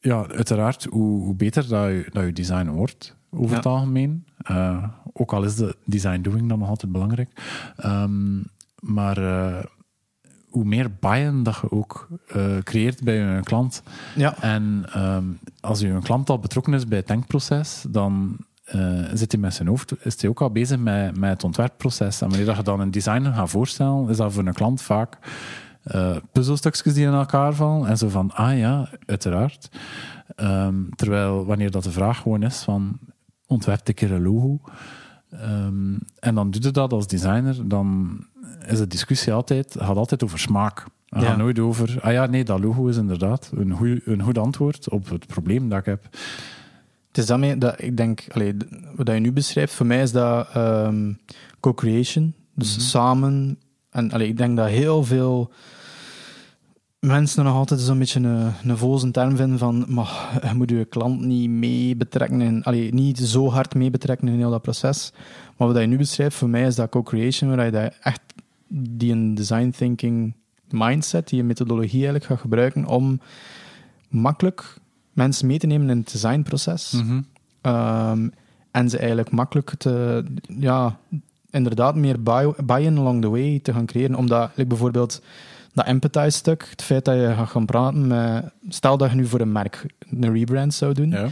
ja, 0.00 0.26
uiteraard, 0.28 0.84
hoe, 0.90 1.22
hoe 1.24 1.34
beter 1.34 1.68
dat 1.68 1.88
je, 1.88 2.06
dat 2.12 2.24
je 2.24 2.32
design 2.32 2.68
wordt, 2.68 3.16
over 3.30 3.50
Ja. 3.50 3.56
het 3.56 3.66
algemeen. 3.66 4.24
Eh, 4.36 4.84
ook 5.12 5.32
al 5.32 5.44
is 5.44 5.54
de 5.56 5.76
design 5.84 6.20
doing 6.20 6.48
dan 6.48 6.58
nog 6.58 6.68
altijd 6.68 6.92
belangrijk. 6.92 7.30
Ehm, 7.76 8.38
maar 8.80 9.18
eh, 9.18 9.64
hoe 10.48 10.64
meer 10.64 10.90
buy-in 11.00 11.42
dat 11.42 11.58
je 11.62 11.70
ook 11.70 12.08
eh, 12.26 12.58
creëert 12.58 13.02
bij 13.02 13.14
je 13.14 13.40
klant. 13.42 13.82
Ja. 14.16 14.42
En 14.42 14.84
ehm, 14.92 15.24
als 15.60 15.80
je 15.80 15.88
een 15.88 16.02
klant 16.02 16.30
al 16.30 16.38
betrokken 16.38 16.74
is 16.74 16.86
bij 16.86 16.98
het 16.98 17.06
denkproces, 17.06 17.84
dan 17.88 18.36
zit 19.12 19.32
hij 19.32 19.40
met 19.40 19.54
zijn 19.54 19.68
hoofd, 19.68 19.92
is 20.04 20.20
hij 20.20 20.30
ook 20.30 20.40
al 20.40 20.50
bezig 20.50 20.78
met, 20.78 21.18
met 21.18 21.30
het 21.30 21.44
ontwerpproces. 21.44 22.20
En 22.20 22.28
wanneer 22.28 22.46
dat 22.46 22.56
je 22.56 22.62
dan 22.62 22.80
een 22.80 22.90
designer 22.90 23.32
gaat 23.32 23.50
voorstellen, 23.50 24.08
is 24.08 24.16
dat 24.16 24.32
voor 24.32 24.46
een 24.46 24.52
klant 24.52 24.82
vaak 24.82 25.18
eh, 25.88 26.16
puzzelstukjes 26.32 26.94
die 26.94 27.06
in 27.06 27.12
elkaar 27.12 27.54
vallen. 27.54 27.88
En 27.88 27.96
zo 27.98 28.08
van, 28.08 28.30
ah 28.34 28.58
ja, 28.58 28.88
uiteraard. 29.06 29.68
Ehm, 30.36 30.74
terwijl 30.96 31.44
wanneer 31.44 31.70
dat 31.70 31.82
de 31.84 31.90
vraag 31.90 32.18
gewoon 32.18 32.42
is 32.42 32.58
van, 32.62 32.98
ontwerpt 33.46 33.88
een 33.88 33.94
keer 33.94 34.12
een 34.12 34.22
logo. 34.22 34.60
Ehm, 35.30 35.94
en 36.20 36.34
dan 36.34 36.50
doe 36.50 36.62
je 36.62 36.70
dat 36.70 36.92
als 36.92 37.06
designer, 37.06 37.68
dan 37.68 38.18
is 38.66 38.78
de 38.78 38.86
discussie 38.86 39.32
altijd, 39.32 39.76
gaat 39.78 39.96
altijd 39.96 40.24
over 40.24 40.38
smaak. 40.38 40.84
Het 41.08 41.22
Ja. 41.22 41.28
gaat 41.28 41.36
nooit 41.38 41.58
over, 41.58 41.98
ah 42.00 42.12
ja, 42.12 42.26
nee, 42.26 42.44
dat 42.44 42.60
logo 42.60 42.86
is 42.86 42.96
inderdaad 42.96 43.50
een, 43.54 43.70
goeie, 43.72 44.00
een 44.04 44.22
goed 44.22 44.38
antwoord 44.38 44.88
op 44.88 45.08
het 45.08 45.26
probleem 45.26 45.68
dat 45.68 45.78
ik 45.78 45.84
heb. 45.84 46.02
Het 47.08 47.18
is 47.18 47.26
daarmee 47.26 47.58
dat 47.58 47.82
ik 47.82 47.96
denk, 47.96 48.26
allee, 48.32 48.56
wat 48.96 49.06
je 49.08 49.12
nu 49.12 49.32
beschrijft, 49.32 49.72
voor 49.74 49.86
mij 49.86 50.02
is 50.02 50.12
dat 50.12 50.48
ehm, 50.52 51.12
co-creation. 51.60 52.34
Dus 52.54 52.72
Mhm. 52.76 52.80
samen. 52.84 53.58
En 53.90 54.10
allee, 54.12 54.28
ik 54.28 54.36
denk 54.36 54.56
dat 54.56 54.68
heel 54.68 55.04
veel 55.04 55.52
mensen 57.00 57.44
nog 57.44 57.54
altijd 57.54 57.80
zo'n 57.80 57.98
beetje 57.98 58.20
een, 58.20 58.52
een 58.64 58.76
voze 58.78 59.10
term 59.10 59.36
vinden 59.36 59.58
van 59.58 59.84
maar 59.88 60.40
je 60.48 60.54
moet 60.54 60.70
je 60.70 60.84
klant 60.84 61.20
niet 61.20 61.50
mee 61.50 61.96
betrekken, 61.96 62.40
in, 62.40 62.62
allee, 62.64 62.94
niet 62.94 63.18
zo 63.18 63.50
hard 63.50 63.74
mee 63.74 63.90
betrekken 63.90 64.28
in 64.28 64.38
heel 64.38 64.50
dat 64.50 64.62
proces. 64.62 65.12
Maar 65.56 65.68
wat 65.68 65.80
je 65.80 65.86
nu 65.86 65.96
beschrijft, 65.96 66.36
voor 66.36 66.48
mij 66.48 66.66
is 66.66 66.74
dat 66.74 66.88
co-creation, 66.90 67.56
waar 67.56 67.64
je 67.64 67.70
dat 67.70 67.94
echt 68.00 68.20
die 68.68 69.12
een 69.12 69.34
design 69.34 69.70
thinking 69.70 70.34
mindset, 70.70 71.28
die 71.28 71.40
een 71.40 71.46
methodologie 71.46 71.92
eigenlijk 71.94 72.24
gaat 72.24 72.40
gebruiken 72.40 72.84
om 72.86 73.20
makkelijk 74.08 74.76
mensen 75.12 75.46
mee 75.46 75.58
te 75.58 75.66
nemen 75.66 75.90
in 75.90 75.96
het 75.98 76.12
designproces. 76.12 76.92
Ehm, 77.60 78.28
en 78.70 78.90
ze 78.90 78.98
eigenlijk 78.98 79.30
makkelijk 79.30 79.74
te, 79.78 80.24
ja, 80.58 80.98
inderdaad 81.50 81.94
meer 81.96 82.22
buy- 82.22 82.54
buy-in 82.64 82.98
along 82.98 83.20
the 83.22 83.28
way 83.30 83.60
te 83.62 83.72
gaan 83.72 83.86
creëren. 83.86 84.14
Omdat, 84.16 84.50
like 84.54 84.68
bijvoorbeeld, 84.68 85.22
dat 85.74 85.86
empathize-stuk, 85.86 86.66
het 86.70 86.82
feit 86.82 87.04
dat 87.04 87.14
je 87.16 87.32
gaat 87.36 87.48
gaan 87.48 87.66
praten 87.66 88.06
met... 88.06 88.44
Stel 88.68 88.96
dat 88.96 89.10
je 89.10 89.16
nu 89.16 89.26
voor 89.26 89.40
een 89.40 89.52
merk 89.52 89.86
een 90.10 90.32
rebrand 90.32 90.74
zou 90.74 90.92
doen, 90.94 91.10
Ja. 91.10 91.28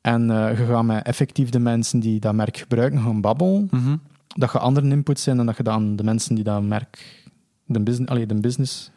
en 0.00 0.30
eh, 0.30 0.58
je 0.58 0.64
gaat 0.66 0.84
met 0.84 1.04
effectief 1.06 1.50
de 1.50 1.58
mensen 1.58 2.00
die 2.00 2.20
dat 2.20 2.34
merk 2.34 2.56
gebruiken 2.56 3.00
gaan 3.00 3.20
babbelen, 3.20 3.68
Mhm. 3.70 3.96
dat 4.36 4.52
je 4.52 4.58
andere 4.58 4.88
inputs 4.88 5.22
zijn 5.22 5.36
dan 5.36 5.46
dat 5.46 5.56
je 5.56 5.62
dan 5.62 5.96
de 5.96 6.04
mensen 6.04 6.34
die 6.34 6.44
dat 6.44 6.62
merk, 6.62 7.24
de 7.64 7.80
business, 7.80 8.10
allee, 8.10 8.26
de 8.26 8.34
business, 8.40 8.90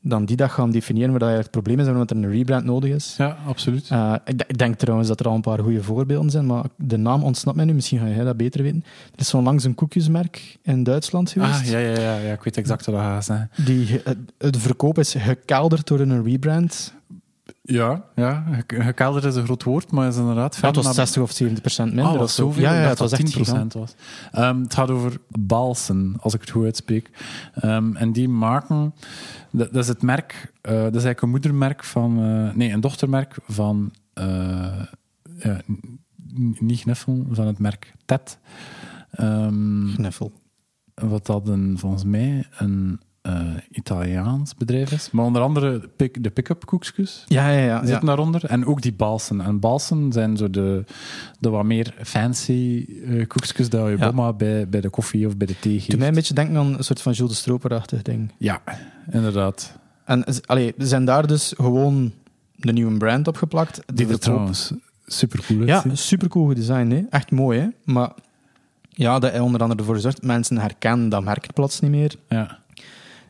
dan 0.00 0.24
die 0.24 0.36
dat 0.36 0.50
gaan 0.50 0.70
definiëren 0.70 1.10
waar 1.10 1.18
dat 1.18 1.28
eigenlijk 1.28 1.54
het 1.54 1.64
probleem 1.64 1.80
is 1.80 1.92
en 1.92 1.98
waarom 1.98 2.22
er 2.22 2.28
een 2.28 2.36
rebrand 2.36 2.64
nodig 2.64 2.90
is. 2.90 3.14
ja, 3.18 3.36
absoluut. 3.46 3.88
Eh, 3.90 4.14
ik, 4.24 4.58
denk 4.58 4.74
trouwens 4.74 5.08
dat 5.08 5.20
er 5.20 5.28
al 5.28 5.34
een 5.34 5.40
paar 5.40 5.58
goede 5.58 5.82
voorbeelden 5.82 6.30
zijn, 6.30 6.46
maar 6.46 6.64
de 6.76 6.96
naam 6.96 7.22
ontsnapt 7.22 7.56
mij 7.56 7.66
nu. 7.66 7.72
Misschien 7.72 7.98
ga 7.98 8.08
jij 8.08 8.24
dat 8.24 8.36
beter 8.36 8.62
weten. 8.62 8.84
Er 9.12 9.20
is 9.20 9.28
zo 9.28 9.42
langs 9.42 9.64
een 9.64 9.74
koekjesmerk 9.74 10.58
in 10.62 10.82
Duitsland 10.82 11.30
geweest. 11.30 11.60
Ah, 11.60 11.66
ja, 11.66 11.78
ja, 11.78 12.00
ja, 12.00 12.16
ja, 12.18 12.32
ik 12.32 12.42
weet 12.42 12.56
exact 12.56 12.86
wat 12.86 12.94
dat 12.94 13.04
gaat 13.04 13.24
zijn. 13.24 13.50
Die, 13.64 14.00
het, 14.04 14.18
het 14.38 14.56
verkoop 14.56 14.98
is 14.98 15.14
gekelderd 15.14 15.86
door 15.86 16.00
een 16.00 16.24
rebrand. 16.24 16.94
Ja, 17.68 18.04
ja, 18.14 18.44
is 19.24 19.34
een 19.36 19.44
groot 19.44 19.62
woord, 19.62 19.90
maar 19.90 20.08
is 20.08 20.16
inderdaad... 20.16 20.56
Ja, 20.60 20.66
het 20.66 20.76
was 20.76 20.84
naar- 20.84 20.94
60 20.94 21.22
of 21.22 21.30
70 21.30 21.60
procent 21.62 21.88
minder. 21.88 22.04
Ah, 22.06 22.12
of 22.12 22.18
was 22.18 22.34
zo. 22.34 22.42
zoveel? 22.46 22.62
Ja, 22.62 22.72
ja, 22.74 22.78
dacht 22.78 22.90
het 22.90 22.98
was 22.98 23.10
dat 23.10 23.20
echt 23.20 23.74
10% 23.74 23.78
was. 23.78 23.94
Ehm, 24.32 24.60
het 24.60 24.74
gaat 24.74 24.90
over 24.90 25.18
Balsen, 25.28 26.16
als 26.20 26.34
ik 26.34 26.40
het 26.40 26.50
goed 26.50 26.64
uitspreek. 26.64 27.10
Ehm, 27.54 27.96
en 27.96 28.12
die 28.12 28.28
maken... 28.28 28.94
Dat, 29.50 29.72
dat 29.72 29.82
is 29.82 29.88
het 29.88 30.02
merk... 30.02 30.52
eh, 30.60 30.72
dat 30.72 30.80
is 30.94 31.04
eigenlijk 31.04 31.22
een 31.22 31.28
moedermerk 31.28 31.84
van... 31.84 32.18
eh, 32.22 32.54
nee, 32.54 32.72
een 32.72 32.80
dochtermerk 32.80 33.36
van... 33.48 33.92
eh, 34.12 34.82
ja, 35.38 35.60
niet 36.58 36.80
Gniffel, 36.80 37.26
van 37.30 37.46
het 37.46 37.58
merk 37.58 37.94
Tet. 38.04 38.38
Ehm, 39.10 39.94
Knuffel. 39.94 40.32
wat 40.94 41.26
dat 41.26 41.48
een, 41.48 41.78
volgens 41.78 42.04
mij 42.04 42.46
een 42.58 43.00
eh, 43.26 43.40
Italiaans 43.70 44.54
bedrijf 44.54 44.92
is. 44.92 45.10
Maar 45.10 45.24
onder 45.24 45.42
andere 45.42 45.80
de 45.80 45.88
pick- 45.96 46.22
de 46.22 46.30
pick-up 46.30 46.66
koekjes 46.66 47.24
Ja, 47.26 47.48
ja, 47.50 47.64
ja. 47.64 47.86
zitten 47.86 48.06
daaronder. 48.06 48.44
En 48.44 48.66
ook 48.66 48.82
die 48.82 48.92
balsen. 48.92 49.40
En 49.40 49.60
balsen 49.60 50.12
zijn 50.12 50.36
zo 50.36 50.50
de, 50.50 50.84
de 51.38 51.48
wat 51.48 51.64
meer 51.64 51.94
fancy 52.02 52.86
eh 53.06 53.26
koekjes 53.26 53.68
dat 53.70 53.88
je 53.88 53.96
bomma 53.98 54.32
bij, 54.32 54.68
bij 54.68 54.80
de 54.80 54.90
koffie 54.90 55.26
of 55.26 55.36
bij 55.36 55.46
de 55.46 55.58
thee 55.58 55.72
geeft. 55.72 55.90
Doe 55.90 55.98
mij 55.98 56.08
een 56.08 56.14
beetje 56.14 56.34
denken 56.34 56.56
aan 56.56 56.74
een 56.78 56.84
soort 56.84 57.02
van 57.02 57.12
Jules 57.12 57.30
de 57.32 57.36
Stroper-achtig 57.38 58.02
ding. 58.02 58.32
Ja, 58.38 58.62
inderdaad. 59.10 59.78
En 60.04 60.24
allee, 60.46 60.74
zijn 60.78 61.04
daar 61.04 61.26
dus 61.26 61.52
gewoon 61.56 62.12
de 62.56 62.72
nieuwe 62.72 62.96
brand 62.96 63.28
opgeplakt. 63.28 63.80
Die 63.94 64.08
er 64.08 64.18
trouwens 64.18 64.72
super 65.06 65.40
cool 65.46 65.64
Ja, 65.66 65.84
supercool 65.92 66.54
design, 66.54 66.90
hè? 66.90 67.02
echt 67.10 67.30
mooi. 67.30 67.58
Hè? 67.60 67.66
Maar 67.84 68.10
ja, 68.88 69.18
dat 69.18 69.30
hij 69.30 69.40
onder 69.40 69.60
andere 69.60 69.80
ervoor 69.80 69.98
zorgt, 69.98 70.22
mensen 70.22 70.58
herkennen 70.58 71.08
dat 71.08 71.24
merk 71.24 71.52
plots 71.54 71.80
niet 71.80 71.90
meer. 71.90 72.14
Ja. 72.28 72.58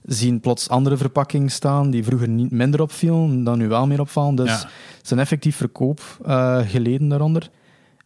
Zien 0.07 0.41
plots 0.41 0.69
andere 0.69 0.97
verpakkingen 0.97 1.51
staan 1.51 1.91
die 1.91 2.05
vroeger 2.05 2.29
niet 2.29 2.51
minder 2.51 2.81
opvielen, 2.83 3.45
dan 3.45 3.59
nu 3.59 3.69
wel 3.69 3.87
meer 3.87 4.01
opvallen. 4.01 4.35
Dus 4.35 4.49
Ja. 4.51 4.69
het 4.97 5.11
is 5.11 5.11
effectief 5.11 5.57
verkoop 5.57 6.01
eh, 6.27 6.59
geleden 6.67 7.09
daaronder. 7.09 7.51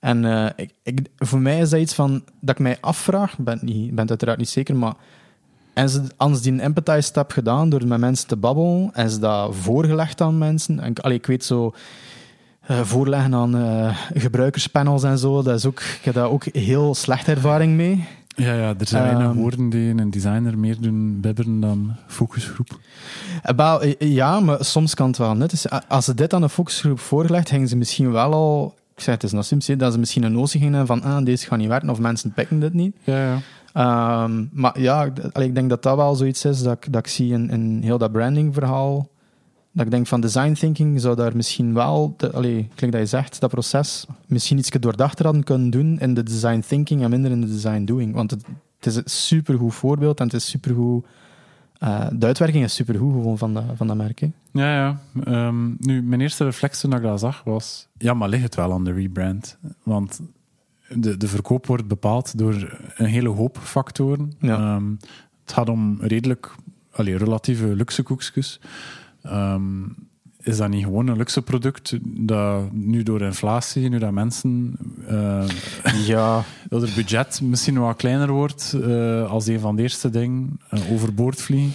En 0.01 0.25
eh, 0.25 0.47
ik, 0.57 0.71
ik, 0.83 1.01
voor 1.17 1.41
mij 1.41 1.59
is 1.61 1.71
dat 1.71 1.81
iets 1.81 1.95
van, 1.95 2.23
dat 2.41 2.55
ik 2.55 2.59
mij 2.63 2.77
afvraag, 2.81 3.33
ik 3.39 3.45
ben, 3.45 3.59
niet, 3.63 3.89
ben 3.91 3.99
het 4.01 4.09
uiteraard 4.11 4.39
niet 4.39 4.49
zeker, 4.49 4.77
maar 4.77 4.95
en 5.73 5.89
ze, 5.89 6.03
als 6.17 6.43
die 6.43 6.53
een 6.53 6.61
empathize-stap 6.61 7.31
gedaan 7.33 7.69
door 7.71 7.87
met 7.87 7.99
mensen 8.01 8.29
te 8.29 8.37
babbelen, 8.37 8.91
en 8.93 9.11
ze 9.11 9.19
dat 9.19 9.55
voorgelegd 9.55 10.21
aan 10.21 10.39
mensen. 10.39 10.81
En, 10.81 10.91
ik- 10.91 10.99
allee, 10.99 11.17
ik 11.17 11.27
weet 11.27 11.45
zo, 11.45 11.75
eh, 12.61 12.81
voorleggen 12.81 13.35
aan 13.35 13.95
gebruikerspanels 14.15 15.03
en 15.03 15.19
zo, 15.19 15.43
dat 15.43 15.57
is 15.57 15.67
ook, 15.67 15.81
ik 15.81 16.01
heb 16.03 16.15
daar 16.15 16.31
ook 16.31 16.45
heel 16.45 16.95
slechte 16.95 17.31
ervaring 17.31 17.77
mee. 17.77 18.05
Ja, 18.41 18.55
ja, 18.55 18.75
er 18.79 18.87
zijn 18.87 19.03
weinig 19.03 19.25
Ehm. 19.27 19.35
woorden 19.37 19.71
die 19.71 19.89
een 19.95 20.11
designer 20.11 20.59
meer 20.59 20.77
doen 20.81 21.21
bibberen 21.21 21.61
dan 21.61 21.97
focusgroep. 22.07 22.79
Eh, 23.43 23.55
wel, 23.57 23.81
eh, 23.83 23.95
Ja, 23.99 24.41
maar 24.41 24.65
soms 24.65 24.95
kan 24.95 25.07
het 25.07 25.19
wel 25.19 25.35
net. 25.35 25.51
Dus 25.51 25.67
als 25.89 26.05
ze 26.05 26.15
dit 26.15 26.35
aan 26.35 26.43
een 26.43 26.49
focusgroep 26.49 26.99
voorgelegd, 27.01 27.49
gingen 27.49 27.69
ze 27.69 27.77
misschien 27.77 28.13
wel 28.13 28.33
al... 28.33 28.75
Ik 28.95 29.03
zeg 29.07 29.15
het 29.15 29.25
is 29.25 29.33
een 29.33 29.39
assumptie, 29.39 29.77
dat 29.77 29.93
ze 29.93 29.99
misschien 29.99 30.23
een 30.23 30.33
notie 30.33 30.61
gingen 30.61 30.87
van 30.87 31.03
ah, 31.03 31.25
deze 31.25 31.47
gaat 31.47 31.59
niet 31.59 31.69
werken, 31.69 31.91
of 31.91 31.99
mensen 31.99 32.33
pikken 32.33 32.61
dit 32.61 32.73
niet. 32.75 32.97
Ja, 33.05 33.25
ja. 33.25 33.39
Ehm, 33.73 34.45
maar 34.53 34.81
ja, 34.81 35.05
ik- 35.33 35.55
denk 35.55 35.69
dat 35.71 35.83
dat 35.83 35.97
wel 35.97 36.15
zoiets 36.15 36.45
is 36.45 36.63
dat 36.63 36.73
ik, 36.77 36.93
dat 36.93 37.07
ik 37.07 37.13
zie 37.13 37.33
in, 37.33 37.51
in 37.51 37.81
heel 37.83 37.99
dat 37.99 38.13
brandingverhaal. 38.13 39.09
Dat 39.73 39.85
ik 39.85 39.91
denk 39.91 40.07
van 40.07 40.21
design 40.21 40.53
thinking 40.53 41.01
zou 41.01 41.17
daar 41.17 41.37
misschien 41.37 41.75
wel, 41.75 42.15
de, 42.17 42.33
allee, 42.33 42.69
klinkt 42.75 42.97
dat 42.97 43.05
je 43.05 43.17
zegt, 43.17 43.41
dat 43.41 43.51
proces 43.51 44.07
misschien 44.27 44.59
iets 44.59 44.71
doordachter 44.71 45.25
hadden 45.25 45.45
kunnen 45.45 45.71
doen 45.71 45.99
in 45.99 46.15
de 46.15 46.23
design 46.23 46.61
thinking 46.61 47.03
en 47.03 47.11
minder 47.11 47.31
in 47.31 47.41
de 47.41 47.47
design 47.47 47.85
doing. 47.85 48.15
Want 48.15 48.31
het, 48.31 48.45
het 48.77 48.87
is 48.87 48.97
een 48.97 49.03
supergoed 49.05 49.75
voorbeeld 49.75 50.19
en 50.21 50.25
het 50.25 50.35
is 50.35 50.51
supergoed... 50.51 51.07
eh 51.79 52.07
de 52.13 52.27
uitwerking 52.27 52.65
is 52.65 52.75
supergoed 52.75 53.13
gewoon 53.13 53.39
van 53.39 53.55
dat, 53.55 53.65
van 53.75 53.87
dat 53.87 53.97
merk. 53.97 54.19
Hè. 54.21 54.31
Ja, 54.53 54.75
ja. 54.75 55.01
Ehm, 55.25 55.71
nu, 55.79 56.03
mijn 56.03 56.21
eerste 56.21 56.45
reflex 56.45 56.81
toen 56.81 56.95
ik 56.95 57.03
dat 57.03 57.21
zag 57.21 57.43
was... 57.45 57.89
Ja, 57.99 58.15
maar 58.15 58.29
ligt 58.29 58.43
het 58.43 58.55
wel 58.55 58.73
aan 58.73 58.85
de 58.85 58.93
rebrand? 58.93 59.59
Want 59.83 60.21
de, 60.89 61.17
de 61.17 61.29
verkoop 61.29 61.67
wordt 61.67 61.89
bepaald 61.89 62.39
door 62.39 62.79
een 62.97 63.07
hele 63.07 63.29
hoop 63.29 63.59
factoren. 63.63 64.33
Ja. 64.41 64.57
Ehm, 64.57 64.91
het 65.43 65.53
gaat 65.53 65.69
om 65.69 65.99
redelijk... 66.01 66.55
Allee, 66.93 67.17
relatieve 67.17 67.67
luxe 67.67 68.03
koekjes. 68.03 68.61
Ehm, 69.23 69.83
is 70.43 70.57
dat 70.57 70.69
niet 70.69 70.85
gewoon 70.85 71.07
een 71.07 71.17
luxe 71.17 71.43
product 71.43 71.99
dat 72.03 72.73
nu 72.73 73.03
door 73.03 73.21
inflatie, 73.23 73.89
nu 73.89 73.99
dat 73.99 74.11
mensen... 74.13 74.77
eh, 75.07 75.49
Ja, 76.07 76.43
dat 76.69 76.81
het 76.83 76.95
budget 76.95 77.41
misschien 77.43 77.79
wat 77.79 77.97
kleiner 77.97 78.31
wordt 78.31 78.77
eh, 78.85 79.31
als 79.31 79.47
een 79.47 79.61
van 79.61 79.77
de 79.77 79.83
eerste 79.83 80.11
dingen 80.11 80.61
eh, 80.69 80.93
overboord 80.93 81.43
vliegen. 81.43 81.73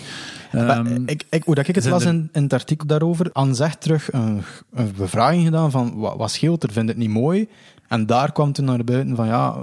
Ehm, 0.52 1.04
ik, 1.06 1.24
ik, 1.30 1.44
hoe 1.44 1.56
dat 1.56 1.68
ik 1.68 1.76
het 1.76 1.86
las 1.86 2.04
er- 2.04 2.10
in, 2.14 2.30
in 2.34 2.44
het 2.44 2.54
artikel 2.54 2.88
daarover, 2.88 3.30
An 3.34 3.56
zegt 3.56 3.82
terug 3.82 4.14
een, 4.14 4.42
een 4.74 4.94
bevraging 4.98 5.44
gedaan 5.44 5.72
van 5.72 5.96
wat, 5.96 6.18
wat 6.18 6.32
scheelt 6.32 6.64
er, 6.64 6.72
vind 6.72 6.88
het 6.88 6.98
niet 6.98 7.10
mooi? 7.10 7.48
En 7.88 8.06
daar 8.06 8.32
kwam 8.32 8.52
toen 8.52 8.66
naar 8.66 8.84
buiten 8.84 9.16
van 9.16 9.28
ja, 9.28 9.56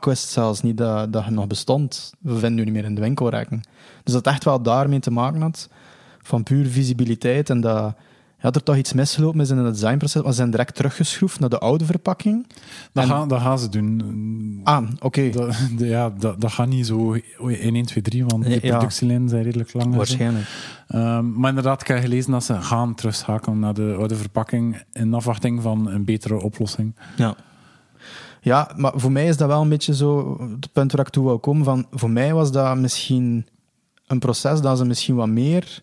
wist 0.00 0.28
zelfs 0.28 0.62
niet 0.62 0.76
dat, 0.76 1.12
dat 1.12 1.30
nog 1.30 1.46
bestond. 1.46 2.12
We 2.20 2.32
vinden 2.32 2.54
nu 2.54 2.64
niet 2.64 2.72
meer 2.72 2.84
in 2.84 2.94
de 2.94 3.00
winkelrekken. 3.00 3.60
Dus 4.04 4.14
dat 4.14 4.26
echt 4.26 4.44
wel 4.44 4.62
daarmee 4.62 5.00
te 5.00 5.10
maken 5.10 5.40
had, 5.40 5.68
van 6.30 6.42
puur 6.42 6.66
visibiliteit 6.66 7.50
en 7.50 7.60
dat 7.60 7.94
ja, 8.42 8.50
er 8.52 8.62
toch 8.62 8.76
iets 8.76 8.92
misgelopen 8.92 9.40
is 9.40 9.50
in 9.50 9.56
het 9.58 9.74
designproces, 9.74 10.20
want 10.22 10.34
ze 10.34 10.40
zijn 10.40 10.50
direct 10.50 10.74
teruggeschroefd 10.74 11.40
naar 11.40 11.48
de 11.48 11.58
oude 11.58 11.84
verpakking. 11.84 12.46
dat, 12.92 13.02
en- 13.04 13.10
gaan, 13.10 13.28
dat 13.28 13.40
gaan 13.40 13.58
ze 13.58 13.68
doen. 13.68 14.60
Ah, 14.64 14.82
oké. 15.00 15.30
Dat, 15.30 15.56
de- 15.76 15.86
ja, 15.86 16.10
dat, 16.18 16.40
dat 16.40 16.52
gaat 16.52 16.68
niet 16.68 16.86
zo 16.86 17.12
in 17.38 17.74
1, 17.74 17.84
2, 17.86 18.02
3, 18.02 18.24
want 18.26 18.44
die 18.44 18.58
Ja. 18.66 18.76
productielijnen 18.76 19.28
zijn 19.28 19.42
redelijk 19.42 19.72
lang. 19.72 19.94
Waarschijnlijk. 19.94 20.46
Ehm, 20.88 21.32
maar 21.40 21.48
inderdaad, 21.48 21.80
ik 21.80 21.86
heb 21.86 21.98
gelezen 22.00 22.30
dat 22.32 22.44
ze 22.44 22.54
gaan 22.62 22.94
terugschakelen 22.94 23.58
naar 23.58 23.74
de 23.74 23.94
oude 23.98 24.14
verpakking 24.16 24.82
in 24.92 25.14
afwachting 25.14 25.62
van 25.62 25.88
een 25.90 26.04
betere 26.04 26.40
oplossing. 26.42 26.94
Ja. 27.16 27.34
Ja, 28.42 28.70
maar 28.76 28.92
voor 28.94 29.12
mij 29.12 29.26
is 29.26 29.36
dat 29.36 29.48
wel 29.48 29.62
een 29.62 29.68
beetje 29.68 29.94
zo 29.94 30.36
het 30.60 30.72
punt 30.72 30.92
waar 30.92 31.06
ik 31.06 31.12
toe 31.12 31.24
wou 31.24 31.38
komen. 31.38 31.64
Van, 31.64 31.86
voor 31.90 32.10
mij 32.10 32.34
was 32.34 32.52
dat 32.52 32.76
misschien 32.76 33.46
een 34.06 34.18
proces 34.18 34.60
dat 34.60 34.78
ze 34.78 34.84
misschien 34.84 35.14
wat 35.14 35.28
meer 35.28 35.82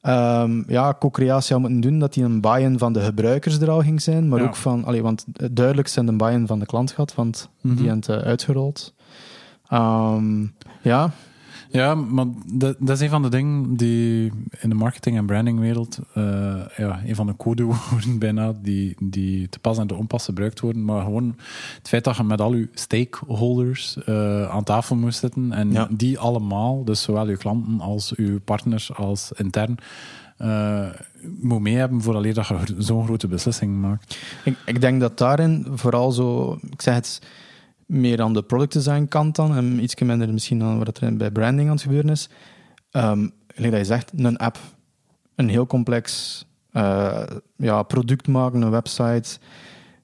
ehm, 0.00 0.62
ja, 0.66 0.94
co-creatie 0.98 1.52
hadden 1.54 1.72
moeten 1.72 1.90
doen, 1.90 2.00
dat 2.00 2.12
die 2.14 2.24
een 2.24 2.40
buy-in 2.40 2.78
van 2.78 2.92
de 2.92 3.00
gebruikers 3.00 3.60
er 3.60 3.70
al 3.70 3.80
ging 3.80 4.02
zijn, 4.02 4.28
maar 4.28 4.40
Ja. 4.40 4.46
ook 4.46 4.56
van, 4.56 4.84
allee, 4.84 5.02
want 5.02 5.24
duidelijk 5.52 5.88
zijn 5.88 6.06
de 6.06 6.12
buy-in 6.12 6.46
van 6.46 6.58
de 6.58 6.66
klant 6.66 6.90
gehad, 6.90 7.14
want 7.14 7.48
Mhm. 7.60 7.76
die 7.76 7.86
hebben 7.88 8.12
het 8.14 8.22
eh, 8.22 8.28
uitgerold. 8.28 8.94
Ehm, 9.68 10.46
ja, 10.82 11.10
Ja, 11.72 11.94
maar 11.94 12.26
dat, 12.46 12.76
dat 12.78 12.96
is 12.96 13.00
een 13.00 13.08
van 13.10 13.22
de 13.22 13.28
dingen 13.28 13.76
die 13.76 14.32
in 14.60 14.68
de 14.68 14.74
marketing- 14.74 15.16
en 15.16 15.26
brandingwereld 15.26 15.98
eh 16.14 16.22
ja, 16.76 17.00
een 17.06 17.14
van 17.14 17.26
de 17.26 17.36
codewoorden 17.36 18.18
bijna 18.24 18.52
die, 18.62 18.96
die 19.00 19.48
te 19.48 19.58
pas 19.58 19.78
en 19.78 19.86
te 19.86 19.94
onpas 19.94 20.24
gebruikt 20.24 20.60
worden. 20.60 20.84
Maar 20.84 21.02
gewoon 21.02 21.36
het 21.78 21.88
feit 21.88 22.04
dat 22.04 22.16
je 22.16 22.22
met 22.22 22.40
al 22.40 22.54
je 22.54 22.68
stakeholders 22.74 23.96
eh, 24.04 24.50
aan 24.50 24.64
tafel 24.64 24.96
moest 24.96 25.18
zitten 25.18 25.52
en 25.52 25.72
Ja. 25.72 25.88
die 25.90 26.18
allemaal, 26.18 26.84
dus 26.84 27.02
zowel 27.02 27.28
je 27.28 27.36
klanten 27.36 27.80
als 27.80 28.12
je 28.16 28.40
partners 28.44 28.94
als 28.94 29.32
intern, 29.36 29.76
eh 30.36 30.86
moet 31.40 31.60
mee 31.60 31.76
hebben 31.76 32.02
vooraleer 32.02 32.34
dat 32.34 32.46
je 32.46 32.56
zo'n 32.78 33.04
grote 33.04 33.28
beslissing 33.28 33.80
maakt. 33.80 34.18
Ik, 34.44 34.56
ik 34.64 34.80
denk 34.80 35.00
dat 35.00 35.18
daarin 35.18 35.66
vooral 35.74 36.12
zo, 36.12 36.58
ik 36.70 36.82
zeg 36.82 36.94
het 36.94 37.22
meer 37.90 38.22
aan 38.22 38.32
de 38.32 38.42
product 38.42 38.72
design 38.72 39.04
kant 39.08 39.36
dan 39.36 39.56
en 39.56 39.82
iets 39.82 39.94
minder 40.00 40.32
misschien 40.32 40.58
dan 40.58 40.78
wat 40.78 40.98
er 41.00 41.16
bij 41.16 41.30
branding 41.30 41.68
aan 41.68 41.74
het 41.74 41.82
gebeuren 41.82 42.10
is. 42.10 42.28
Ehm 42.90 43.28
gelijk 43.54 43.72
dat 43.72 43.80
je 43.80 43.94
zegt, 43.94 44.12
een 44.16 44.36
app, 44.36 44.58
een 45.34 45.48
heel 45.48 45.66
complex 45.66 46.44
eh, 46.72 47.22
ja, 47.56 47.82
product 47.82 48.28
maken, 48.28 48.62
een 48.62 48.70
website, 48.70 49.38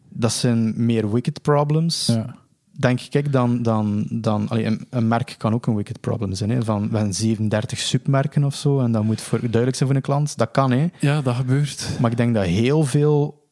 dat 0.08 0.32
zijn 0.32 0.72
meer 0.86 1.12
wicked 1.12 1.42
problems, 1.42 2.06
Ja. 2.06 2.34
denk 2.70 3.00
ik, 3.00 3.32
dan, 3.32 3.62
dan, 3.62 4.06
dan 4.10 4.48
allee, 4.48 4.64
een, 4.64 4.86
een 4.90 5.08
merk 5.08 5.34
kan 5.38 5.54
ook 5.54 5.66
een 5.66 5.76
wicked 5.76 6.00
problem 6.00 6.34
zijn. 6.34 6.50
Hè? 6.50 6.62
Van, 6.62 6.88
we 6.90 6.96
hebben 6.96 7.14
37 7.14 7.78
submerken 7.78 8.44
of 8.44 8.54
zo 8.54 8.80
en 8.80 8.92
dat 8.92 9.02
moet 9.04 9.20
voor, 9.20 9.40
duidelijk 9.40 9.76
zijn 9.76 9.88
voor 9.88 9.98
een 9.98 10.04
klant. 10.04 10.36
Dat 10.36 10.50
kan, 10.50 10.70
hè. 10.70 10.86
ja, 11.00 11.20
dat 11.22 11.34
gebeurt. 11.34 11.88
Maar 12.00 12.10
ik 12.10 12.16
denk 12.16 12.34
dat 12.34 12.44
heel 12.44 12.84
veel 12.84 13.45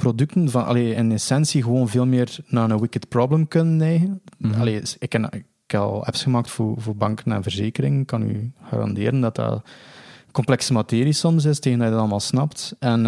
producten 0.00 0.50
van, 0.50 0.64
allee, 0.64 0.94
in 0.94 1.12
essentie 1.12 1.62
gewoon 1.62 1.88
veel 1.88 2.06
meer 2.06 2.36
naar 2.46 2.70
een 2.70 2.80
wicked 2.80 3.08
problem 3.08 3.48
kunnen 3.48 3.76
neigen. 3.76 4.22
Allee, 4.58 4.82
ik, 4.98 5.08
ken, 5.08 5.24
ik 5.24 5.44
heb 5.66 5.80
al 5.80 6.04
apps 6.04 6.22
gemaakt 6.22 6.50
voor, 6.50 6.74
voor 6.80 6.96
banken 6.96 7.32
en 7.32 7.42
verzekeringen. 7.42 8.00
Ik 8.00 8.06
kan 8.06 8.22
u 8.22 8.52
garanderen 8.62 9.20
dat 9.20 9.34
dat 9.34 9.62
complexe 10.32 10.72
materie 10.72 11.12
soms 11.12 11.44
is, 11.44 11.60
tegen 11.60 11.78
dat 11.78 11.86
je 11.86 11.92
dat 11.92 12.02
allemaal 12.02 12.20
snapt. 12.20 12.76
En 12.78 13.06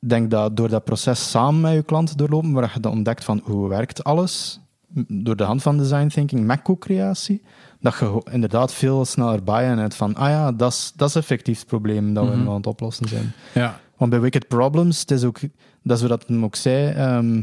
ik 0.00 0.08
denk 0.08 0.30
dat 0.30 0.56
door 0.56 0.68
dat 0.68 0.84
proces 0.84 1.30
samen 1.30 1.60
met 1.60 1.72
je 1.72 1.82
klant 1.82 2.18
doorlopen, 2.18 2.52
waar 2.52 2.70
je 2.74 2.80
dan 2.80 2.92
ontdekt 2.92 3.24
van 3.24 3.40
hoe 3.44 3.68
werkt 3.68 4.04
alles, 4.04 4.60
door 5.08 5.36
de 5.36 5.44
hand 5.44 5.62
van 5.62 5.78
design 5.78 6.06
thinking 6.06 6.46
met 6.46 6.62
co-creatie, 6.62 7.42
dat 7.80 7.98
je 7.98 8.22
inderdaad 8.30 8.72
veel 8.72 9.04
sneller 9.04 9.42
bij 9.42 9.66
en 9.66 9.78
hebt 9.78 9.94
van, 9.94 10.14
ah 10.14 10.28
ja, 10.28 10.52
dat 10.52 10.72
is, 10.72 10.92
dat 10.96 11.08
is 11.08 11.14
effectief 11.14 11.58
het 11.58 11.66
probleem 11.66 12.14
dat 12.14 12.28
we 12.28 12.36
nu 12.36 12.48
aan 12.48 12.54
het 12.54 12.66
oplossen 12.66 13.08
zijn. 13.08 13.32
Ja, 13.54 13.80
Want 14.00 14.12
bij 14.12 14.20
Wicked 14.20 14.48
Problems, 14.48 15.00
het 15.00 15.10
is 15.10 15.24
ook, 15.24 15.40
dat 15.82 16.00
is 16.00 16.08
wat 16.08 16.26
hem 16.26 16.44
ook 16.44 16.56
zei, 16.56 16.92
ehm, 16.92 17.42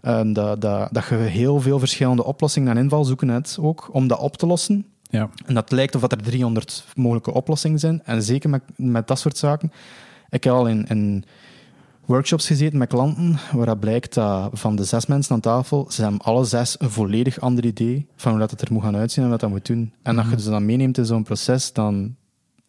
ehm, 0.00 0.32
dat, 0.32 0.60
dat, 0.60 0.88
dat 0.92 1.06
je 1.06 1.14
heel 1.14 1.60
veel 1.60 1.78
verschillende 1.78 2.24
oplossingen 2.24 2.76
en 2.76 2.82
invalshoeken 2.82 3.28
hebt 3.28 3.58
ook, 3.60 3.88
om 3.92 4.06
dat 4.06 4.18
op 4.18 4.36
te 4.36 4.46
lossen. 4.46 4.86
ja. 5.10 5.30
En 5.46 5.54
dat 5.54 5.70
lijkt 5.70 5.94
of 5.94 6.00
dat 6.00 6.12
er 6.12 6.22
300 6.22 6.84
mogelijke 6.94 7.32
oplossingen 7.32 7.78
zijn. 7.78 8.04
En 8.04 8.22
zeker 8.22 8.50
met, 8.50 8.62
met 8.76 9.06
dat 9.06 9.18
soort 9.18 9.36
zaken. 9.36 9.72
Ik 10.30 10.44
heb 10.44 10.52
al 10.52 10.66
in, 10.66 10.86
in 10.86 11.24
workshops 12.04 12.46
gezeten 12.46 12.78
met 12.78 12.88
klanten, 12.88 13.38
waaruit 13.52 13.80
blijkt 13.80 14.14
dat 14.14 14.50
van 14.52 14.76
de 14.76 14.84
zes 14.84 15.06
mensen 15.06 15.34
aan 15.34 15.40
tafel, 15.40 15.86
ze 15.90 16.02
hebben 16.02 16.20
alle 16.20 16.44
zes 16.44 16.76
een 16.80 16.90
volledig 16.90 17.40
ander 17.40 17.64
idee 17.64 18.06
van 18.16 18.30
hoe 18.30 18.40
dat 18.40 18.50
het 18.50 18.60
er 18.60 18.72
moet 18.72 18.82
gaan 18.82 18.96
uitzien 18.96 19.24
en 19.24 19.30
wat 19.30 19.40
dat 19.40 19.50
moet 19.50 19.66
doen. 19.66 19.92
En 20.02 20.18
als 20.18 20.28
je 20.30 20.40
ze 20.40 20.50
dan 20.50 20.66
meeneemt 20.66 20.98
in 20.98 21.04
zo'n 21.04 21.22
proces, 21.22 21.72
dan 21.72 22.16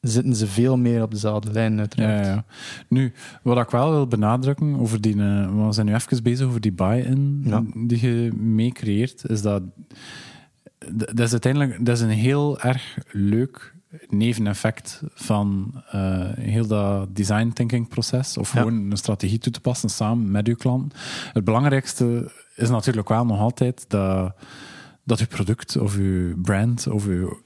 zitten 0.01 0.35
ze 0.35 0.47
veel 0.47 0.77
meer 0.77 1.01
op 1.01 1.11
dezelfde 1.11 1.51
lijn, 1.51 1.79
uiteraard. 1.79 2.25
Ja, 2.25 2.31
ja. 2.31 2.45
Nu, 2.87 3.13
wat 3.41 3.57
ik 3.57 3.69
wel 3.69 3.89
wil 3.91 4.07
benadrukken 4.07 4.79
over 4.79 5.01
die, 5.01 5.13
eh, 5.21 5.65
we 5.65 5.71
zijn 5.73 5.85
nu 5.85 5.93
even 5.93 6.23
bezig 6.23 6.47
over 6.47 6.61
die 6.61 6.71
buy-in 6.71 7.41
Ja. 7.45 7.63
die 7.73 8.01
je 8.07 8.31
mee 8.33 8.71
creëert, 8.71 9.29
is 9.29 9.41
dat 9.41 9.61
dat 10.95 11.19
is 11.19 11.31
uiteindelijk 11.31 11.85
dat 11.85 11.95
is 11.97 12.03
een 12.03 12.09
heel 12.09 12.59
erg 12.59 12.97
leuk 13.11 13.75
neveneffect 14.09 15.01
van 15.13 15.71
eh, 15.91 16.29
heel 16.35 16.67
dat 16.67 17.15
design 17.15 17.49
thinking 17.53 17.87
proces 17.87 18.37
of 18.37 18.53
Ja. 18.53 18.59
gewoon 18.59 18.91
een 18.91 18.97
strategie 18.97 19.37
toe 19.39 19.51
te 19.51 19.61
passen 19.61 19.89
samen 19.89 20.31
met 20.31 20.47
uw 20.47 20.55
klant. 20.55 20.93
Het 21.33 21.43
belangrijkste 21.43 22.31
is 22.55 22.69
natuurlijk 22.69 23.09
wel 23.09 23.25
nog 23.25 23.39
altijd 23.39 23.85
dat 23.87 24.33
dat 25.09 25.19
uw 25.19 25.27
product 25.27 25.77
of 25.77 25.95
uw 25.97 26.41
brand 26.41 26.87
of 26.87 27.05
uw 27.05 27.39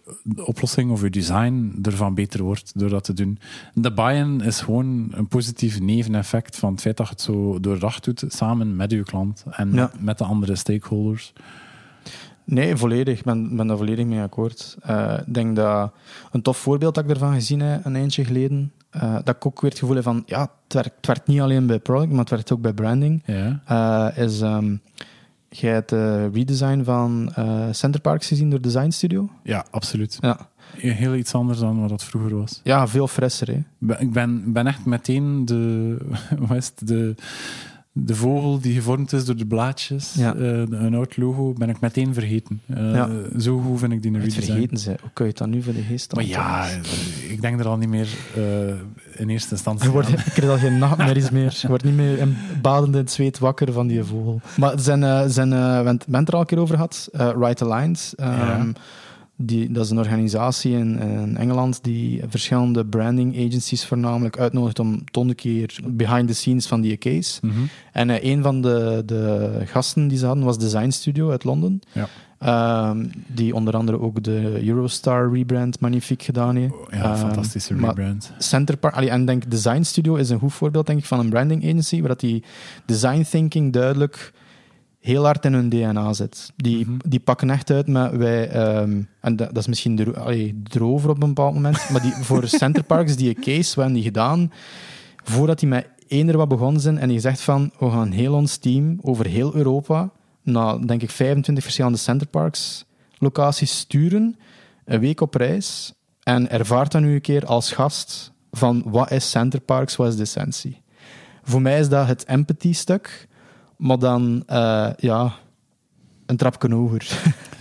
oplossing 0.45 0.91
of 0.91 1.01
uw 1.01 1.09
design 1.09 1.79
ervan 1.81 2.13
beter 2.13 2.43
wordt 2.43 2.71
door 2.79 2.89
dat 2.89 3.03
te 3.03 3.13
doen. 3.13 3.39
De 3.73 3.93
buy-in 3.93 4.41
is 4.41 4.61
gewoon 4.61 5.07
een 5.11 5.27
positief 5.27 5.79
neveneffect 5.79 6.57
van 6.57 6.71
het 6.71 6.81
feit 6.81 6.97
dat 6.97 7.05
je 7.07 7.13
het 7.13 7.21
zo 7.21 7.59
doordacht 7.59 8.03
doet 8.03 8.23
samen 8.27 8.75
met 8.75 8.91
uw 8.91 9.03
klant 9.03 9.43
en 9.49 9.73
Ja. 9.73 9.91
met 9.99 10.17
de 10.17 10.23
andere 10.23 10.55
stakeholders. 10.55 11.33
Nee, 12.45 12.75
volledig. 12.75 13.17
Ik 13.19 13.23
ben, 13.25 13.55
ben 13.55 13.67
daar 13.67 13.77
volledig 13.77 14.05
mee 14.05 14.21
akkoord. 14.21 14.77
Eh, 14.81 15.17
Ik 15.27 15.33
denk 15.33 15.55
dat 15.55 15.91
een 16.31 16.41
tof 16.41 16.57
voorbeeld 16.57 16.95
dat 16.95 17.03
ik 17.03 17.09
ervan 17.09 17.33
gezien 17.33 17.59
heb 17.59 17.85
een 17.85 17.95
eindje 17.95 18.25
geleden, 18.25 18.71
eh, 18.89 19.13
dat 19.23 19.35
ik 19.35 19.45
ook 19.45 19.61
weer 19.61 19.69
het 19.69 19.79
gevoel 19.79 19.95
heb 19.95 20.03
van, 20.03 20.23
ja, 20.25 20.41
het 20.41 20.73
werkt, 20.73 20.95
het 20.95 21.05
werkt 21.07 21.27
niet 21.27 21.39
alleen 21.41 21.65
bij 21.67 21.79
product, 21.79 22.09
maar 22.11 22.19
het 22.19 22.29
werkt 22.29 22.51
ook 22.51 22.61
bij 22.61 22.73
branding, 22.73 23.23
Ja. 23.25 23.61
eh, 23.65 24.23
is, 24.23 24.41
ehm 24.41 24.75
jij 25.55 25.73
hebt 25.73 25.89
de 25.89 26.29
redesign 26.33 26.83
van 26.83 27.31
eh 27.35 27.67
Centerparks 27.71 28.27
gezien 28.27 28.49
door 28.49 28.61
Design 28.61 28.89
Studio? 28.89 29.29
ja, 29.43 29.65
absoluut. 29.71 30.17
Ja, 30.21 30.49
Heel 30.77 31.15
iets 31.15 31.33
anders 31.33 31.59
dan 31.59 31.79
wat 31.79 31.89
dat 31.89 32.03
vroeger 32.03 32.35
was. 32.37 32.59
ja 32.63 32.87
veel 32.87 33.07
frisser, 33.07 33.47
hè. 33.47 33.93
Ik 33.99 34.11
ben, 34.13 34.53
ben 34.53 34.67
echt 34.67 34.85
meteen 34.85 35.45
de, 35.45 35.97
het, 36.47 36.73
de, 36.85 37.15
de 37.91 38.15
vogel 38.15 38.59
die 38.59 38.73
gevormd 38.73 39.13
is 39.13 39.25
door 39.25 39.35
de 39.35 39.45
blaadjes, 39.45 40.13
Ja. 40.13 40.35
eh, 40.35 40.57
een 40.69 40.93
oud 40.95 41.17
logo, 41.17 41.53
ben 41.53 41.69
ik 41.69 41.79
meteen 41.79 42.13
vergeten. 42.13 42.61
Eh, 42.67 42.93
Ja. 42.93 43.09
Zo 43.39 43.59
goed 43.59 43.79
vind 43.79 43.91
ik 43.91 44.01
die 44.01 44.11
Het 44.11 44.19
redesign. 44.23 44.45
vergeten 44.51 44.77
ze. 44.77 44.89
Hoe 45.01 45.09
kun 45.13 45.23
je 45.25 45.29
het 45.29 45.39
dan 45.39 45.49
nu 45.49 45.61
voor 45.61 45.73
de 45.73 45.81
geest 45.81 46.15
Maar 46.15 46.25
ja, 46.25 46.67
ik 47.29 47.41
denk 47.41 47.59
er 47.59 47.67
al 47.67 47.77
niet 47.77 47.89
meer 47.89 48.07
eh, 48.35 48.73
in 49.17 49.29
eerste 49.29 49.51
instantie 49.51 49.85
Je 49.85 49.91
wordt, 49.91 50.09
krijg 50.33 50.51
al 50.51 50.57
geen 50.57 50.77
nachtmerries 50.77 51.29
meer. 51.29 51.57
Je 51.61 51.67
wordt 51.67 51.83
niet 51.83 51.95
meer 51.95 52.17
in 52.17 52.35
badend 52.61 52.93
in 52.93 52.99
het 53.01 53.11
zweet 53.11 53.39
wakker 53.39 53.73
van 53.73 53.87
die 53.87 54.03
vogel. 54.03 54.41
Maar 54.57 54.79
zijn, 54.79 55.03
eh, 55.03 55.23
zijn, 55.27 55.53
eh, 55.53 55.59
we 55.59 55.65
hebben 55.73 55.99
het 56.11 56.27
er 56.27 56.33
al 56.33 56.39
een 56.39 56.45
keer 56.45 56.59
over 56.59 56.75
gehad. 56.75 57.09
eh, 57.11 57.29
Right 57.37 57.61
Aligned. 57.61 58.13
ehm, 58.15 58.31
Ja. 58.39 58.65
die, 59.37 59.71
dat 59.71 59.85
is 59.85 59.91
een 59.91 59.97
organisatie 59.97 60.73
in, 60.73 60.99
in 60.99 61.37
Engeland 61.37 61.83
die 61.83 62.21
verschillende 62.27 62.85
branding 62.85 63.35
agencies 63.47 63.85
voornamelijk 63.85 64.37
uitnodigt 64.39 64.79
om 64.79 65.03
ton 65.11 65.29
een 65.29 65.35
keer 65.35 65.79
behind 65.87 66.27
the 66.27 66.33
scenes 66.33 66.67
van 66.67 66.81
die 66.81 66.97
case. 66.97 67.39
Mhm. 67.41 67.53
En 67.91 68.25
een 68.31 68.43
van 68.43 68.61
de, 68.61 69.03
de 69.05 69.49
gasten 69.65 70.07
die 70.07 70.17
ze 70.17 70.25
hadden 70.25 70.43
was 70.43 70.57
Design 70.59 70.89
Studio 70.89 71.31
uit 71.31 71.43
Londen. 71.43 71.79
Ja. 71.91 72.07
Ehm, 72.43 73.05
die 73.27 73.55
onder 73.55 73.75
andere 73.75 73.99
ook 73.99 74.23
de 74.23 74.61
Eurostar 74.67 75.31
rebrand 75.33 75.79
magnifiek 75.79 76.23
gedaan 76.23 76.55
heeft. 76.55 76.73
Ja, 76.91 76.97
Ehm, 77.03 77.15
fantastische 77.15 77.75
rebrand. 77.75 78.31
Center 78.37 78.77
Park, 78.77 78.95
allee, 78.95 79.09
en 79.09 79.25
denk 79.25 79.51
Design 79.51 79.81
Studio 79.81 80.15
is 80.15 80.29
een 80.29 80.39
goed 80.39 80.53
voorbeeld 80.53 80.85
denk 80.87 80.99
ik, 80.99 81.05
van 81.05 81.19
een 81.19 81.29
branding 81.29 81.63
agency, 81.63 81.99
waar 81.99 82.07
dat 82.09 82.19
die 82.19 82.43
design 82.85 83.21
thinking 83.29 83.73
duidelijk 83.73 84.33
heel 84.99 85.23
hard 85.23 85.45
in 85.45 85.53
hun 85.53 85.69
DNA 85.69 86.13
zit. 86.13 86.51
Die, 86.55 86.85
Mhm. 86.85 86.97
die 87.07 87.19
pakken 87.19 87.49
echt 87.49 87.71
uit 87.71 87.87
met 87.87 88.15
wij, 88.15 88.49
ehm, 88.49 89.01
en 89.21 89.35
dat, 89.35 89.47
dat 89.47 89.57
is 89.57 89.67
misschien 89.67 89.95
dro 89.95 90.11
allee, 90.11 90.61
erover 90.73 91.09
op 91.09 91.21
een 91.23 91.27
bepaald 91.27 91.53
moment, 91.53 91.77
maar 91.91 92.01
die, 92.01 92.13
voor 92.13 92.47
Center 92.47 92.83
Parks, 92.83 93.15
die 93.15 93.33
case, 93.33 93.75
we 93.75 93.81
hebben 93.81 93.93
die 93.93 94.03
gedaan 94.03 94.51
voordat 95.23 95.59
die 95.59 95.67
met 95.69 95.87
eender 96.07 96.37
wat 96.37 96.47
begonnen 96.47 96.81
zijn 96.81 96.97
en 96.97 97.07
die 97.09 97.19
zegt 97.19 97.41
van, 97.41 97.71
we 97.79 97.89
gaan 97.89 98.11
heel 98.11 98.33
ons 98.33 98.57
team 98.57 98.99
over 99.01 99.25
heel 99.25 99.55
Europa 99.55 100.09
naar, 100.43 100.79
denk 100.79 101.01
ik, 101.01 101.09
25 101.09 101.63
verschillende 101.63 101.97
Center 101.97 102.27
Parks 102.27 102.85
locaties 103.17 103.77
sturen, 103.77 104.35
een 104.85 104.99
week 104.99 105.21
op 105.21 105.35
reis, 105.35 105.93
en 106.23 106.49
ervaart 106.49 106.91
dan 106.91 107.01
nu 107.01 107.13
een 107.13 107.21
keer 107.21 107.45
als 107.45 107.71
gast 107.71 108.31
van 108.51 108.83
wat 108.85 109.11
is 109.11 109.29
Center 109.29 109.59
Parks, 109.59 109.95
wat 109.95 110.07
is 110.07 110.15
de 110.15 110.21
essentie. 110.21 110.81
Voor 111.43 111.61
mij 111.61 111.79
is 111.79 111.89
dat 111.89 112.07
het 112.07 112.23
empathy-stuk, 112.23 113.27
maar 113.77 113.99
dan, 113.99 114.43
eh, 114.45 114.89
ja, 114.97 115.33
een 116.25 116.37
trapje 116.37 116.73
hoger. 116.73 117.07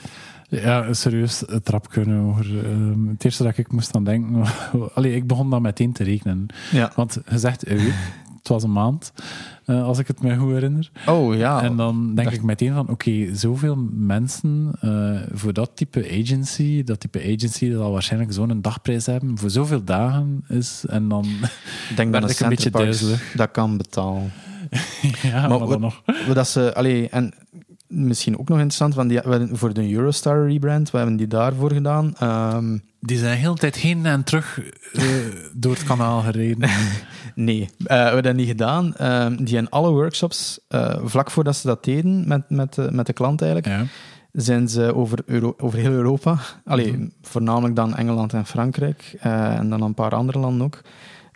Ja, 0.60 0.92
serieus, 0.92 1.40
het 1.46 1.64
trap 1.64 1.88
kunnen 1.88 2.18
hoor. 2.18 2.44
Ehm, 2.44 3.06
het 3.08 3.24
eerste 3.24 3.42
dat 3.42 3.58
ik 3.58 3.72
moest 3.72 3.96
aan 3.96 4.04
denken... 4.04 4.44
Allee, 4.94 5.14
ik 5.14 5.26
begon 5.26 5.50
dan 5.50 5.62
meteen 5.62 5.92
te 5.92 6.04
rekenen. 6.04 6.46
Ja. 6.70 6.92
Want 6.94 7.18
je 7.30 7.38
zegt 7.38 7.68
een 7.68 7.76
week, 7.76 7.94
het 8.42 8.48
was 8.50 8.62
een 8.62 8.72
maand, 8.72 9.12
eh, 9.64 9.84
als 9.84 9.98
ik 9.98 10.06
het 10.06 10.22
me 10.22 10.36
goed 10.36 10.52
herinner. 10.52 10.90
Oh 11.06 11.36
ja. 11.36 11.62
En 11.62 11.76
dan 11.76 12.14
denk 12.14 12.30
ik 12.30 12.42
meteen 12.42 12.72
van, 12.74 12.88
oké, 12.88 13.34
zoveel 13.34 13.76
mensen 13.92 14.70
eh, 14.80 15.20
voor 15.32 15.52
dat 15.52 15.70
type 15.74 16.06
agency, 16.20 16.84
dat 16.84 17.00
type 17.00 17.18
agency 17.20 17.68
dat 17.70 17.78
zal 17.80 17.92
waarschijnlijk 17.92 18.32
zo'n 18.32 18.60
dagprijs 18.62 19.06
hebben, 19.06 19.38
voor 19.38 19.50
zoveel 19.50 19.84
dagen 19.84 20.44
is, 20.48 20.84
en 20.88 21.08
dan... 21.08 21.26
denk 21.96 22.12
dat 22.12 22.30
ik 22.30 22.40
een 22.40 22.48
beetje 22.48 22.70
duizelig. 22.70 23.32
dat 23.36 23.50
kan 23.50 23.76
betalen. 23.76 24.32
ja, 25.22 25.48
maar, 25.48 25.48
Maar 25.48 25.58
dan 25.58 25.68
wat- 25.68 25.80
nog. 25.80 26.02
Dat 26.34 26.48
ze, 26.48 26.74
allee, 26.74 27.08
en 27.08 27.32
misschien 27.86 28.38
ook 28.38 28.48
nog 28.48 28.58
interessant, 28.58 28.94
want 28.94 29.08
die, 29.08 29.20
voor 29.56 29.72
de 29.74 29.92
Eurostar 29.92 30.46
rebrand, 30.48 30.90
we 30.90 30.96
hebben 30.96 31.16
die 31.16 31.26
daarvoor 31.26 31.72
gedaan. 31.72 32.14
Ehm, 32.18 32.78
Die 33.00 33.18
zijn 33.18 33.38
heel 33.38 33.54
tijd 33.54 33.76
heen 33.76 34.06
en 34.06 34.24
terug 34.24 34.60
eh, 34.92 35.04
door 35.54 35.72
het 35.72 35.84
kanaal 35.84 36.20
gereden. 36.20 36.68
Nee, 37.34 37.60
eh, 37.62 37.86
we 37.86 37.94
hebben 37.94 38.22
dat 38.22 38.34
niet 38.34 38.46
gedaan. 38.48 38.94
Ehm, 38.96 39.44
die 39.44 39.56
in 39.56 39.70
alle 39.70 39.90
workshops, 39.90 40.60
eh, 40.68 40.96
vlak 41.04 41.30
voordat 41.30 41.56
ze 41.56 41.66
dat 41.66 41.84
deden 41.84 42.28
met, 42.28 42.50
met, 42.50 42.74
de, 42.74 42.88
met 42.92 43.06
de 43.06 43.12
klant 43.12 43.42
eigenlijk, 43.42 43.72
ja. 43.80 43.86
zijn 44.32 44.68
ze 44.68 44.94
over, 44.94 45.18
Euro- 45.26 45.54
over 45.58 45.78
heel 45.78 45.90
Europa, 45.92 46.38
allee, 46.64 46.92
Mhm. 46.92 47.06
voornamelijk 47.22 47.76
dan 47.76 47.96
Engeland 47.96 48.32
en 48.32 48.46
Frankrijk, 48.46 49.14
eh, 49.20 49.54
en 49.58 49.70
dan 49.70 49.82
een 49.82 49.94
paar 49.94 50.14
andere 50.14 50.38
landen 50.38 50.66
ook, 50.66 50.80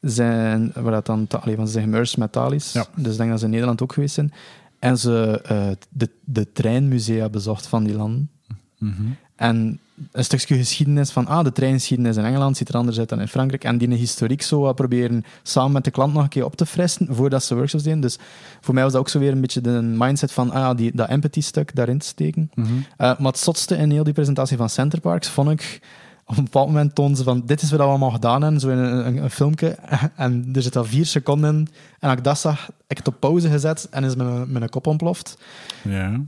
zijn, 0.01 0.73
waar 0.75 0.93
dat 0.93 1.07
dan, 1.07 1.27
allee, 1.41 1.57
want 1.57 1.69
ze 1.69 1.75
zijn 1.75 1.85
gemerged 1.85 2.17
met 2.17 2.33
Thalys, 2.33 2.73
Ja. 2.73 2.87
dus 2.97 3.13
ik 3.13 3.19
denk 3.19 3.31
dat 3.31 3.39
ze 3.39 3.45
in 3.45 3.51
Nederland 3.51 3.83
ook 3.83 3.93
geweest 3.93 4.15
zijn, 4.15 4.33
en 4.79 4.99
ze 4.99 5.41
eh, 5.45 5.67
de, 5.91 6.11
de 6.25 6.53
treinmusea 6.53 7.29
bezocht 7.29 7.67
van 7.67 7.85
die 7.85 7.97
landen. 7.97 8.31
Mhm. 8.79 9.03
En 9.37 9.81
een 10.13 10.25
stukje 10.25 10.57
geschiedenis 10.57 11.11
van, 11.11 11.27
ah, 11.27 11.45
de 11.45 11.53
treingeschiedenis 11.53 12.17
in 12.17 12.25
Engeland 12.25 12.57
ziet 12.57 12.69
er 12.69 12.75
anders 12.75 12.99
uit 12.99 13.09
dan 13.09 13.21
in 13.21 13.29
Frankrijk. 13.29 13.65
En 13.65 13.79
die 13.79 13.95
historiek 13.95 14.43
zo 14.43 14.61
wat 14.61 14.75
proberen 14.75 15.25
samen 15.43 15.73
met 15.73 15.85
de 15.85 15.91
klant 15.91 16.13
nog 16.13 16.23
een 16.23 16.29
keer 16.29 16.45
op 16.45 16.57
te 16.57 16.67
frissen 16.67 17.07
voordat 17.11 17.43
ze 17.43 17.55
workshops 17.55 17.85
deden. 17.85 18.01
Dus 18.01 18.19
voor 18.61 18.75
mij 18.75 18.83
was 18.83 18.93
dat 18.93 19.01
ook 19.01 19.09
zo 19.09 19.19
weer 19.19 19.33
een 19.33 19.41
beetje 19.41 19.61
de 19.61 19.81
mindset 19.83 20.33
van, 20.33 20.51
ah, 20.51 20.77
die, 20.77 20.93
dat 20.95 21.09
empathy-stuk 21.09 21.75
daarin 21.75 21.99
te 21.99 22.07
steken. 22.07 22.51
Mhm. 22.55 22.69
Eh, 22.97 23.19
maar 23.19 23.33
het 23.33 23.39
zotste 23.39 23.77
in 23.77 23.91
heel 23.91 24.05
die 24.05 24.13
presentatie 24.13 24.57
van 24.57 24.71
Centerparks 24.71 25.29
vond 25.29 25.51
ik... 25.51 25.81
Op 26.29 26.37
een 26.37 26.45
bepaald 26.45 26.67
moment 26.67 26.95
toonde 26.95 27.17
ze 27.17 27.23
van, 27.23 27.43
dit 27.45 27.63
is 27.63 27.71
wat 27.71 27.81
we 27.81 27.87
allemaal 27.87 28.11
gedaan 28.11 28.43
hebben, 28.43 28.61
zo 28.61 28.69
in 28.69 28.79
een, 28.79 29.07
een, 29.07 29.17
een 29.17 29.31
filmpje. 29.31 29.79
En 30.17 30.49
er 30.55 30.63
zit 30.63 30.77
al 30.77 30.85
vier 30.85 31.07
seconden 31.07 31.55
in. 31.55 31.69
En 31.99 32.09
als 32.09 32.19
ik 32.19 32.25
dat 32.25 32.39
zag, 32.39 32.71
ik 32.87 32.97
het 32.97 33.09
op 33.09 33.21
pauze 33.21 33.49
gezet 33.49 33.89
en 33.91 34.05
is 34.05 34.17
mijn, 34.17 34.53
mijn 34.53 34.69
kop 34.69 34.87
ontploft 34.87 35.39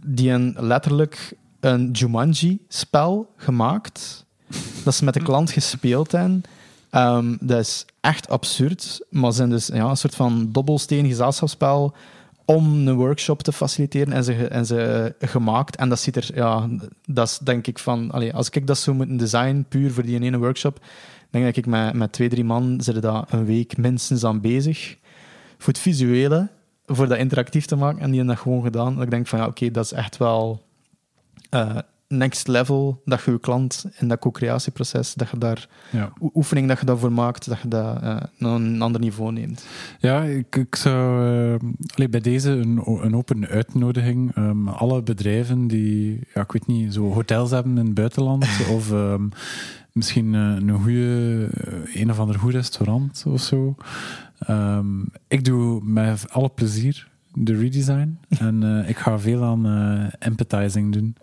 die 0.06 0.30
een 0.30 0.56
letterlijk 0.58 1.36
een 1.60 1.90
Jumanji-spel 1.90 3.32
gemaakt. 3.36 4.26
Dat 4.84 4.94
ze 4.94 5.04
met 5.04 5.14
de 5.14 5.22
klant 5.22 5.50
gespeeld 5.50 6.12
hebben. 6.12 6.42
Ehm, 6.90 7.36
dat 7.40 7.60
is 7.60 7.84
echt 8.00 8.28
absurd, 8.28 9.06
maar 9.10 9.32
zijn 9.32 9.50
dus 9.50 9.66
ja, 9.66 9.90
een 9.90 9.96
soort 9.96 10.14
van 10.14 10.48
dobbelsteen 10.52 11.06
gezelschapsspel 11.06 11.94
om 12.44 12.88
een 12.88 12.94
workshop 12.94 13.42
te 13.42 13.52
faciliteren 13.52 14.12
en 14.12 14.24
ze, 14.24 14.32
en 14.48 14.66
ze 14.66 15.14
gemaakt. 15.20 15.76
En 15.76 15.88
dat 15.88 16.00
ziet 16.00 16.16
er, 16.16 16.30
ja, 16.34 16.68
dat 17.06 17.28
is 17.28 17.38
denk 17.38 17.66
ik 17.66 17.78
van, 17.78 18.10
allee, 18.10 18.34
als 18.34 18.50
ik 18.50 18.66
dat 18.66 18.78
zou 18.78 18.96
moeten 18.96 19.16
designen, 19.16 19.64
puur 19.68 19.92
voor 19.92 20.02
die 20.02 20.20
ene 20.20 20.38
workshop, 20.38 20.80
denk 21.30 21.44
dat 21.44 21.56
ik 21.56 21.66
met, 21.66 21.94
met 21.94 22.12
twee, 22.12 22.28
drie 22.28 22.44
man 22.44 22.80
zitten 22.80 23.02
daar 23.02 23.24
een 23.28 23.44
week 23.44 23.76
minstens 23.76 24.24
aan 24.24 24.40
bezig. 24.40 24.96
Voor 25.58 25.72
het 25.72 25.82
visuele, 25.82 26.48
voor 26.86 27.08
dat 27.08 27.18
interactief 27.18 27.66
te 27.66 27.76
maken, 27.76 28.00
en 28.00 28.06
die 28.06 28.16
hebben 28.16 28.34
dat 28.34 28.44
gewoon 28.44 28.62
gedaan. 28.62 28.94
Dat 28.94 29.04
ik 29.04 29.10
denk 29.10 29.26
van, 29.26 29.38
ja, 29.38 29.46
oké, 29.46 29.70
dat 29.70 29.84
is 29.84 29.92
echt 29.92 30.16
wel 30.16 30.62
eh, 31.48 31.76
next 32.08 32.46
level, 32.48 33.02
dat 33.04 33.22
je 33.22 33.30
je 33.30 33.40
klant 33.40 33.84
in 33.98 34.08
dat 34.08 34.18
co-creatieproces, 34.18 35.14
dat 35.14 35.28
je 35.30 35.38
daar, 35.38 35.68
Ja. 35.90 36.12
oefening 36.34 36.68
dat 36.68 36.78
je 36.80 36.86
daarvoor 36.86 37.12
maakt, 37.12 37.48
dat 37.48 37.60
je 37.60 37.68
dat 37.68 38.02
eh, 38.02 38.16
naar 38.38 38.52
een 38.54 38.82
ander 38.82 39.00
niveau 39.00 39.32
neemt. 39.32 39.66
Ja, 39.98 40.22
ik, 40.22 40.56
ik 40.56 40.74
zou 40.74 41.26
eh, 41.54 41.68
allee, 41.94 42.08
bij 42.08 42.20
deze 42.20 42.50
een, 42.50 42.80
een 43.02 43.16
open 43.16 43.46
uitnodiging. 43.46 44.34
ehm, 44.34 44.68
alle 44.68 45.02
bedrijven 45.02 45.66
die, 45.66 46.20
ja, 46.34 46.40
ik 46.40 46.52
weet 46.52 46.66
niet, 46.66 46.94
zo 46.94 47.12
hotels 47.12 47.50
hebben 47.50 47.78
in 47.78 47.84
het 47.84 47.94
buitenland, 47.94 48.46
of 48.76 48.92
ehm, 48.92 49.28
misschien 49.92 50.32
een 50.32 50.80
goede, 50.82 51.48
een 51.94 52.10
of 52.10 52.18
ander 52.18 52.38
goed 52.38 52.52
restaurant 52.52 53.24
of 53.26 53.40
zo. 53.40 53.74
Ehm, 54.38 55.00
ik 55.28 55.44
doe 55.44 55.80
met 55.84 56.30
alle 56.30 56.48
plezier 56.48 57.07
de 57.44 57.56
redesign 57.56 58.18
en 58.28 58.62
eh, 58.62 58.88
ik 58.88 58.98
ga 58.98 59.18
veel 59.18 59.44
aan 59.44 59.66
eh, 59.66 60.26
empathizing 60.28 60.92
doen. 60.92 61.16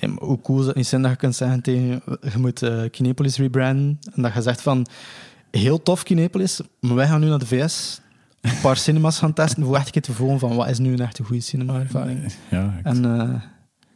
Ja, 0.00 0.08
maar 0.08 0.22
hoe 0.22 0.40
cool 0.40 0.56
zou 0.56 0.68
het 0.68 0.76
niet 0.76 0.86
zijn 0.86 1.02
dat 1.02 1.10
je 1.10 1.16
kunt 1.16 1.34
zeggen 1.36 1.62
tegen 1.62 2.02
je 2.32 2.38
moet 2.38 2.62
eh, 2.62 2.82
Kinepolis 2.90 3.36
rebranden 3.36 3.98
en 4.14 4.22
dat 4.22 4.34
je 4.34 4.42
zegt 4.42 4.62
van 4.62 4.86
heel 5.50 5.82
tof 5.82 6.02
Kinepolis, 6.02 6.60
maar 6.80 6.94
wij 6.94 7.06
gaan 7.06 7.20
nu 7.20 7.28
naar 7.28 7.38
de 7.38 7.46
VS 7.46 8.00
een 8.40 8.60
paar 8.62 8.76
cinemas 8.86 9.18
gaan 9.18 9.32
testen 9.32 9.64
voor 9.64 9.76
echt 9.76 9.86
een 9.86 9.92
keer 9.92 10.02
te 10.02 10.12
voelen 10.12 10.38
van 10.38 10.56
wat 10.56 10.68
is 10.68 10.78
nu 10.78 10.92
een 10.92 11.00
echt 11.00 11.18
een 11.18 11.24
goede 11.24 11.42
cinema-ervaring. 11.42 12.32
Ja, 12.50 12.74
ik, 12.78 12.84
En 12.84 13.04
eh, 13.04 13.42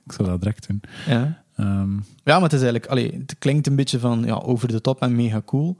ik 0.06 0.12
zal 0.12 0.24
dat 0.24 0.40
direct 0.40 0.66
doen. 0.68 0.80
ja. 1.06 1.42
Ehm, 1.58 1.92
ja, 2.24 2.34
maar 2.34 2.42
het 2.42 2.52
is 2.52 2.62
eigenlijk, 2.62 2.86
allee, 2.86 3.12
het 3.18 3.36
klinkt 3.38 3.66
een 3.66 3.76
beetje 3.76 3.98
van 3.98 4.22
ja, 4.24 4.34
over 4.34 4.68
de 4.68 4.80
top 4.80 5.00
en 5.02 5.16
mega 5.16 5.42
cool. 5.44 5.76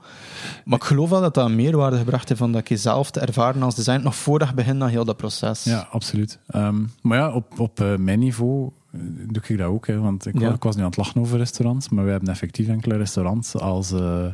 Maar 0.65 0.77
ik 0.77 0.83
geloof 0.83 1.09
wel 1.09 1.21
dat 1.21 1.33
dat 1.33 1.49
meerwaarde 1.51 1.97
gebracht 1.97 2.27
heeft 2.27 2.39
van 2.41 2.51
dat 2.51 2.69
je 2.69 2.77
zelf 2.77 3.11
te 3.11 3.19
ervaren 3.19 3.63
als 3.63 3.75
design, 3.75 4.01
nog 4.01 4.15
voordat 4.15 4.47
je 4.47 4.53
begint 4.53 4.81
aan 4.81 4.89
heel 4.89 5.05
dat 5.05 5.17
proces. 5.17 5.63
Ja, 5.63 5.87
absoluut. 5.91 6.39
Ehm, 6.47 6.75
maar 7.01 7.17
ja, 7.17 7.31
op, 7.31 7.59
op 7.59 7.79
eh, 7.79 7.95
mijn 7.95 8.19
niveau 8.19 8.69
eh, 8.91 8.99
doe 9.31 9.43
ik 9.47 9.57
dat 9.57 9.67
ook. 9.67 9.87
Hè, 9.87 9.99
want 9.99 10.25
ik, 10.25 10.39
Ja. 10.39 10.53
ik 10.53 10.63
was 10.63 10.75
nu 10.75 10.81
aan 10.81 10.87
het 10.87 10.97
lachen 10.97 11.21
over 11.21 11.37
restaurants, 11.37 11.89
maar 11.89 12.05
we 12.05 12.11
hebben 12.11 12.29
effectief 12.29 12.67
enkele 12.67 12.97
restaurants 12.97 13.55
als, 13.55 13.91
eh, 13.91 14.25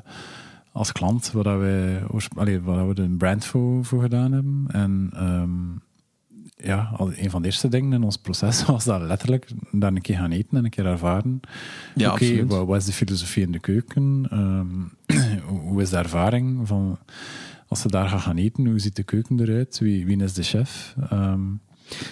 als 0.71 0.91
klant, 0.91 1.31
waar, 1.31 1.59
wij, 1.59 2.03
oors- 2.11 2.27
allee, 2.35 2.61
waar 2.61 2.87
we 2.87 3.01
een 3.01 3.17
brand 3.17 3.45
voor, 3.45 3.85
voor 3.85 4.01
gedaan 4.01 4.31
hebben. 4.31 4.65
En 4.67 5.09
ehm, 5.13 5.49
ja, 6.65 6.89
al- 6.97 7.11
een 7.15 7.29
van 7.29 7.41
de 7.41 7.47
eerste 7.47 7.67
dingen 7.67 7.93
in 7.93 8.03
ons 8.03 8.17
proces 8.17 8.65
was 8.73 8.83
dat 8.85 9.01
letterlijk 9.01 9.51
daar 9.71 9.91
een 9.93 10.01
keer 10.01 10.17
gaan 10.17 10.31
eten 10.31 10.57
en 10.57 10.63
een 10.63 10.69
keer 10.69 10.85
ervaren. 10.85 11.39
Ja, 11.95 12.11
Oké, 12.11 12.45
wat, 12.45 12.65
wat 12.67 12.77
is 12.77 12.85
de 12.85 12.91
filosofie 12.93 13.43
in 13.43 13.51
de 13.51 13.59
keuken? 13.59 14.27
Ehm, 14.29 15.17
hoe- 15.67 15.81
is 15.81 15.89
de 15.89 15.97
ervaring 15.97 16.67
van 16.67 16.97
als 17.67 17.81
ze 17.81 17.87
daar 17.87 18.09
gaan 18.09 18.37
eten? 18.37 18.65
Hoe 18.65 18.79
ziet 18.79 18.95
de 18.95 19.03
keuken 19.03 19.39
eruit? 19.39 19.79
Wie, 19.79 20.05
wie 20.05 20.23
is 20.23 20.33
de 20.33 20.43
chef? 20.43 20.95
Ehm, 21.09 21.41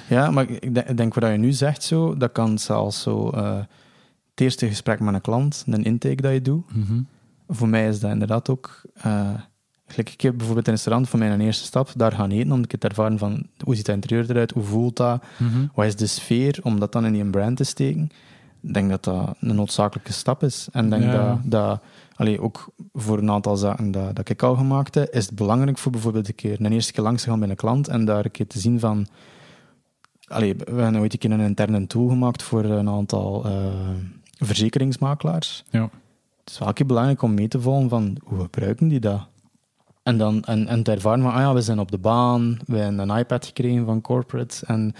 Ja, 0.09 0.31
maar 0.31 0.49
ik 0.49 0.73
denk, 0.73 0.87
ik 0.87 0.97
denk 0.97 1.13
wat 1.13 1.31
je 1.31 1.37
nu 1.37 1.51
zegt, 1.51 1.83
zo, 1.83 2.17
dat 2.17 2.31
kan 2.31 2.57
zelfs 2.59 3.01
zo 3.01 3.29
eh, 3.29 3.55
het 4.31 4.41
eerste 4.41 4.67
gesprek 4.67 4.99
met 4.99 5.13
een 5.13 5.21
klant, 5.21 5.63
een 5.67 5.83
intake 5.83 6.21
dat 6.21 6.33
je 6.33 6.41
doet. 6.41 6.75
mhm. 6.75 7.01
Voor 7.47 7.67
mij 7.67 7.87
is 7.87 7.99
dat 7.99 8.11
inderdaad 8.11 8.49
ook... 8.49 8.81
eh 8.93 9.29
gelijk, 9.87 10.09
ik 10.09 10.21
heb 10.21 10.37
bijvoorbeeld 10.37 10.65
in 10.67 10.71
een 10.71 10.77
restaurant 10.77 11.09
voor 11.09 11.19
mij 11.19 11.31
een 11.31 11.41
eerste 11.41 11.63
stap, 11.65 11.91
daar 11.95 12.11
gaan 12.11 12.31
eten, 12.31 12.51
om 12.51 12.59
een 12.59 12.67
keer 12.67 12.79
te 12.79 12.87
ervaren 12.87 13.17
van 13.17 13.45
hoe 13.63 13.75
ziet 13.75 13.87
het 13.87 13.95
interieur 13.95 14.29
eruit, 14.29 14.51
hoe 14.51 14.63
voelt 14.63 14.95
dat, 14.95 15.23
Mhm. 15.39 15.65
wat 15.73 15.85
is 15.85 15.95
de 15.95 16.07
sfeer, 16.07 16.59
om 16.63 16.79
dat 16.79 16.91
dan 16.91 17.05
in 17.05 17.13
die 17.13 17.25
brand 17.29 17.57
te 17.57 17.63
steken. 17.63 18.09
Ik 18.61 18.73
denk 18.73 18.89
dat 18.89 19.03
dat 19.03 19.35
een 19.39 19.55
noodzakelijke 19.55 20.13
stap 20.13 20.43
is. 20.43 20.67
En 20.71 20.83
ik 20.85 20.89
denk 20.91 21.03
Ja. 21.03 21.11
dat, 21.27 21.39
dat 21.43 21.81
allee, 22.15 22.41
ook 22.41 22.69
voor 22.93 23.17
een 23.17 23.31
aantal 23.31 23.55
zaken 23.57 23.91
dat, 23.91 24.15
dat 24.15 24.29
ik 24.29 24.43
al 24.43 24.55
gemaakt 24.55 24.95
heb, 24.95 25.13
is 25.13 25.25
het 25.25 25.35
belangrijk 25.35 25.77
voor 25.77 25.91
bijvoorbeeld 25.91 26.27
een 26.27 26.35
keer 26.35 26.61
een 26.61 26.71
eerste 26.71 26.91
keer 26.93 27.03
langs 27.03 27.23
te 27.23 27.29
gaan 27.29 27.39
bij 27.39 27.49
een 27.49 27.55
klant 27.55 27.87
en 27.87 28.05
daar 28.05 28.25
een 28.25 28.31
keer 28.31 28.47
te 28.47 28.59
zien 28.59 28.79
van... 28.79 29.07
Allee, 30.27 30.55
we 30.55 30.81
hebben 30.81 31.01
ooit 31.01 31.13
een 31.13 31.19
keer 31.19 31.31
een 31.31 31.39
interne 31.39 31.87
tool 31.87 32.07
gemaakt 32.07 32.43
voor 32.43 32.63
een 32.63 32.89
aantal 32.89 33.45
eh, 33.45 33.51
verzekeringsmakelaars. 34.37 35.63
Ja. 35.69 35.81
Het 36.39 36.49
is 36.53 36.59
wel 36.59 36.67
een 36.67 36.73
keer 36.73 36.85
belangrijk 36.85 37.21
om 37.21 37.33
mee 37.33 37.47
te 37.47 37.61
volgen 37.61 37.89
van 37.89 38.17
hoe 38.23 38.39
gebruiken 38.41 38.87
die 38.87 38.99
dat? 38.99 39.27
En, 40.03 40.17
dan, 40.17 40.43
en, 40.43 40.67
en 40.67 40.83
te 40.83 40.91
ervaren 40.91 41.21
van, 41.23 41.31
ah 41.33 41.39
ja, 41.39 41.53
we 41.53 41.61
zijn 41.61 41.79
op 41.79 41.91
de 41.91 41.97
baan, 41.97 42.59
we 42.65 42.77
hebben 42.77 43.09
een 43.09 43.17
iPad 43.17 43.45
gekregen 43.45 43.85
van 43.85 44.01
corporate 44.01 44.65
en 44.65 44.93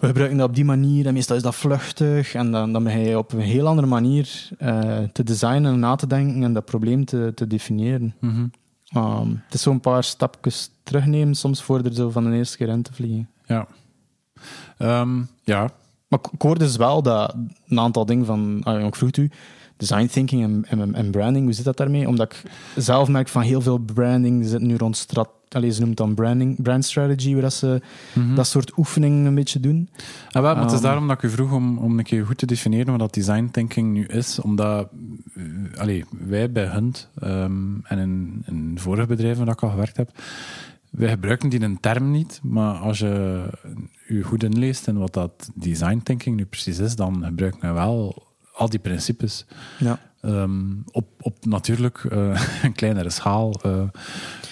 we 0.00 0.06
gebruiken 0.06 0.38
dat 0.38 0.48
op 0.48 0.54
die 0.54 0.64
manier 0.64 1.06
en 1.06 1.12
meestal 1.14 1.36
is 1.36 1.42
dat 1.42 1.54
vluchtig 1.54 2.34
en 2.34 2.50
dan, 2.50 2.72
dan 2.72 2.84
ben 2.84 2.98
je 3.00 3.18
op 3.18 3.32
een 3.32 3.40
heel 3.40 3.66
andere 3.66 3.86
manier 3.86 4.48
eh, 4.58 4.98
te 5.12 5.22
designen 5.24 5.72
en 5.72 5.78
na 5.78 5.94
te 5.94 6.06
denken 6.06 6.42
en 6.42 6.52
dat 6.52 6.64
probleem 6.64 7.04
te, 7.04 7.32
te 7.34 7.46
definiëren. 7.46 8.14
Mhm. 8.20 8.46
Um, 8.96 9.42
het 9.44 9.54
is 9.54 9.62
zo'n 9.62 9.80
paar 9.80 10.04
stapjes 10.04 10.70
terugnemen 10.82 11.34
soms 11.34 11.62
voor 11.62 11.80
er 11.84 11.94
zo 11.94 12.10
van 12.10 12.24
de 12.24 12.36
eerste 12.36 12.56
keer 12.56 12.68
in 12.68 12.82
te 12.82 12.92
vliegen. 12.94 13.28
Ja. 13.44 13.66
Ehm, 14.78 15.22
ja. 15.44 15.70
Maar 16.08 16.18
ik- 16.32 16.40
hoorde 16.42 16.64
dus 16.64 16.76
wel 16.76 17.02
dat 17.02 17.34
een 17.68 17.80
aantal 17.80 18.06
dingen 18.06 18.26
van, 18.26 18.60
ah, 18.62 18.86
ik 18.86 18.94
vroeg 18.94 19.16
u, 19.16 19.30
design 19.80 20.06
thinking 20.06 20.42
en, 20.42 20.80
en, 20.80 20.94
en 20.94 21.10
branding, 21.10 21.44
hoe 21.44 21.54
zit 21.54 21.64
dat 21.64 21.76
daarmee? 21.76 22.08
Omdat 22.08 22.32
ik 22.32 22.42
zelf 22.76 23.08
merk 23.08 23.28
van 23.28 23.42
heel 23.42 23.60
veel 23.60 23.78
branding 23.78 24.46
zit 24.46 24.60
nu 24.60 24.76
rond 24.76 24.96
strat, 24.96 25.28
allez, 25.48 25.74
ze 25.76 25.80
noemt 25.80 25.96
dan 25.96 26.14
branding, 26.14 26.62
brand 26.62 26.84
strategy, 26.84 27.32
waar 27.32 27.42
dat 27.42 27.52
ze 27.52 27.80
Mhm. 28.14 28.34
dat 28.34 28.46
soort 28.46 28.78
oefeningen 28.78 29.24
een 29.26 29.34
beetje 29.34 29.60
doen. 29.60 29.88
Ah, 30.30 30.42
wel, 30.42 30.54
maar 30.54 30.62
het 30.62 30.70
is 30.72 30.76
Ehm. 30.78 30.86
daarom 30.86 31.08
dat 31.08 31.16
ik 31.16 31.22
u 31.22 31.30
vroeg 31.30 31.52
om, 31.52 31.78
om 31.78 31.98
een 31.98 32.04
keer 32.04 32.26
goed 32.26 32.38
te 32.38 32.46
definiëren 32.46 32.86
wat 32.90 32.98
dat 32.98 33.14
design 33.14 33.48
thinking 33.52 33.92
nu 33.92 34.04
is. 34.06 34.40
Omdat 34.40 34.88
allee, 35.78 36.04
wij 36.28 36.52
bij 36.52 36.66
Hunt 36.66 37.08
ehm, 37.20 37.52
en 37.82 37.98
in, 37.98 38.42
in 38.46 38.74
vorige 38.78 39.06
bedrijven 39.06 39.44
waar 39.44 39.54
ik 39.54 39.62
al 39.62 39.70
gewerkt 39.70 39.96
heb, 39.96 40.10
wij 40.90 41.08
gebruiken 41.10 41.48
die 41.48 41.60
een 41.62 41.80
term 41.80 42.10
niet, 42.10 42.40
maar 42.42 42.74
als 42.74 42.98
je 42.98 43.42
u 44.08 44.22
goed 44.22 44.42
inleest 44.42 44.88
en 44.88 44.98
wat 44.98 45.12
dat 45.14 45.50
design 45.54 46.00
thinking 46.02 46.36
nu 46.36 46.44
precies 46.44 46.78
is, 46.78 46.96
dan 46.96 47.22
gebruiken 47.24 47.60
we 47.68 47.74
wel 47.74 48.22
al 48.52 48.68
die 48.68 48.78
principes. 48.78 49.46
Ja. 49.78 49.98
Ehm, 50.20 50.70
op, 50.90 51.06
op 51.20 51.44
natuurlijk 51.44 52.04
eh, 52.10 52.42
een 52.64 52.72
kleinere 52.72 53.10
schaal. 53.10 53.52
eh, 53.62 53.82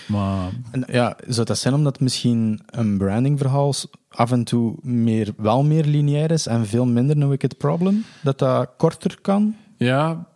maar 0.09 0.51
En 0.71 0.85
ja, 0.87 1.17
zou 1.27 1.47
dat 1.47 1.59
zijn 1.59 1.75
omdat 1.75 2.01
misschien 2.01 2.61
een 2.67 2.99
brandingverhaal 2.99 3.73
af 4.09 4.33
en 4.33 4.45
toe 4.45 4.75
meer, 4.83 5.33
wel 5.37 5.65
meer 5.65 5.85
lineair 5.85 6.31
is 6.31 6.47
en 6.47 6.67
veel 6.67 6.87
minder 6.87 7.17
een 7.17 7.29
wicked 7.29 7.59
problem? 7.59 8.05
Dat 8.23 8.39
dat 8.39 8.71
korter 8.77 9.19
kan? 9.21 9.55
Ja, 9.77 10.27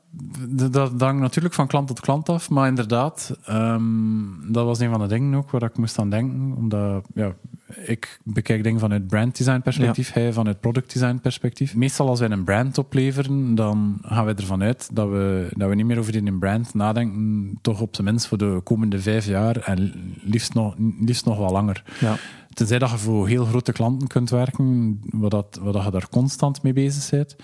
dat 0.71 1.01
hangt 1.01 1.21
natuurlijk 1.21 1.55
van 1.55 1.67
klant 1.67 1.87
tot 1.87 2.01
klant 2.01 2.29
af. 2.29 2.51
Maar 2.51 2.69
inderdaad, 2.69 3.37
ehm, 3.45 4.53
dat 4.53 4.65
was 4.65 4.79
een 4.79 4.91
van 4.91 5.01
de 5.01 5.07
dingen 5.07 5.35
ook 5.35 5.51
waar 5.51 5.63
ik 5.63 5.79
moest 5.79 5.99
aan 5.99 6.11
denken. 6.11 6.55
Omdat 6.57 7.05
ja, 7.15 7.35
ik 7.77 8.21
bekijk 8.25 8.63
dingen 8.63 8.81
vanuit 8.81 9.07
branddesign 9.07 9.61
perspectief, 9.61 10.13
hij 10.13 10.33
vanuit 10.33 10.61
product 10.61 10.93
design 10.93 11.19
perspectief. 11.23 11.75
Meestal 11.75 12.09
als 12.09 12.21
wij 12.21 12.31
een 12.31 12.45
brand 12.45 12.79
opleveren, 12.79 13.55
dan 13.55 13.99
gaan 14.03 14.25
wij 14.25 14.35
ervan 14.35 14.63
uit 14.63 14.89
dat 14.93 15.09
we, 15.09 15.49
dat 15.51 15.69
we 15.69 15.75
niet 15.75 15.87
meer 15.87 15.99
over 15.99 16.13
die 16.13 16.39
brand 16.39 16.75
nadenken, 16.75 17.59
toch 17.63 17.81
op 17.81 17.95
zijn 17.95 18.07
minst 18.07 18.27
voor 18.27 18.39
de 18.39 18.61
komende 18.65 19.01
vijf 19.01 19.27
jaar 19.27 19.57
en 19.57 19.93
liefst 20.23 20.55
nog, 20.55 20.75
liefst 21.01 21.25
nog 21.25 21.39
wel 21.39 21.51
langer. 21.51 21.83
Ja. 22.01 22.17
Tenzij 22.53 22.79
dat 22.79 22.91
je 22.91 22.99
voor 22.99 23.29
heel 23.29 23.45
grote 23.45 23.73
klanten 23.73 24.09
kunt 24.09 24.31
werken, 24.31 25.01
waar, 25.11 25.31
dat, 25.31 25.59
waar 25.63 25.73
dat 25.73 25.85
je 25.85 25.91
daar 25.91 26.09
constant 26.09 26.63
mee 26.63 26.73
bezig 26.73 27.11
bent. 27.11 27.37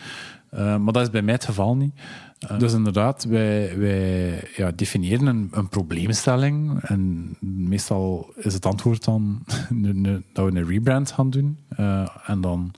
Uh, 0.54 0.76
maar 0.76 0.92
dat 0.92 1.02
is 1.02 1.10
bij 1.10 1.22
mij 1.22 1.34
het 1.34 1.44
geval 1.44 1.76
niet. 1.76 1.92
Uh, 2.40 2.58
dus 2.58 2.72
inderdaad, 2.72 3.24
wij, 3.24 3.78
wij 3.78 4.44
ja, 4.56 4.70
definiëren 4.70 5.26
een, 5.26 5.48
een, 5.52 5.68
probleemstelling. 5.68 6.82
En 6.82 7.34
meestal 7.40 8.32
is 8.36 8.54
het 8.54 8.66
antwoord 8.66 9.04
dan 9.04 9.42
dat 10.32 10.52
we 10.52 10.58
een 10.58 10.68
rebrand 10.68 11.12
gaan 11.12 11.30
doen. 11.30 11.58
Uh, 11.80 12.08
en 12.26 12.40
dan 12.40 12.74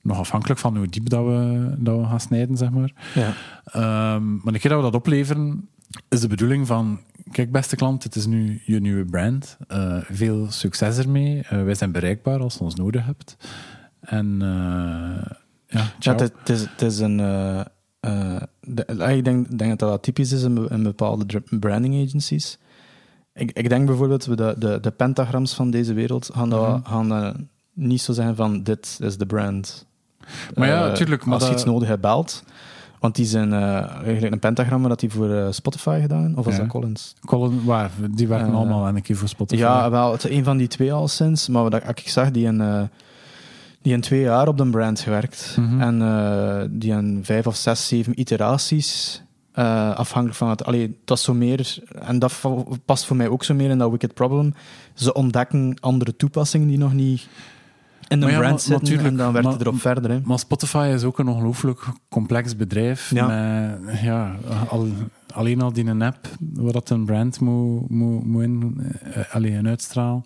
nog 0.00 0.18
afhankelijk 0.18 0.60
van 0.60 0.76
hoe 0.76 0.86
diep 0.86 1.08
dat 1.08 1.24
we, 1.24 1.74
dat 1.78 1.98
we 1.98 2.04
gaan 2.04 2.20
snijden, 2.20 2.56
zeg 2.56 2.70
maar. 2.70 2.92
Ja. 3.14 3.34
Um, 4.14 4.40
maar 4.44 4.54
een 4.54 4.60
keer 4.60 4.70
dat 4.70 4.78
we 4.78 4.90
dat 4.90 4.94
opleveren, 4.94 5.68
is 6.08 6.20
de 6.20 6.28
bedoeling 6.28 6.66
van 6.66 7.00
kijk 7.30 7.52
beste 7.52 7.76
klant, 7.76 8.02
het 8.02 8.14
is 8.14 8.26
nu 8.26 8.62
je 8.64 8.80
nieuwe 8.80 9.04
brand. 9.04 9.56
Uh, 9.72 9.98
veel 10.10 10.50
succes 10.50 10.98
ermee. 10.98 11.36
Uh, 11.36 11.64
wij 11.64 11.74
zijn 11.74 11.92
bereikbaar 11.92 12.40
als 12.40 12.54
je 12.54 12.60
ons 12.60 12.74
nodig 12.74 13.04
hebt. 13.04 13.36
En 14.00 14.38
ja, 15.68 15.92
ja 15.98 16.12
het, 16.12 16.20
het, 16.20 16.48
is, 16.48 16.60
het 16.60 16.82
is 16.82 16.98
een... 16.98 17.20
De, 18.60 18.84
ik 19.16 19.24
denk, 19.24 19.58
denk 19.58 19.78
dat 19.78 19.88
dat 19.88 20.02
typisch 20.02 20.32
is 20.32 20.42
in, 20.42 20.68
in 20.68 20.82
bepaalde 20.82 21.42
branding 21.60 22.06
agencies. 22.06 22.58
Ik, 23.32 23.50
ik 23.52 23.68
denk 23.68 23.86
bijvoorbeeld, 23.86 24.36
de, 24.36 24.54
de, 24.58 24.78
de 24.80 24.90
pentagrams 24.90 25.54
van 25.54 25.70
deze 25.70 25.94
wereld 25.94 26.30
gaan, 26.32 26.50
dat, 26.50 26.68
mm 26.68 26.82
-hmm. 26.84 26.84
gaan 26.84 27.48
niet 27.72 28.00
zo 28.00 28.12
zijn 28.12 28.36
van 28.36 28.62
dit 28.62 28.98
is 29.02 29.16
de 29.16 29.26
brand. 29.26 29.86
Maar 30.54 30.68
ja, 30.68 30.86
natuurlijk. 30.86 31.22
als 31.26 31.46
je 31.46 31.52
iets 31.52 31.64
nodig 31.64 31.88
hebt, 31.88 32.00
belt 32.00 32.42
want 33.00 33.14
die 33.14 33.26
zijn 33.26 33.52
uh, 33.52 33.90
eigenlijk 33.90 34.32
een 34.32 34.38
pentagram 34.38 34.88
dat 34.88 35.00
die 35.00 35.10
voor 35.10 35.28
uh, 35.28 35.46
Spotify 35.50 35.98
gedaan, 36.00 36.36
of 36.36 36.44
was 36.44 36.56
dat 36.56 36.66
Collins? 36.66 37.14
Collins, 37.24 37.64
waar? 37.64 37.90
Die 38.10 38.28
werken 38.28 38.48
uh, 38.48 38.56
allemaal 38.56 38.88
een 38.88 39.02
keer 39.02 39.16
voor 39.16 39.28
Spotify. 39.28 39.62
Ja, 39.62 39.90
wel, 39.90 40.12
het 40.12 40.24
is 40.24 40.30
een 40.30 40.44
van 40.44 40.56
die 40.56 40.68
twee 40.68 40.92
al 40.92 41.08
sinds, 41.08 41.48
maar 41.48 41.62
wat 41.62 41.74
ik 41.74 42.08
zag, 42.08 42.30
die 42.30 42.46
een, 42.46 42.90
die 43.86 43.94
een 43.94 44.00
twee 44.00 44.20
jaar 44.20 44.48
op 44.48 44.58
de 44.58 44.70
brand 44.70 45.00
gewerkt. 45.00 45.56
Mm 45.58 45.68
-hmm. 45.68 45.80
En 45.80 46.78
die 46.78 46.92
een 46.92 47.20
vijf 47.22 47.46
of 47.46 47.56
zes, 47.56 47.88
zeven 47.88 48.20
iteraties, 48.20 49.22
afhankelijk 49.94 50.38
van 50.38 50.48
het... 50.48 50.64
Allee, 50.64 50.98
dat 51.04 51.20
zo 51.20 51.34
meer, 51.34 51.78
en 51.98 52.18
dat 52.18 52.40
past 52.84 53.04
voor 53.04 53.16
mij 53.16 53.28
ook 53.28 53.44
zo 53.44 53.54
meer 53.54 53.70
in 53.70 53.78
dat 53.78 53.90
Wicked 53.90 54.14
Problem, 54.14 54.54
ze 54.94 55.12
ontdekken 55.12 55.76
andere 55.80 56.16
toepassingen 56.16 56.68
die 56.68 56.78
nog 56.78 56.92
niet 56.92 57.28
en 58.08 58.20
de 58.20 58.26
ja, 58.26 58.38
brand 58.38 58.62
zitten 58.62 58.82
natuurlijk, 58.82 59.08
en 59.08 59.16
dan 59.16 59.32
werd 59.32 59.46
het 59.46 59.60
erop 59.60 59.80
verder. 59.80 60.10
Hè. 60.10 60.20
Maar 60.24 60.38
Spotify 60.38 60.90
is 60.94 61.04
ook 61.04 61.18
een 61.18 61.28
ongelooflijk 61.28 61.80
complex 62.08 62.56
bedrijf. 62.56 63.10
Ja. 63.10 63.26
Met, 63.26 64.00
ja, 64.00 64.36
al, 64.68 64.88
alleen 65.32 65.62
al 65.62 65.72
die 65.72 65.86
een 65.86 66.02
app 66.02 66.28
waar 66.54 66.72
dat 66.72 66.90
een 66.90 67.04
brand 67.04 67.40
moet, 67.40 67.90
moet, 67.90 68.26
moet 68.26 68.42
in, 68.42 68.80
uh, 69.16 69.34
alleen 69.34 69.68
uitstralen. 69.68 70.24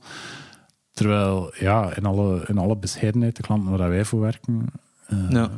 Terwijl, 1.00 1.52
ja, 1.58 1.96
in 1.96 2.04
alle, 2.04 2.44
in 2.46 2.58
alle 2.58 2.76
bescheidenheid, 2.76 3.36
de 3.36 3.42
klanten 3.42 3.76
waar 3.76 3.88
wij 3.88 4.04
voor 4.04 4.20
werken, 4.20 4.66
uh, 5.12 5.30
ja. 5.30 5.50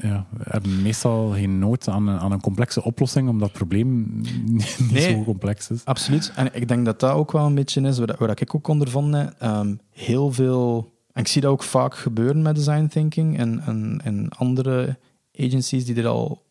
Ja, 0.00 0.26
hebben 0.42 0.82
meestal 0.82 1.30
geen 1.30 1.58
nood 1.58 1.88
aan 1.88 2.06
een, 2.06 2.18
aan 2.18 2.32
een 2.32 2.40
complexe 2.40 2.84
oplossing, 2.84 3.28
omdat 3.28 3.48
het 3.48 3.56
probleem 3.56 4.20
niet 4.44 4.78
nee, 4.92 5.12
zo 5.12 5.24
complex 5.24 5.70
is. 5.70 5.84
Absoluut. 5.84 6.32
En 6.36 6.54
ik 6.54 6.68
denk 6.68 6.84
dat 6.84 7.00
dat 7.00 7.12
ook 7.12 7.32
wel 7.32 7.46
een 7.46 7.54
beetje 7.54 7.80
is, 7.80 7.98
waar, 7.98 8.16
waar 8.18 8.40
ik 8.40 8.54
ook 8.54 8.68
ondervonden 8.68 9.20
heb. 9.20 9.42
Um, 9.42 9.80
heel 9.90 10.32
veel 10.32 10.92
en 11.12 11.22
ik 11.22 11.28
zie 11.28 11.40
dat 11.40 11.50
ook 11.50 11.62
vaak 11.62 11.94
gebeuren 11.94 12.42
met 12.42 12.54
design 12.54 12.86
thinking 12.86 13.38
en, 13.38 13.60
en, 13.60 14.00
en 14.04 14.28
andere 14.28 14.98
agencies 15.38 15.84
die 15.84 15.96
er 15.96 16.06
al 16.06 16.42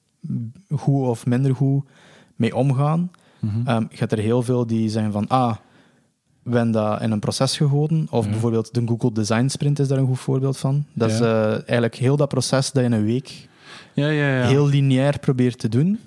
goed 0.70 1.08
of 1.08 1.26
minder 1.26 1.56
goed 1.56 1.86
mee 2.36 2.56
omgaan. 2.56 3.12
Mm 3.39 3.50
-hmm. 3.50 3.68
um, 3.68 3.88
je 3.89 3.98
hebt 3.98 4.12
er 4.12 4.18
heel 4.18 4.41
veel 4.41 4.68
die 4.68 4.89
zeggen 4.89 5.12
van, 5.12 5.28
ah, 5.28 5.56
hebben 6.54 6.72
dat 6.72 7.02
in 7.02 7.12
een 7.12 7.20
proces 7.20 7.58
gegoten. 7.58 8.08
Of 8.10 8.30
bijvoorbeeld 8.30 8.74
de 8.74 8.84
Google 8.86 9.12
Design 9.12 9.48
Sprint 9.48 9.80
is 9.80 9.88
daar 9.88 9.98
een 9.98 10.08
goed 10.08 10.20
voorbeeld 10.20 10.58
van. 10.58 10.86
Dat 10.93 11.12
is 11.12 11.22
uh, 11.22 11.52
eigenlijk 11.52 11.96
heel 11.96 12.18
dat 12.18 12.28
proces 12.28 12.72
dat 12.72 12.84
je 12.84 12.89
in 12.89 12.96
een 12.96 13.06
week 13.06 13.48
ja, 13.93 14.10
ja, 14.10 14.38
ja. 14.38 14.48
heel 14.48 14.68
lineair 14.68 15.20
probeert 15.20 15.60
te 15.60 15.70
doen. 15.70 16.00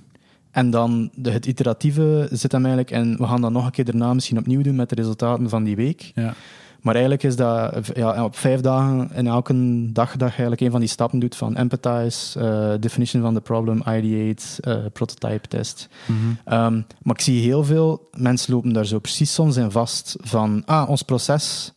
En 0.50 0.70
dan 0.70 1.10
de, 1.14 1.30
het 1.30 1.46
iteratieve 1.46 2.28
zit 2.30 2.52
hem 2.52 2.66
eigenlijk 2.66 2.94
en 2.94 3.16
we 3.16 3.26
gaan 3.26 3.40
dat 3.40 3.52
nog 3.52 3.64
een 3.64 3.70
keer 3.70 3.84
daarna 3.84 4.14
misschien 4.14 4.38
opnieuw 4.38 4.62
doen 4.62 4.76
met 4.76 4.88
de 4.88 4.94
resultaten 4.94 5.48
van 5.48 5.64
die 5.64 5.76
week. 5.76 6.12
Ja. 6.14 6.34
Maar 6.80 6.94
eigenlijk 6.94 7.24
is 7.24 7.36
dat 7.36 7.90
ja, 7.94 8.24
op 8.24 8.36
vijf 8.36 8.60
dagen 8.60 9.10
in 9.14 9.26
elke 9.26 9.54
dag 9.92 10.10
dat 10.10 10.18
je 10.18 10.26
eigenlijk 10.28 10.60
een 10.60 10.70
van 10.70 10.80
die 10.80 10.88
stappen 10.88 11.18
doet 11.18 11.36
van 11.36 11.56
empathize, 11.56 12.40
uh, 12.40 12.80
definition 12.80 13.22
van 13.22 13.34
de 13.34 13.40
problem, 13.40 13.82
ideate, 13.88 14.44
uh, 14.68 14.76
prototype 14.92 15.48
test. 15.48 15.88
Mhm. 16.06 16.18
um, 16.54 16.86
maar 17.02 17.14
ik 17.14 17.20
zie 17.20 17.42
heel 17.42 17.64
veel 17.64 18.08
mensen 18.16 18.54
lopen 18.54 18.72
daar 18.72 18.86
zo 18.86 18.98
precies 18.98 19.34
soms 19.34 19.56
in 19.56 19.70
vast 19.70 20.16
van 20.20 20.62
ah, 20.66 20.88
ons 20.88 21.02
proces, 21.02 21.72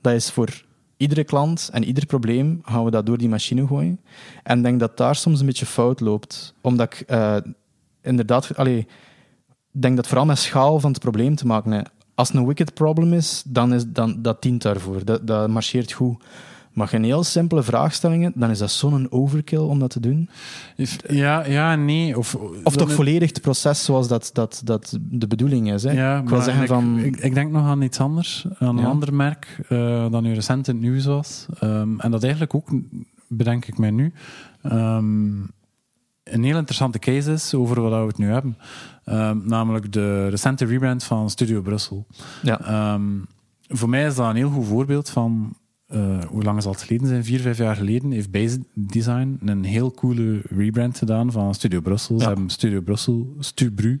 dat 0.00 0.12
is 0.12 0.30
voor 0.30 0.64
iedere 0.96 1.24
klant 1.24 1.68
en 1.72 1.84
ieder 1.84 2.06
probleem 2.06 2.60
gaan 2.64 2.84
we 2.84 2.90
dat 2.90 3.06
door 3.06 3.18
die 3.18 3.28
machine 3.28 3.66
gooien. 3.66 4.00
En 4.42 4.58
ik 4.58 4.64
denk 4.64 4.80
dat 4.80 4.96
daar 4.96 5.14
soms 5.14 5.40
een 5.40 5.46
beetje 5.46 5.66
fout 5.66 6.00
loopt. 6.00 6.54
Omdat 6.60 6.92
ik 6.92 7.10
uh, 7.10 7.36
inderdaad... 8.02 8.56
Allee, 8.56 8.86
denk 9.70 9.96
dat 9.96 10.06
vooral 10.06 10.26
met 10.26 10.38
schaal 10.38 10.80
van 10.80 10.90
het 10.90 11.00
probleem 11.00 11.34
te 11.34 11.46
maken 11.46 11.72
heeft 11.72 11.90
als 12.16 12.28
het 12.28 12.36
een 12.36 12.46
wicked 12.46 12.74
problem 12.74 13.12
is, 13.12 13.42
dan 13.46 13.74
is 13.74 13.84
dan, 13.86 14.22
dat 14.22 14.42
dient 14.42 14.62
daarvoor. 14.62 15.04
Dat, 15.04 15.26
dat 15.26 15.48
marcheert 15.48 15.92
goed. 15.92 16.22
Maar 16.72 16.88
geen 16.88 17.04
heel 17.04 17.24
simpele 17.24 17.62
vraagstellingen, 17.62 18.32
dan 18.34 18.50
is 18.50 18.58
dat 18.58 18.70
zo'n 18.70 19.12
overkill 19.12 19.58
om 19.58 19.78
dat 19.78 19.90
te 19.90 20.00
doen. 20.00 20.28
Ja, 21.08 21.46
ja 21.46 21.76
nee. 21.76 22.18
Of, 22.18 22.34
of 22.62 22.76
toch 22.76 22.92
volledig 22.92 23.28
het 23.28 23.40
proces 23.40 23.84
zoals 23.84 24.08
dat, 24.08 24.30
dat, 24.32 24.60
dat 24.64 24.98
de 25.00 25.26
bedoeling 25.26 25.72
is. 25.72 25.82
Hè? 25.82 25.92
Ja, 25.92 26.18
ik 26.18 26.28
wil 26.28 26.40
zeggen 26.40 26.66
van... 26.66 26.98
Ik, 26.98 27.16
ik, 27.16 27.34
denk 27.34 27.52
nog 27.52 27.66
aan 27.66 27.82
iets 27.82 28.00
anders, 28.00 28.46
aan 28.58 28.78
een 28.78 28.84
ander 28.84 29.14
merk 29.14 29.58
uh, 29.68 30.10
dat 30.10 30.22
nu 30.22 30.34
recent 30.34 30.68
in 30.68 30.74
het 30.74 30.82
nieuws 30.82 31.04
was. 31.04 31.46
Um, 31.62 32.00
en 32.00 32.10
dat 32.10 32.22
eigenlijk 32.22 32.54
ook, 32.54 32.68
bedenk 33.28 33.66
ik 33.66 33.78
mij 33.78 33.90
nu, 33.90 34.12
um, 34.62 35.50
een 36.24 36.44
heel 36.44 36.56
interessante 36.56 36.98
case 36.98 37.32
is 37.32 37.54
over 37.54 37.80
wat 37.80 37.90
we 37.90 38.06
het 38.06 38.18
nu 38.18 38.30
hebben. 38.30 38.56
Um, 39.10 39.42
namelijk 39.44 39.92
de 39.92 40.28
recente 40.28 40.64
rebrand 40.64 41.04
van 41.04 41.30
Studio 41.30 41.60
Brussel. 41.60 42.06
Ja. 42.42 42.94
Um, 42.94 43.26
voor 43.68 43.88
mij 43.88 44.06
is 44.06 44.14
dat 44.14 44.28
een 44.28 44.36
heel 44.36 44.50
goed 44.50 44.66
voorbeeld 44.66 45.10
van 45.10 45.56
uh, 45.88 46.24
hoe 46.24 46.42
lang 46.42 46.62
zal 46.62 46.72
het 46.72 46.82
geleden 46.82 47.06
zijn? 47.06 47.24
Vier, 47.24 47.40
vijf 47.40 47.58
jaar 47.58 47.76
geleden 47.76 48.10
heeft 48.10 48.30
Base 48.30 48.60
Design 48.74 49.38
een 49.44 49.64
heel 49.64 49.90
coole 49.90 50.40
rebrand 50.48 50.98
gedaan 50.98 51.32
van 51.32 51.54
Studio 51.54 51.80
Brussel. 51.80 52.14
Ja. 52.14 52.20
Ze 52.20 52.26
hebben 52.28 52.48
Studio 52.50 52.80
Brussel, 52.80 53.34
Stubru, 53.38 54.00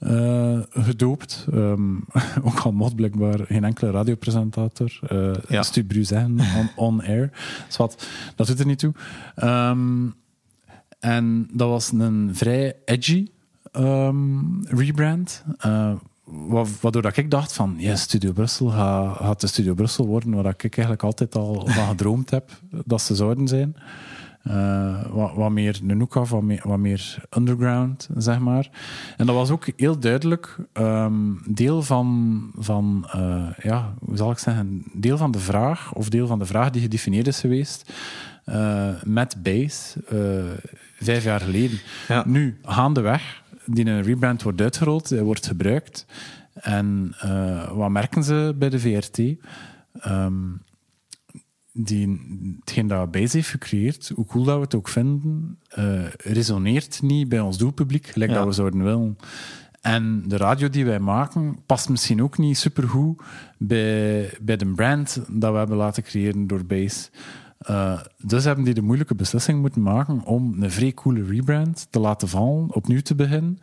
uh, 0.00 0.60
gedoopt. 0.70 1.46
Um, 1.54 2.04
ook 2.44 2.58
al 2.58 2.72
mocht 2.72 2.94
blijkbaar 2.94 3.46
geen 3.46 3.64
enkele 3.64 3.90
radiopresentator 3.90 4.98
uh, 5.12 5.34
ja. 5.48 5.62
Stubru 5.62 6.04
zeggen 6.04 6.38
on, 6.56 6.70
on 6.76 7.02
air. 7.02 7.30
Dus 7.66 7.76
wat, 7.76 8.08
dat 8.36 8.46
doet 8.46 8.60
er 8.60 8.66
niet 8.66 8.78
toe. 8.78 8.92
Um, 9.44 10.14
en 10.98 11.48
dat 11.52 11.68
was 11.68 11.92
een 11.92 12.30
vrij 12.32 12.76
edgy 12.84 13.26
um, 13.76 14.66
rebrand. 14.66 15.44
Uh, 15.66 15.92
waardoor 16.80 17.02
dat 17.02 17.16
ik 17.16 17.30
dacht 17.30 17.52
van, 17.52 17.74
ja, 17.78 17.96
Studio 17.96 18.32
Brussel 18.32 18.68
gaat, 18.68 19.16
gaat 19.16 19.40
de 19.40 19.46
Studio 19.46 19.74
Brussel 19.74 20.06
worden, 20.06 20.34
waar 20.34 20.54
ik 20.56 20.62
eigenlijk 20.62 21.02
altijd 21.02 21.34
al 21.34 21.66
van 21.66 21.88
gedroomd 21.88 22.30
heb 22.30 22.50
dat 22.70 23.02
ze 23.02 23.14
zouden 23.14 23.48
zijn. 23.48 23.76
Uh, 24.46 25.02
wat, 25.10 25.32
wat, 25.34 25.50
meer 25.50 25.80
een 25.86 26.08
af, 26.08 26.30
wat 26.30 26.42
meer, 26.42 26.60
wat 26.64 26.78
meer 26.78 27.24
underground, 27.36 28.08
zeg 28.16 28.38
maar. 28.38 28.70
En 29.16 29.26
dat 29.26 29.34
was 29.34 29.50
ook 29.50 29.66
heel 29.76 29.98
duidelijk 29.98 30.56
um, 30.72 31.40
deel 31.46 31.82
van, 31.82 32.50
van 32.58 33.10
uh, 33.16 33.48
ja, 33.62 33.94
hoe 33.98 34.16
zal 34.16 34.30
ik 34.30 34.38
zeggen, 34.38 34.84
deel 34.92 35.16
van 35.16 35.30
de 35.30 35.38
vraag, 35.38 35.92
of 35.92 36.08
deel 36.08 36.26
van 36.26 36.38
de 36.38 36.46
vraag 36.46 36.70
die 36.70 36.82
gedefinieerd 36.82 37.26
is 37.26 37.40
geweest 37.40 37.92
uh, 38.46 38.88
met 39.04 39.42
Base 39.42 40.00
vijf 41.00 41.24
jaar 41.24 41.40
geleden. 41.40 41.78
Ja. 42.08 42.22
Nu, 42.26 42.58
gaandeweg, 42.62 43.42
die 43.70 43.86
een 43.86 44.02
rebrand 44.02 44.42
wordt 44.42 44.60
uitgerold, 44.60 45.08
hij 45.08 45.22
wordt 45.22 45.46
gebruikt. 45.46 46.06
En 46.54 47.14
uh, 47.24 47.72
wat 47.72 47.90
merken 47.90 48.24
ze 48.24 48.54
bij 48.58 48.68
de 48.68 48.78
VRT? 48.78 49.18
Um, 49.18 49.36
ehm, 49.92 50.34
die, 51.72 52.20
hetgeen 52.60 52.86
dat 52.86 53.10
Base 53.10 53.36
heeft 53.36 53.48
gecreëerd, 53.48 54.12
hoe 54.14 54.26
cool 54.26 54.44
dat 54.44 54.56
we 54.56 54.62
het 54.62 54.74
ook 54.74 54.88
vinden, 54.88 55.58
uh, 55.78 56.04
resoneert 56.16 57.02
niet 57.02 57.28
bij 57.28 57.40
ons 57.40 57.58
doelpubliek, 57.58 58.06
gelijk 58.06 58.30
ja. 58.30 58.36
dat 58.36 58.46
we 58.46 58.52
zouden 58.52 58.82
willen. 58.82 59.16
En 59.80 60.24
de 60.26 60.36
radio 60.36 60.68
die 60.68 60.84
wij 60.84 61.00
maken 61.00 61.58
past 61.66 61.88
misschien 61.88 62.22
ook 62.22 62.38
niet 62.38 62.58
supergoed 62.58 63.22
bij, 63.58 64.30
bij 64.40 64.56
de 64.56 64.66
brand 64.66 65.22
dat 65.28 65.52
we 65.52 65.58
hebben 65.58 65.76
laten 65.76 66.02
creëren 66.02 66.46
door 66.46 66.64
Base. 66.64 67.08
Uh, 67.70 68.00
dus 68.16 68.44
hebben 68.44 68.64
die 68.64 68.74
de 68.74 68.82
moeilijke 68.82 69.14
beslissing 69.14 69.60
moeten 69.60 69.82
maken 69.82 70.24
om 70.24 70.62
een 70.62 70.70
vrij 70.70 70.94
coole 70.94 71.24
rebrand 71.24 71.86
te 71.90 71.98
laten 71.98 72.28
vallen, 72.28 72.74
opnieuw 72.74 73.00
te 73.00 73.14
beginnen. 73.14 73.58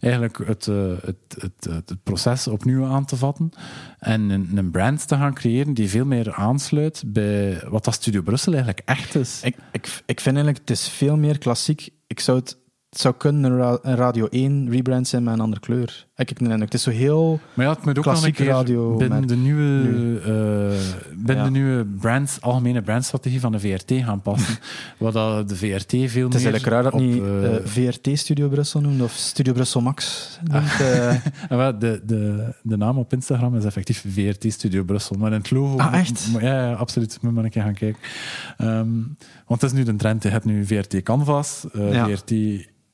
Eigenlijk 0.00 0.38
het, 0.46 0.66
uh, 0.66 0.92
het, 1.02 1.16
het, 1.38 1.64
het, 1.64 2.02
proces 2.02 2.48
opnieuw 2.48 2.84
aan 2.84 3.04
te 3.04 3.16
vatten. 3.16 3.50
En 3.98 4.30
een, 4.30 4.56
een, 4.56 4.70
brand 4.70 5.08
te 5.08 5.16
gaan 5.16 5.34
creëren 5.34 5.74
die 5.74 5.88
veel 5.88 6.04
meer 6.04 6.34
aansluit 6.34 7.02
bij 7.06 7.62
wat 7.68 7.84
dat 7.84 7.94
Studio 7.94 8.22
Brussel 8.22 8.52
eigenlijk 8.52 8.82
echt 8.84 9.14
is. 9.14 9.40
Ik, 9.42 9.56
ik, 9.72 10.02
ik 10.06 10.20
vind 10.20 10.36
eigenlijk, 10.36 10.58
het 10.58 10.70
is 10.70 10.88
veel 10.88 11.16
meer 11.16 11.38
klassiek. 11.38 11.88
Ik 12.06 12.20
zou 12.20 12.38
het 12.38 12.58
zou 12.90 13.14
kunnen 13.14 13.52
een 13.82 13.96
Radio 13.96 14.26
1 14.26 14.70
rebrand 14.70 15.08
zijn 15.08 15.22
met 15.22 15.34
een 15.34 15.40
andere 15.40 15.60
kleur. 15.60 16.06
Heb 16.20 16.30
ik 16.30 16.38
de 16.38 16.44
indruk. 16.44 16.60
Het 16.62 16.74
is 16.74 16.82
zo 16.82 16.90
heel... 16.90 17.40
Maar 17.54 17.66
ja, 17.66 17.72
het 17.72 17.84
moet 17.84 17.98
ook 17.98 18.04
nog 18.04 18.24
een 18.24 18.32
keer 18.32 18.46
radio 18.46 18.96
binnen, 18.96 19.26
de 19.26 19.36
nieuwe, 19.36 19.62
nu. 19.62 20.16
eh, 20.18 20.24
binnen 21.16 21.36
Ja. 21.36 21.44
de 21.44 21.50
nieuwe 21.50 21.84
brand, 22.00 22.38
algemene 22.40 22.82
brandstrategie 22.82 23.40
van 23.40 23.52
de 23.52 23.60
VRT 23.60 23.92
gaan 23.92 24.22
passen. 24.22 24.58
Wat 24.98 25.12
dat 25.12 25.48
de 25.48 25.56
VRT 25.56 25.90
veel 25.90 25.98
Het 26.00 26.10
is 26.10 26.42
meer 26.42 26.52
eigenlijk 26.52 26.64
raar 26.64 26.82
dat 26.82 26.92
op, 26.92 27.00
niet 27.00 27.22
eh, 27.22 27.56
eh, 27.56 27.60
VRT 27.64 28.08
Studio 28.18 28.48
Brussel 28.48 28.80
noemt 28.80 29.02
of 29.02 29.12
Studio 29.12 29.52
Brussel 29.52 29.80
Max 29.80 30.28
noemt. 30.44 30.80
eh. 30.80 31.10
En 31.48 31.56
wel, 31.62 31.78
de, 31.78 32.00
de, 32.04 32.52
de 32.62 32.76
naam 32.76 32.98
op 32.98 33.12
Instagram 33.12 33.56
is 33.56 33.64
effectief 33.64 34.04
VRT 34.08 34.52
Studio 34.52 34.82
Brussel. 34.84 35.16
Maar 35.18 35.32
in 35.32 35.38
het 35.38 35.50
logo... 35.50 35.76
Ah, 35.76 35.98
echt? 35.98 36.28
Ja, 36.40 36.40
ja, 36.68 36.72
absoluut. 36.72 37.18
Moet 37.20 37.34
maar 37.34 37.44
een 37.44 37.50
keer 37.50 37.62
gaan 37.62 37.74
kijken. 37.74 38.00
Ehm, 38.56 38.88
want 39.46 39.60
het 39.60 39.70
is 39.70 39.72
nu 39.72 39.82
de 39.84 39.96
trend. 39.96 40.22
Je 40.22 40.28
hebt 40.28 40.44
nu 40.44 40.66
VRT 40.66 41.02
Canvas. 41.02 41.64
VRT 41.72 42.32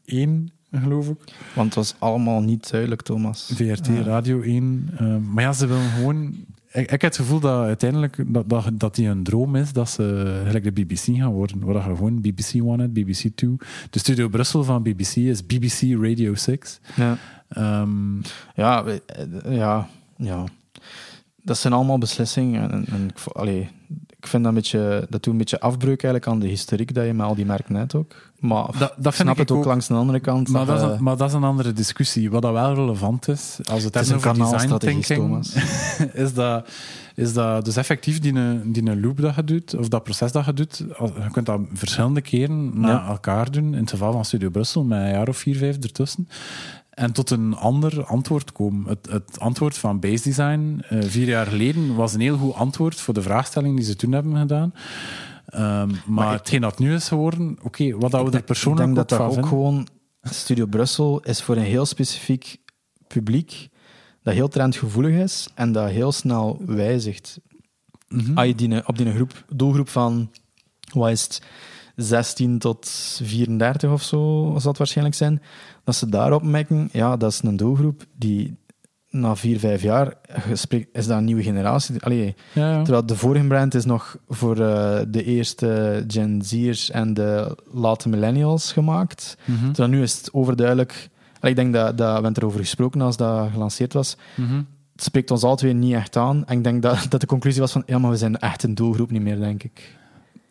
1, 0.05 0.51
geloof 0.73 1.09
ik. 1.09 1.17
want 1.55 1.67
het 1.67 1.75
was 1.75 1.95
allemaal 1.99 2.41
niet 2.41 2.71
duidelijk, 2.71 3.03
Thomas. 3.03 3.51
VRT 3.55 3.87
Ja. 3.87 4.03
Radio 4.03 4.41
1. 4.41 4.89
Ehm, 4.99 5.33
maar 5.33 5.43
ja, 5.45 5.53
ze 5.53 5.67
willen 5.67 5.91
gewoon... 5.91 6.35
Ik, 6.73 6.83
ik 6.83 6.91
heb 6.91 7.01
het 7.03 7.17
gevoel 7.17 7.41
dat 7.41 7.65
uiteindelijk 7.65 8.25
dat, 8.27 8.49
dat, 8.49 8.65
dat 8.73 8.95
die 8.95 9.09
een 9.09 9.23
droom 9.23 9.57
is 9.57 9.73
dat 9.73 9.91
ze 9.91 10.41
gelijk 10.47 10.65
de 10.65 10.85
BBC 10.85 11.17
gaan 11.17 11.33
worden. 11.33 11.65
Waar 11.65 11.75
je 11.75 11.81
gewoon 11.97 12.21
BBC 12.21 12.63
One 12.63 12.83
hebt, 12.83 12.93
BBC 12.95 13.29
Two. 13.35 13.57
De 13.91 13.99
studio 13.99 14.29
Brussel 14.29 14.65
van 14.65 14.83
BBC 14.83 15.17
is 15.17 15.47
BBC 15.47 15.81
Radio 16.03 16.35
6. 16.35 16.81
Ja. 16.97 17.19
Ehm, 17.49 18.17
Ja, 18.55 18.85
eh, 18.85 18.99
ja, 19.57 19.89
ja. 20.17 20.45
Dat 21.43 21.59
zijn 21.59 21.73
allemaal 21.73 21.99
beslissingen. 21.99 22.71
En, 22.71 22.87
en 22.87 23.11
allee, 23.33 23.69
ik 24.19 24.27
vind 24.27 24.43
dat 24.43 24.53
een 24.53 24.59
beetje, 24.59 25.07
dat 25.11 25.23
doet 25.23 25.33
een 25.33 25.39
beetje 25.39 25.61
afbreuk 25.61 26.03
eigenlijk 26.03 26.27
aan 26.27 26.39
de 26.41 26.47
historiek 26.49 26.95
dat 26.95 27.07
je 27.07 27.13
met 27.13 27.27
al 27.27 27.35
die 27.35 27.47
merken 27.47 27.75
hebt 27.75 27.95
ook. 27.95 28.33
Maar 28.47 28.67
dat, 28.79 28.93
dat 28.97 29.15
snap 29.15 29.33
ik 29.33 29.39
het 29.39 29.51
ook, 29.51 29.59
ook 29.59 29.65
langs 29.65 29.87
de 29.87 29.95
andere 29.95 30.21
kant. 30.21 30.49
Maar 30.49 30.67
dat, 30.67 30.77
is 30.77 30.83
eh, 30.83 30.91
een, 30.91 31.03
maar 31.03 31.17
dat 31.17 31.29
is 31.29 31.35
een 31.35 31.45
andere 31.45 31.73
discussie. 31.73 32.31
Wat 32.31 32.43
dat 32.43 32.53
wel 32.53 32.75
relevant 32.75 33.29
is, 33.29 33.59
als 33.71 33.83
het, 33.83 33.95
het 33.95 34.05
is 34.05 34.11
een 34.11 34.21
kanaalstrategie, 34.21 35.17
Thomas. 35.17 35.55
is 36.13 36.35
dat, 36.35 36.69
is 37.15 37.33
dat 37.33 37.65
dus 37.65 37.77
effectief 37.77 38.19
die, 38.19 38.33
die 38.71 39.01
loop 39.01 39.21
dat 39.21 39.35
je 39.35 39.45
doet, 39.45 39.75
of 39.75 39.89
dat 39.89 40.03
proces 40.03 40.33
dat 40.33 40.45
je 40.45 40.53
doet, 40.53 40.85
je 40.99 41.31
kunt 41.33 41.47
dat 41.47 41.61
verschillende 41.73 42.21
keren 42.21 42.81
na 42.81 43.07
elkaar 43.07 43.51
doen. 43.51 43.75
In 43.75 43.81
het 43.81 43.91
geval 43.91 44.13
van 44.13 44.25
Studio 44.25 44.51
Brussel, 44.51 44.85
met 44.85 44.99
een 44.99 45.11
jaar 45.11 45.29
of 45.29 45.37
vier, 45.37 45.57
vijf 45.57 45.77
ertussen. 45.77 46.29
En 46.91 47.13
tot 47.13 47.31
een 47.31 47.55
ander 47.55 48.05
antwoord 48.05 48.53
komen. 48.53 48.89
Het, 48.89 49.09
het 49.11 49.41
antwoord 49.41 49.79
van 49.79 50.01
Base 50.01 50.23
Design 50.23 50.83
eh, 50.89 50.99
vier 51.03 51.27
jaar 51.27 51.47
geleden 51.47 51.95
was 51.95 52.15
een 52.15 52.21
heel 52.21 52.37
goed 52.37 52.55
antwoord 52.55 53.01
voor 53.01 53.15
de 53.15 53.23
vraagstelling 53.23 53.77
die 53.77 53.85
ze 53.85 53.97
toen 53.97 54.13
hebben 54.13 54.37
gedaan. 54.37 54.73
Ehm, 55.47 55.91
maar, 56.07 56.33
ik- 56.33 56.39
hetgeen 56.39 56.61
dat 56.61 56.79
nu 56.79 56.95
is 56.95 57.09
geworden, 57.09 57.59
oké, 57.63 57.97
wat 57.99 58.11
dat 58.11 58.29
we 58.31 58.37
er 58.37 58.43
persoonlijk 58.43 58.89
Ik 58.89 58.95
denk 58.95 59.09
dat 59.09 59.19
ook 59.19 59.19
dat 59.19 59.29
ook 59.29 59.33
vinden. 59.45 59.51
gewoon... 59.51 59.87
Studio 60.23 60.67
Brussel 60.67 61.21
is 61.21 61.43
voor 61.43 61.57
een 61.57 61.63
heel 61.63 61.87
specifiek 61.87 62.57
publiek 63.07 63.69
dat 64.23 64.35
heel 64.35 64.49
trendgevoelig 64.49 65.15
is 65.23 65.49
en 65.55 65.73
dat 65.73 65.91
heel 65.91 66.13
snel 66.13 66.61
wijzigt. 66.67 67.41
Mhm. 68.09 68.39
Als 68.39 68.47
je 68.47 68.55
die, 68.55 68.87
op 68.89 68.99
die 68.99 69.13
groep, 69.15 69.45
doelgroep 69.55 69.89
van, 69.89 70.31
wat 70.93 71.11
is 71.11 71.23
het, 71.23 71.43
16 71.97 72.59
tot 72.59 72.89
34 73.23 73.91
of 73.93 74.03
zo, 74.03 74.55
zal 74.59 74.69
het 74.71 74.79
waarschijnlijk 74.79 75.17
zijn, 75.17 75.43
dat 75.85 75.95
ze 75.97 76.09
daarop 76.09 76.43
merken, 76.43 76.89
ja, 76.93 77.17
dat 77.17 77.33
is 77.33 77.43
een 77.43 77.57
doelgroep 77.57 78.05
die 78.17 78.57
na 79.21 79.37
vier, 79.37 79.59
vijf 79.59 79.83
jaar 79.83 80.15
is 80.93 81.07
dat 81.07 81.19
een 81.19 81.25
nieuwe 81.25 81.43
generatie. 81.43 82.03
Allee, 82.03 82.35
Ja, 82.53 82.71
ja. 82.71 82.83
Terwijl 82.83 83.07
de 83.07 83.17
vorige 83.17 83.47
brand 83.47 83.75
is 83.75 83.85
nog 83.85 84.19
voor 84.29 84.61
eh, 84.61 84.99
de 85.09 85.25
eerste 85.25 86.05
Gen 86.09 86.43
Z'ers 86.45 86.91
en 86.91 87.15
de 87.15 87.57
late 87.73 88.09
millennials 88.09 88.73
gemaakt. 88.73 89.37
Mhm. 89.45 89.67
Terwijl 89.67 89.89
nu 89.89 90.03
is 90.03 90.17
het 90.17 90.33
overduidelijk... 90.33 91.09
Allee, 91.41 91.51
ik 91.51 91.57
denk 91.57 91.75
dat, 91.75 91.99
dat 91.99 92.07
we 92.07 92.13
hebben 92.13 92.37
erover 92.37 92.61
gesproken 92.61 93.01
als 93.01 93.17
dat 93.17 93.51
gelanceerd 93.53 93.93
was. 93.93 94.17
Mhm. 94.35 94.63
Het 94.93 95.05
spreekt 95.05 95.31
ons 95.31 95.43
alle 95.43 95.57
twee 95.57 95.73
niet 95.73 95.95
echt 95.95 96.17
aan. 96.17 96.47
En 96.47 96.57
ik 96.57 96.65
denk 96.65 96.83
dat, 96.83 97.07
dat 97.09 97.21
de 97.21 97.27
conclusie 97.27 97.61
was 97.61 97.73
van, 97.73 97.83
ja, 97.87 97.99
maar 97.99 98.11
we 98.11 98.17
zijn 98.17 98.39
echt 98.39 98.63
een 98.63 98.75
doelgroep 98.75 99.11
niet 99.11 99.23
meer, 99.23 99.39
denk 99.39 99.63
ik. 99.63 99.95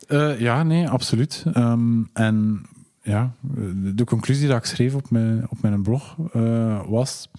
Eh, 0.07 0.39
ja, 0.39 0.63
nee, 0.63 0.89
absoluut. 0.89 1.45
Ehm, 1.53 2.03
en 2.13 2.65
ja, 3.01 3.31
de, 3.41 3.93
de 3.95 4.03
conclusie 4.03 4.47
die 4.47 4.55
ik 4.55 4.65
schreef 4.65 4.95
op 4.95 5.09
mijn, 5.09 5.45
op 5.49 5.61
mijn 5.61 5.81
blog 5.81 6.15
eh, 6.33 6.81
was: 6.87 7.29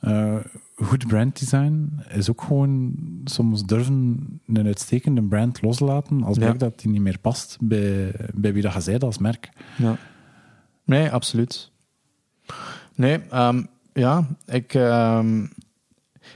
eh, 0.00 0.36
goed 0.76 1.06
branddesign 1.06 1.88
is 2.08 2.30
ook 2.30 2.42
gewoon 2.42 2.94
soms 3.24 3.64
durven 3.64 4.40
een 4.46 4.66
uitstekende 4.66 5.22
brand 5.22 5.62
loslaten 5.62 6.22
als 6.22 6.36
Ja. 6.36 6.42
blijkt 6.42 6.60
dat 6.60 6.80
die 6.80 6.90
niet 6.90 7.00
meer 7.00 7.18
past 7.18 7.56
bij, 7.60 8.14
bij 8.34 8.52
wie 8.52 8.62
dat 8.62 8.84
je 8.84 8.98
als 8.98 9.18
merk. 9.18 9.50
Ja. 9.78 9.96
Nee, 10.84 11.10
absoluut. 11.10 11.70
Nee, 12.94 13.18
ehm, 13.30 13.62
ja, 13.92 14.26
ik, 14.46 14.74
ehm, 14.74 15.46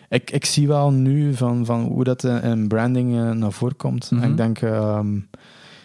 ik, 0.08 0.30
ik 0.30 0.44
zie 0.44 0.66
wel 0.68 0.90
nu 0.92 1.34
van, 1.34 1.64
van 1.64 1.82
hoe 1.82 2.04
dat 2.04 2.24
in- 2.24 2.42
in 2.42 2.68
branding 2.68 3.16
eh, 3.16 3.30
naar 3.30 3.52
voren 3.52 3.76
komt. 3.76 4.10
Mhm. 4.10 4.22
Ik 4.30 4.36
denk, 4.36 4.58
ehm, 4.60 5.16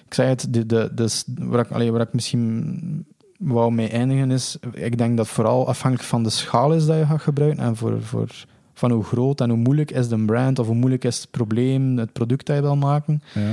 ik 0.06 0.14
zei 0.14 0.30
het, 0.30 0.48
de, 0.54 0.66
de, 0.66 0.92
de, 0.96 1.24
waar, 1.40 1.66
ik, 1.66 1.72
allee, 1.72 1.92
waar 1.92 2.02
ik 2.02 2.14
misschien 2.14 3.06
wou 3.40 3.72
mee 3.72 3.90
eindigen 3.90 4.32
is, 4.32 4.58
ik 4.74 4.98
denk 4.98 5.18
dat 5.18 5.28
vooral 5.28 5.68
afhankelijk 5.68 6.10
van 6.10 6.24
de 6.24 6.30
schaal 6.30 6.74
is 6.74 6.86
dat 6.86 6.98
je 6.98 7.06
gaat 7.06 7.22
gebruiken 7.22 7.64
en 7.64 7.76
voor, 7.76 8.02
voor, 8.02 8.46
van 8.74 8.92
hoe 8.92 9.04
groot 9.04 9.42
en 9.42 9.50
hoe 9.50 9.58
moeilijk 9.58 9.92
is 9.92 10.08
de 10.08 10.26
brand 10.26 10.60
of 10.60 10.66
hoe 10.68 10.76
moeilijk 10.76 11.04
is 11.04 11.18
het 11.18 11.32
probleem, 11.32 11.98
het 11.98 12.14
product 12.14 12.46
dat 12.46 12.56
je 12.56 12.62
wil 12.62 12.76
maken 12.76 13.22
Ja. 13.34 13.52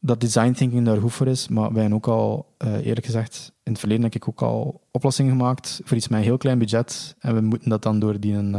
dat 0.00 0.20
design 0.20 0.52
thinking 0.52 0.84
daar 0.86 1.00
goed 1.00 1.12
voor 1.12 1.26
is, 1.26 1.48
maar 1.48 1.72
wij 1.72 1.80
hebben 1.80 1.98
ook 1.98 2.08
al, 2.08 2.46
eh, 2.56 2.86
eerlijk 2.86 3.06
gezegd, 3.06 3.52
in 3.62 3.70
het 3.72 3.80
verleden 3.80 4.04
heb 4.04 4.14
ik 4.14 4.28
ook 4.28 4.42
al 4.42 4.80
oplossingen 4.90 5.32
gemaakt 5.32 5.80
voor 5.84 5.96
iets 5.96 6.08
met 6.08 6.18
een 6.18 6.24
heel 6.24 6.36
klein 6.36 6.58
budget. 6.58 7.14
En 7.18 7.34
we 7.34 7.40
moeten 7.40 7.70
dat 7.70 7.82
dan 7.82 7.98
door 7.98 8.20
die 8.20 8.34
een, 8.34 8.54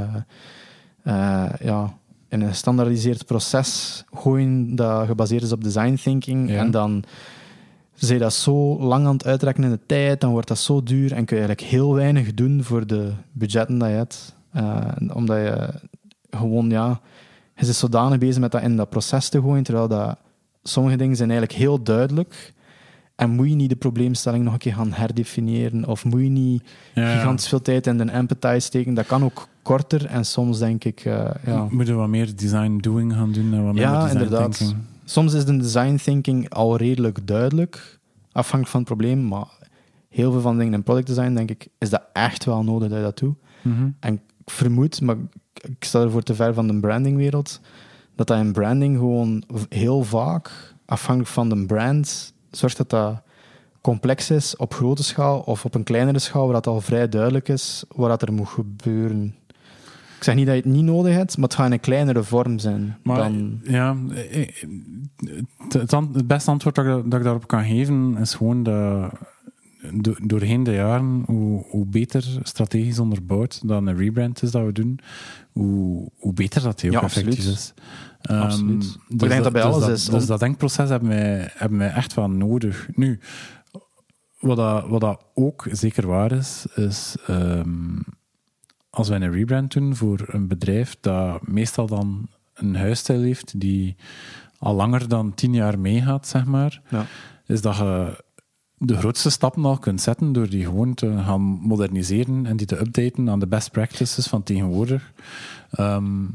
eh, 1.04 1.50
ja, 1.62 1.94
in 2.30 2.42
een 2.42 2.48
gestandaardiseerd 2.48 3.26
proces 3.26 4.04
gooien 4.14 4.76
dat 4.76 5.06
gebaseerd 5.06 5.44
is 5.44 5.52
op 5.52 5.64
design 5.64 5.94
thinking. 5.94 6.50
Ja. 6.50 6.58
En 6.58 6.72
dan 6.72 7.04
zij 8.06 8.18
dat 8.18 8.34
zo 8.34 8.80
lang 8.80 9.06
aan 9.06 9.14
het 9.14 9.26
uitrekken 9.26 9.64
in 9.64 9.70
de 9.70 9.80
tijd, 9.86 10.22
dan 10.22 10.32
wordt 10.32 10.48
dat 10.48 10.58
zo 10.60 10.84
duur 10.84 11.14
en 11.14 11.26
kun 11.26 11.38
je 11.38 11.44
eigenlijk 11.46 11.72
heel 11.72 11.94
weinig 11.94 12.34
doen 12.34 12.64
voor 12.64 12.88
de 12.88 13.12
budgetten 13.32 13.78
dat 13.78 13.90
je 13.90 13.94
hebt. 13.96 14.36
Eh, 14.52 14.78
omdat 15.14 15.38
je 15.38 15.70
gewoon, 16.30 16.70
ja, 16.70 17.00
je 17.56 17.68
is 17.68 17.80
zodanig 17.80 18.18
bezig 18.18 18.42
met 18.42 18.52
dat 18.52 18.62
in 18.62 18.76
dat 18.76 18.90
proces 18.90 19.30
te 19.30 19.42
gooien, 19.42 19.64
terwijl 19.64 19.88
dat 19.88 20.18
sommige 20.64 20.96
dingen 20.96 21.16
zijn 21.16 21.30
eigenlijk 21.30 21.60
heel 21.60 21.84
duidelijk. 21.84 22.54
En 23.16 23.30
moet 23.30 23.50
je 23.50 23.56
niet 23.56 23.70
de 23.70 23.76
probleemstelling 23.76 24.44
nog 24.44 24.54
een 24.54 24.60
keer 24.60 24.74
gaan 24.74 24.92
herdefiniëren? 24.94 25.88
Of 25.88 26.06
moet 26.06 26.22
je 26.22 26.30
niet 26.30 26.64
Ja, 26.94 27.14
gigantisch 27.16 27.48
veel 27.48 27.62
tijd 27.62 27.88
in 27.88 27.98
de 27.98 28.12
empathy 28.12 28.60
steken? 28.60 28.94
Dat 28.94 29.06
kan 29.06 29.24
ook 29.24 29.48
korter. 29.62 30.06
En 30.06 30.26
soms 30.26 30.60
denk 30.60 30.84
ik, 30.84 31.00
eh, 31.06 31.30
ja. 31.46 31.68
Moeten 31.70 31.94
we 31.94 32.00
wat 32.00 32.10
meer 32.10 32.36
design 32.36 32.78
doing 32.78 33.14
gaan 33.14 33.32
doen 33.32 33.54
en 33.54 33.64
wat 33.66 33.74
meer 33.74 33.82
Ja, 33.82 34.02
design 34.04 34.22
inderdaad. 34.24 34.58
thinking. 34.58 34.80
Soms 35.06 35.34
is 35.34 35.46
de 35.46 35.58
design 35.58 35.96
thinking 35.96 36.50
al 36.50 36.78
redelijk 36.78 37.28
duidelijk, 37.28 38.00
afhankelijk 38.32 38.70
van 38.70 38.80
het 38.80 38.90
probleem. 38.90 39.28
Maar 39.28 39.48
heel 40.10 40.32
veel 40.32 40.42
van 40.42 40.54
de 40.54 40.60
dingen 40.60 40.74
in 40.74 40.84
product 40.84 41.08
design, 41.08 41.34
denk 41.34 41.50
ik, 41.50 41.68
is 41.78 41.90
dat 41.90 42.04
echt 42.14 42.46
wel 42.46 42.64
nodig 42.64 42.90
dat 42.90 42.98
je 42.98 43.04
dat 43.04 43.18
doet. 43.18 43.36
Mhm. 43.62 43.90
En 44.00 44.14
ik 44.14 44.22
vermoed, 44.46 45.02
maar 45.02 45.16
ik- 45.54 45.84
sta 45.84 46.02
ervoor 46.02 46.24
te 46.24 46.36
ver 46.36 46.54
van 46.54 46.68
de 46.68 46.80
brandingwereld, 46.80 47.60
dat 48.16 48.28
dat 48.28 48.38
in 48.38 48.52
branding 48.54 48.98
gewoon 48.98 49.44
heel 49.70 50.04
vaak, 50.04 50.74
afhankelijk 50.86 51.32
van 51.34 51.50
de 51.50 51.66
brand, 51.66 52.34
zorgt 52.52 52.78
dat 52.78 52.90
dat 52.90 53.22
complex 53.82 54.30
is 54.30 54.56
op 54.56 54.74
grote 54.74 55.04
schaal 55.04 55.40
of 55.40 55.66
op 55.66 55.76
een 55.76 55.84
kleinere 55.84 56.20
schaal, 56.20 56.44
waar 56.44 56.54
dat 56.54 56.68
al 56.68 56.82
vrij 56.82 57.10
duidelijk 57.10 57.48
is 57.50 57.84
wat 57.96 58.10
dat 58.10 58.22
er 58.22 58.34
moet 58.34 58.48
gebeuren. 58.50 59.36
Ik 60.22 60.28
zeg 60.28 60.36
niet 60.36 60.46
dat 60.46 60.56
je 60.56 60.62
het 60.62 60.72
niet 60.72 60.84
nodig 60.84 61.14
hebt, 61.14 61.38
maar 61.38 61.48
het 61.48 61.58
gaat 61.58 61.66
in 61.66 61.72
een 61.72 61.80
kleinere 61.80 62.24
vorm 62.24 62.60
zijn 62.60 62.98
Maar 63.04 63.18
dan... 63.18 63.60
ja, 63.64 63.96
eh, 64.14 64.42
eh, 64.42 64.48
het, 65.70 66.28
beste 66.28 66.52
antwoord 66.52 66.76
dat 66.76 66.86
ik, 66.86 66.92
dat 67.12 67.20
ik 67.20 67.24
daarop 67.26 67.48
kan 67.48 67.64
geven 67.66 68.18
is 68.18 68.34
gewoon 68.34 68.64
dat 68.64 69.12
do- 69.94 70.16
doorheen 70.24 70.64
de 70.64 70.72
jaren, 70.74 71.24
hoe, 71.26 71.66
hoe 71.70 71.86
beter 71.86 72.40
strategisch 72.44 73.00
onderbouwd 73.00 73.68
dan 73.68 73.88
een 73.88 73.98
rebrand 73.98 74.44
is 74.44 74.52
dat 74.52 74.66
we 74.66 74.72
doen, 74.72 75.00
hoe, 75.52 76.12
hoe 76.18 76.34
beter 76.34 76.62
dat 76.62 76.80
die 76.80 76.90
ook 76.90 76.96
Ja, 76.96 77.02
effectief 77.04 77.34
absoluut. 77.34 77.58
is. 77.58 77.74
Ehm, 78.22 78.40
Absoluut. 78.42 78.82
dus 78.82 78.98
Ik 79.08 79.30
denk 79.30 79.44
dat 79.44 79.54
bij 79.54 79.64
alles 79.64 79.86
dus 79.86 80.00
is 80.00 80.06
Dat, 80.06 80.20
dus 80.20 80.28
dat 80.28 80.40
denkproces 80.40 80.90
hebben 80.90 81.10
wij, 81.10 81.50
hebben 81.54 81.78
wij 81.78 81.92
echt 81.92 82.14
wel 82.14 82.30
nodig. 82.30 82.88
Nu, 82.96 83.20
wat 84.40 84.58
dat, 84.58 84.88
wat 84.88 85.02
dat 85.02 85.26
ook 85.34 85.68
zeker 85.72 86.08
waar 86.08 86.32
is, 86.32 86.66
is 86.76 87.16
ehm, 87.28 88.00
als 88.92 89.10
wij 89.10 89.22
een 89.22 89.32
rebrand 89.32 89.74
doen 89.74 89.96
voor 89.96 90.24
een 90.28 90.48
bedrijf 90.48 90.98
dat 91.02 91.48
meestal 91.48 91.88
dan 91.88 92.28
een 92.54 92.76
huisstijl 92.76 93.22
heeft 93.22 93.60
die 93.60 93.96
al 94.60 94.76
langer 94.76 95.08
dan 95.08 95.34
tien 95.34 95.54
jaar 95.54 95.80
meegaat, 95.80 96.28
zeg 96.28 96.46
maar, 96.46 96.82
Ja. 96.90 97.06
is 97.46 97.62
dat 97.62 97.76
je 97.78 98.24
de 98.78 98.98
grootste 98.98 99.30
stappen 99.30 99.66
al 99.66 99.78
kunt 99.78 100.02
zetten 100.02 100.34
door 100.34 100.50
die 100.50 100.66
gewoon 100.66 100.94
te 100.94 101.18
gaan 101.26 101.42
moderniseren 101.42 102.46
en 102.46 102.58
die 102.58 102.68
te 102.68 102.80
updaten 102.80 103.30
aan 103.30 103.40
de 103.40 103.48
best 103.48 103.72
practices 103.72 104.28
van 104.28 104.44
tegenwoordig. 104.44 105.12
Ehm, 105.72 106.26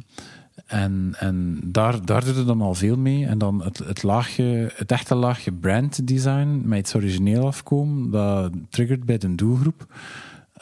En, 0.66 1.14
en 1.18 1.60
daar, 1.64 2.04
daar 2.04 2.24
doe 2.24 2.34
je 2.34 2.44
dan 2.44 2.60
al 2.60 2.74
veel 2.74 2.96
mee. 2.96 3.26
En 3.26 3.38
dan 3.38 3.62
het, 3.62 3.78
het, 3.78 4.02
laagje, 4.02 4.72
het 4.74 4.92
echte 4.92 5.14
laagje 5.14 5.52
brand 5.52 6.06
design 6.08 6.62
met 6.64 6.78
iets 6.78 6.94
origineel 6.94 7.46
afkomen, 7.46 8.10
dat 8.10 8.52
triggert 8.70 9.04
bij 9.04 9.18
de 9.18 9.34
doelgroep, 9.34 9.86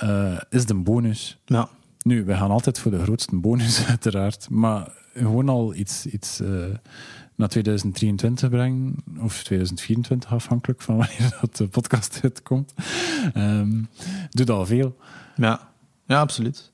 uh, 0.03 0.39
is 0.51 0.67
de 0.67 0.75
bonus. 0.75 1.39
Ja. 1.45 1.69
Nu, 2.05 2.25
we 2.25 2.37
gaan 2.37 2.51
altijd 2.51 2.79
voor 2.79 2.91
de 2.91 3.03
grootste 3.03 3.37
bonus, 3.37 3.87
uiteraard. 3.87 4.51
Maar 4.51 4.93
gewoon 5.15 5.49
al 5.49 5.75
iets, 5.75 6.07
iets 6.07 6.41
uh, 6.41 6.65
naar 7.35 7.49
2023 7.49 8.49
brengen, 8.49 8.97
of 9.19 9.43
2024, 9.43 10.33
afhankelijk 10.33 10.83
van 10.83 10.97
wanneer 11.03 11.37
dat 11.41 11.57
de 11.57 11.69
podcast 11.69 12.21
uitkomt, 12.23 12.75
um, 13.37 13.89
doet 14.31 14.51
al 14.51 14.67
veel. 14.67 14.97
Ja, 15.37 15.73
ja 16.07 16.21
absoluut. 16.21 16.73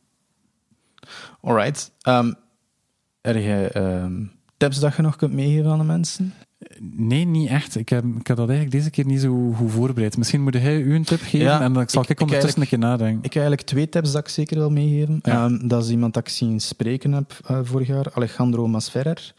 Er 3.21 3.39
je 3.39 3.71
um, 3.77 4.33
tips 4.57 4.79
dat 4.79 4.97
je 4.97 5.03
nog 5.03 5.17
kunt 5.17 5.33
meegeven 5.33 5.71
aan 5.71 5.79
de 5.79 5.85
mensen? 5.85 6.35
Nee, 6.79 7.25
niet 7.25 7.49
echt. 7.49 7.77
Ik 7.77 7.89
heb, 7.89 8.05
ik 8.05 8.27
heb 8.27 8.37
dat 8.37 8.49
eigenlijk 8.49 8.71
deze 8.71 8.91
keer 8.91 9.07
niet 9.07 9.21
zo 9.21 9.53
goed 9.53 9.71
voorbereid. 9.71 10.17
Misschien 10.17 10.43
moet 10.43 10.55
jij 10.55 10.81
u 10.81 10.95
een 10.95 11.05
tip 11.05 11.21
geven 11.21 11.39
ja, 11.39 11.61
en 11.61 11.73
dan 11.73 11.89
zal 11.89 12.03
ik, 12.03 12.09
ik 12.09 12.21
ondertussen 12.21 12.61
een 12.61 12.69
keer 12.69 12.79
nadenken. 12.79 13.17
Ik 13.17 13.33
heb 13.33 13.43
eigenlijk 13.43 13.63
twee 13.63 13.89
tips 13.89 14.13
dat 14.13 14.21
ik 14.21 14.29
zeker 14.29 14.57
wil 14.57 14.71
meegeven. 14.71 15.19
Ja. 15.23 15.45
Um, 15.45 15.69
dat 15.69 15.85
is 15.85 15.91
iemand 15.91 16.15
dat 16.15 16.23
ik 16.23 16.33
zien 16.33 16.61
spreken 16.61 17.13
heb 17.13 17.39
uh, 17.51 17.59
vorig 17.63 17.87
jaar, 17.87 18.07
Alejandro 18.15 18.69
Masferrer, 18.69 19.35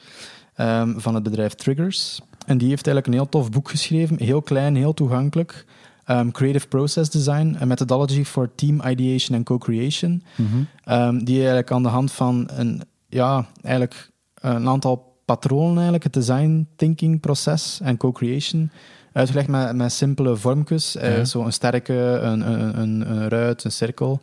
um, 0.58 1.00
van 1.00 1.14
het 1.14 1.24
bedrijf 1.24 1.54
Triggers. 1.54 2.22
En 2.46 2.58
die 2.58 2.70
heeft 2.70 2.88
eigenlijk 2.88 3.08
een 3.08 3.22
heel 3.22 3.30
tof 3.30 3.50
boek 3.50 3.70
geschreven, 3.70 4.18
heel 4.20 4.42
klein, 4.42 4.76
heel 4.76 4.94
toegankelijk. 4.94 5.66
Um, 6.08 6.32
creative 6.32 6.68
Process 6.68 7.10
Design, 7.10 7.58
a 7.62 7.66
methodology 7.66 8.24
for 8.24 8.50
team 8.56 8.82
ideation 8.86 9.38
and 9.38 9.46
co-creation. 9.46 10.24
Mm 10.36 10.48
-hmm. 10.86 11.24
die 11.24 11.38
eigenlijk 11.38 11.72
aan 11.72 11.84
de 11.84 11.90
hand 11.90 12.12
van 12.12 12.50
een, 12.52 12.82
ja, 13.08 13.48
eigenlijk 13.62 14.10
een 14.34 14.68
aantal 14.68 15.11
patronen 15.34 15.74
eigenlijk, 15.74 16.04
het 16.04 16.14
design 16.14 16.68
thinking 16.76 17.20
proces 17.20 17.80
en 17.84 17.98
co-creation, 17.98 18.72
uitgelegd 19.14 19.48
met, 19.48 19.76
met 19.76 19.92
simpele 19.92 20.36
vormpjes. 20.36 20.96
Eh, 20.96 21.24
zo 21.24 21.44
een 21.46 21.54
sterke, 21.54 21.94
een, 21.94 22.52
een, 22.52 22.80
een, 22.80 23.12
een, 23.12 23.30
ruit, 23.30 23.64
een 23.64 23.72
cirkel. 23.72 24.20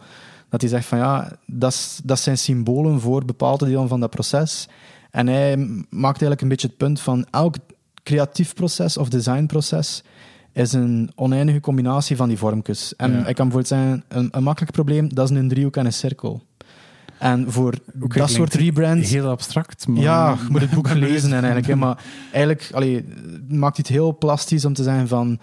Dat 0.48 0.60
hij 0.60 0.70
zegt 0.70 0.86
van 0.86 0.98
ja, 0.98 1.32
dat, 1.46 2.00
dat 2.04 2.18
zijn 2.18 2.38
symbolen 2.38 3.00
voor 3.00 3.24
bepaalde 3.24 3.64
delen 3.64 3.88
van 3.88 4.00
dat 4.00 4.10
proces. 4.10 4.68
En 5.10 5.26
hij 5.26 5.56
maakt 5.90 6.20
eigenlijk 6.20 6.40
een 6.40 6.48
beetje 6.48 6.66
het 6.66 6.76
punt 6.76 7.00
van 7.00 7.26
elk 7.30 7.54
creatief 8.02 8.54
proces 8.54 8.96
of 8.96 9.08
designproces 9.08 10.02
is 10.52 10.72
een 10.72 11.10
oneindige 11.14 11.60
combinatie 11.60 12.16
van 12.16 12.28
die 12.28 12.38
vormpjes. 12.38 12.96
En 12.96 13.12
ja. 13.12 13.26
ik 13.26 13.34
kan 13.34 13.48
bijvoorbeeld 13.48 13.66
zeggen, 13.66 14.04
een, 14.08 14.28
een 14.30 14.42
makkelijk 14.42 14.72
probleem, 14.72 15.14
dat 15.14 15.30
is 15.30 15.36
een 15.36 15.48
driehoek 15.48 15.76
en 15.76 15.86
een 15.86 15.92
cirkel. 15.92 16.42
En 17.18 17.52
voor 17.52 17.74
okay, 18.00 18.18
dat 18.18 18.30
soort 18.30 18.54
rebrands... 18.54 19.10
Heel 19.10 19.28
abstract, 19.28 19.86
maar... 19.86 20.02
Ja, 20.02 20.30
je 20.44 20.50
moet 20.50 20.60
het 20.60 20.70
boek 20.70 20.90
lezen 20.90 21.28
en 21.28 21.44
eigenlijk. 21.44 21.66
Hè, 21.66 21.76
maar 21.76 22.04
eigenlijk 22.32 22.70
allee, 22.72 23.04
maakt 23.48 23.76
het 23.76 23.88
heel 23.88 24.18
plastisch 24.18 24.64
om 24.64 24.72
te 24.72 24.82
zeggen 24.82 25.08
van... 25.08 25.38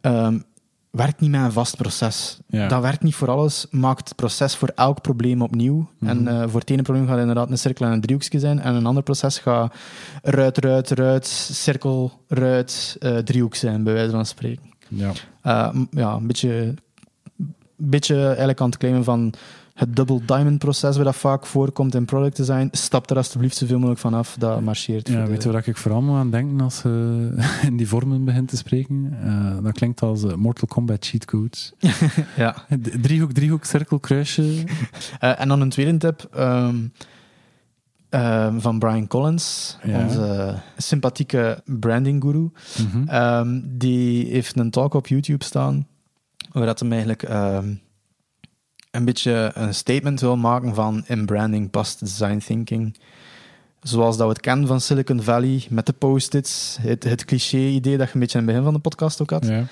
Um, 0.00 0.44
werkt 0.92 1.20
niet 1.20 1.30
met 1.30 1.40
een 1.40 1.52
vast 1.52 1.76
proces. 1.76 2.38
Ja. 2.46 2.68
Dat 2.68 2.82
werkt 2.82 3.02
niet 3.02 3.14
voor 3.14 3.30
alles. 3.30 3.66
Maakt 3.70 4.08
het 4.08 4.16
proces 4.16 4.56
voor 4.56 4.72
elk 4.74 5.00
probleem 5.00 5.42
opnieuw. 5.42 5.74
Mm 5.74 5.88
-hmm. 5.98 6.08
En 6.08 6.34
uh, 6.34 6.48
voor 6.48 6.60
het 6.60 6.70
ene 6.70 6.82
probleem 6.82 7.04
gaat 7.04 7.12
het 7.12 7.20
inderdaad 7.20 7.50
een 7.50 7.58
cirkel 7.58 7.86
en 7.86 7.92
een 7.92 8.00
driehoekje 8.00 8.38
zijn. 8.38 8.60
En 8.60 8.74
een 8.74 8.86
ander 8.86 9.02
proces 9.02 9.38
gaat 9.38 9.74
ruit, 10.22 10.58
ruit, 10.58 10.90
ruit, 10.90 11.26
cirkel, 11.26 12.12
ruit, 12.28 12.96
uh, 13.00 13.18
driehoek 13.18 13.54
zijn, 13.54 13.82
bij 13.82 13.92
wijze 13.92 14.10
van 14.10 14.26
spreken. 14.26 14.70
Ja, 14.88 15.12
uh, 15.46 15.82
ja 15.90 16.12
een 16.14 16.26
beetje, 16.26 16.74
beetje 17.76 18.26
eigenlijk 18.26 18.60
aan 18.60 18.68
het 18.68 18.78
claimen 18.78 19.04
van 19.04 19.34
het 19.82 19.96
double 19.96 20.20
diamond 20.24 20.58
proces, 20.58 20.96
waar 20.96 21.04
dat 21.04 21.16
vaak 21.16 21.46
voorkomt 21.46 21.94
in 21.94 22.04
product 22.04 22.36
design, 22.36 22.68
stap 22.70 23.10
er 23.10 23.16
alsjeblieft 23.16 23.56
zoveel 23.56 23.76
mogelijk 23.76 24.00
vanaf. 24.00 24.36
Dat 24.38 24.60
marcheert. 24.60 25.08
Ja, 25.08 25.26
weet 25.26 25.42
je 25.42 25.52
wat 25.52 25.66
ik 25.66 25.76
vooral 25.76 26.02
moet 26.02 26.16
aan 26.16 26.30
denken 26.30 26.60
als 26.60 26.82
je 26.82 27.34
in 27.68 27.76
die 27.76 27.88
vormen 27.88 28.24
begint 28.24 28.48
te 28.48 28.56
spreken? 28.56 29.16
Uh, 29.24 29.62
dat 29.62 29.72
klinkt 29.72 30.02
als 30.02 30.22
uh, 30.22 30.34
Mortal 30.34 30.68
Kombat 30.68 31.06
cheat 31.06 31.24
codes. 31.24 31.72
ja. 32.36 32.54
Driehoek, 33.00 33.32
driehoek, 33.32 33.64
cirkel, 33.64 33.98
kruisje. 33.98 34.42
Uh, 34.42 34.64
en 35.40 35.48
dan 35.48 35.60
een 35.60 35.70
tweede 35.70 35.96
tip. 35.96 36.28
Um, 36.38 36.92
um, 38.10 38.60
van 38.60 38.78
Brian 38.78 39.06
Collins, 39.06 39.78
ja. 39.82 40.02
onze 40.02 40.54
sympathieke 40.76 41.62
branding 41.64 42.22
guru. 42.22 42.38
Mm 42.38 42.52
-hmm. 42.90 43.08
um, 43.14 43.78
die 43.78 44.26
heeft 44.26 44.58
een 44.58 44.70
talk 44.70 44.94
op 44.94 45.06
YouTube 45.06 45.44
staan, 45.44 45.86
waar 46.52 46.66
dat 46.66 46.80
hem 46.80 46.92
eigenlijk 46.92 47.22
een 48.92 49.04
beetje 49.04 49.50
een 49.54 49.74
statement 49.74 50.20
wil 50.20 50.36
maken 50.36 50.74
van 50.74 51.04
in 51.06 51.26
branding 51.26 51.70
past 51.70 52.00
design 52.00 52.38
thinking. 52.38 52.96
Zoals 53.80 54.16
dat 54.16 54.26
we 54.26 54.32
het 54.32 54.42
kennen 54.42 54.66
van 54.66 54.80
Silicon 54.80 55.22
Valley 55.22 55.66
met 55.70 55.86
de 55.86 55.92
post-its, 55.92 56.78
het, 56.80 57.04
het 57.04 57.24
cliché-idee 57.24 57.96
dat 57.96 58.08
je 58.08 58.14
een 58.14 58.20
beetje 58.20 58.38
aan 58.38 58.44
het 58.44 58.52
begin 58.52 58.64
van 58.64 58.74
de 58.74 58.88
podcast 58.88 59.22
ook 59.22 59.30
had. 59.30 59.46
Ja. 59.46 59.64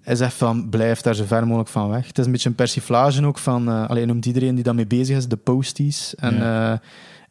Hij 0.00 0.14
zegt 0.14 0.34
van, 0.34 0.68
blijf 0.68 1.00
daar 1.00 1.14
zo 1.14 1.24
ver 1.24 1.46
mogelijk 1.46 1.68
van 1.68 1.88
weg. 1.88 2.06
Het 2.06 2.18
is 2.18 2.26
een 2.26 2.32
beetje 2.32 2.48
een 2.48 2.54
persiflage 2.54 3.24
ook 3.24 3.38
van, 3.38 3.68
uh, 3.68 3.88
alleen 3.88 4.06
noemt 4.06 4.26
iedereen 4.26 4.54
die 4.54 4.64
daarmee 4.64 4.86
bezig 4.86 5.16
is, 5.16 5.28
de 5.28 5.36
posties. 5.36 6.14
En 6.14 6.34
ja. 6.34 6.72
uh, 6.72 6.78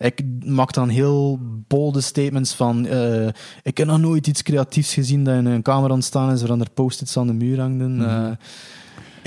ik 0.07 0.21
maak 0.45 0.73
dan 0.73 0.89
heel 0.89 1.39
bolde 1.67 2.01
statements 2.01 2.53
van, 2.53 2.85
uh, 2.85 3.27
ik 3.63 3.77
heb 3.77 3.87
nog 3.87 3.99
nooit 3.99 4.27
iets 4.27 4.43
creatiefs 4.43 4.93
gezien 4.93 5.23
dat 5.23 5.35
in 5.35 5.45
een 5.45 5.61
kamer 5.61 5.91
ontstaan 5.91 6.31
is, 6.31 6.41
waar 6.41 6.59
er 6.59 6.69
post-its 6.73 7.17
aan 7.17 7.27
de 7.27 7.33
muur 7.33 7.59
hangden. 7.59 7.95
Mm 7.95 7.99
-hmm 7.99 8.37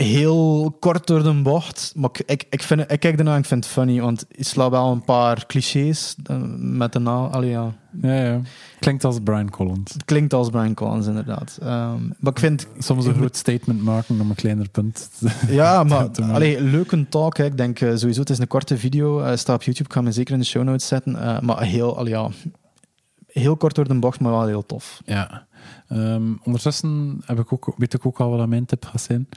heel 0.00 0.76
kort 0.80 1.06
door 1.06 1.22
de 1.22 1.42
bocht. 1.42 1.92
Maar 1.96 2.10
ik, 2.26 2.44
ik, 2.50 2.62
vind, 2.62 2.80
ik 2.92 3.00
kijk 3.00 3.18
ernaar 3.18 3.34
en 3.34 3.40
ik 3.40 3.46
vind 3.46 3.64
het 3.64 3.72
funny, 3.72 4.00
want 4.00 4.26
ik 4.28 4.44
sla 4.44 4.70
wel 4.70 4.90
een 4.92 5.02
paar 5.02 5.46
clichés 5.46 6.16
eh, 6.24 6.36
met 6.58 6.92
de 6.92 6.98
naam. 6.98 7.24
Allee, 7.24 7.50
ja. 7.50 7.74
Ja, 8.02 8.24
ja. 8.24 8.40
Klinkt 8.78 9.04
als 9.04 9.18
Brian 9.24 9.50
Collins. 9.50 9.92
Het 9.92 10.04
klinkt 10.04 10.32
als 10.32 10.50
Brian 10.50 10.74
Collins, 10.74 11.06
inderdaad. 11.06 11.58
Um, 11.62 12.14
maar 12.18 12.32
ik 12.32 12.38
vind... 12.38 12.66
Soms 12.78 13.06
een 13.06 13.14
groot 13.14 13.36
statement 13.36 13.82
maken 13.82 14.20
om 14.20 14.30
een 14.30 14.36
kleiner 14.36 14.68
punt 14.68 15.10
Ja, 15.48 15.84
maar 15.84 16.08
allee, 16.20 16.62
leuk 16.62 16.92
een 16.92 17.08
talk. 17.08 17.36
Hè. 17.36 17.44
Ik 17.44 17.56
denk 17.56 17.80
uh, 17.80 17.96
sowieso, 17.96 18.20
het 18.20 18.30
is 18.30 18.38
een 18.38 18.46
korte 18.46 18.78
video. 18.78 19.20
Uh, 19.20 19.36
staat 19.36 19.56
op 19.56 19.62
YouTube, 19.62 19.88
ik 19.88 19.94
ga 19.94 20.00
me 20.00 20.12
zeker 20.12 20.34
in 20.34 20.40
de 20.40 20.46
show 20.46 20.62
notes 20.62 20.86
zetten. 20.86 21.12
Uh, 21.12 21.40
maar 21.40 21.62
heel, 21.62 21.96
allee, 21.96 22.12
ja, 22.12 22.30
heel 23.26 23.56
kort 23.56 23.74
door 23.74 23.88
de 23.88 23.98
bocht, 23.98 24.20
maar 24.20 24.32
wel 24.32 24.46
heel 24.46 24.66
tof. 24.66 25.00
Ja. 25.04 25.46
Um, 25.92 26.40
ondertussen 26.44 27.20
heb 27.24 27.38
ik 27.38 27.52
ook, 27.52 27.74
weet 27.76 27.94
ik 27.94 28.06
ook 28.06 28.20
al 28.20 28.30
wat 28.30 28.48
mijn 28.48 28.66
tip 28.66 28.84
gaat 28.84 29.00
zijn. 29.00 29.28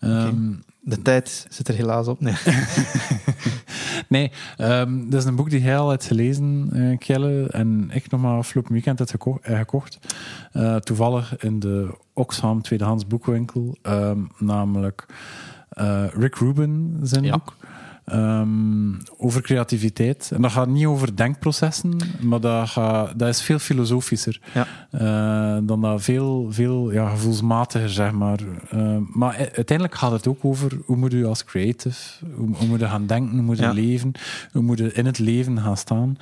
Um, 0.00 0.62
de 0.80 1.02
tijd 1.02 1.46
zit 1.48 1.68
er 1.68 1.74
helaas 1.74 2.08
op. 2.08 2.20
Nee, 2.20 2.34
nee 4.08 4.32
um, 4.58 5.10
dat 5.10 5.20
is 5.20 5.26
een 5.26 5.36
boek 5.36 5.50
die 5.50 5.60
hij 5.60 5.78
al 5.78 5.90
heeft 5.90 6.06
gelezen, 6.06 6.70
uh, 6.72 6.98
Kjelle, 6.98 7.48
en 7.50 7.90
ik 7.92 8.10
nog 8.10 8.20
maar 8.20 8.36
afgelopen 8.36 8.72
weekend 8.72 8.98
heb 8.98 9.08
geko 9.08 9.38
uh, 9.48 9.58
gekocht. 9.58 9.98
Uh, 10.52 10.76
toevallig 10.76 11.36
in 11.36 11.60
de 11.60 11.94
Oxfam 12.12 12.62
tweedehands 12.62 13.06
boekwinkel, 13.06 13.76
um, 13.82 14.30
namelijk 14.38 15.06
Rick 16.12 16.34
Rubin 16.34 16.98
zijn 17.02 17.24
ja. 17.24 17.32
boek. 17.32 17.56
Um, 18.12 18.98
over 19.16 19.42
creativiteit. 19.42 20.30
En 20.34 20.42
dat 20.42 20.50
gaat 20.50 20.68
niet 20.68 20.86
over 20.86 21.16
denkprocessen, 21.16 21.96
maar 22.20 22.40
dat, 22.40 22.68
gaat, 22.68 23.18
dat 23.18 23.28
is 23.28 23.42
veel 23.42 23.58
filosofischer. 23.58 24.40
Ja. 24.54 24.66
Uh, 24.90 25.66
dan 25.66 25.80
dat 25.80 26.02
veel, 26.02 26.46
veel 26.50 26.92
ja, 26.92 27.08
gevoelsmatiger, 27.08 27.90
zeg 27.90 28.12
maar. 28.12 28.38
Uh, 28.74 28.96
maar 29.12 29.36
uiteindelijk 29.36 29.94
gaat 29.94 30.12
het 30.12 30.26
ook 30.26 30.44
over 30.44 30.78
hoe 30.84 30.96
moet 30.96 31.12
je 31.12 31.26
als 31.26 31.44
creative, 31.44 32.24
hoe, 32.34 32.56
hoe 32.56 32.66
moet 32.66 32.80
je 32.80 32.86
gaan 32.86 33.06
denken, 33.06 33.34
hoe 33.34 33.42
moet 33.42 33.56
je 33.56 33.62
ja. 33.62 33.72
leven, 33.72 34.12
hoe 34.52 34.62
moet 34.62 34.78
je 34.78 34.92
in 34.92 35.06
het 35.06 35.18
leven 35.18 35.60
gaan 35.60 35.76
staan. 35.76 36.16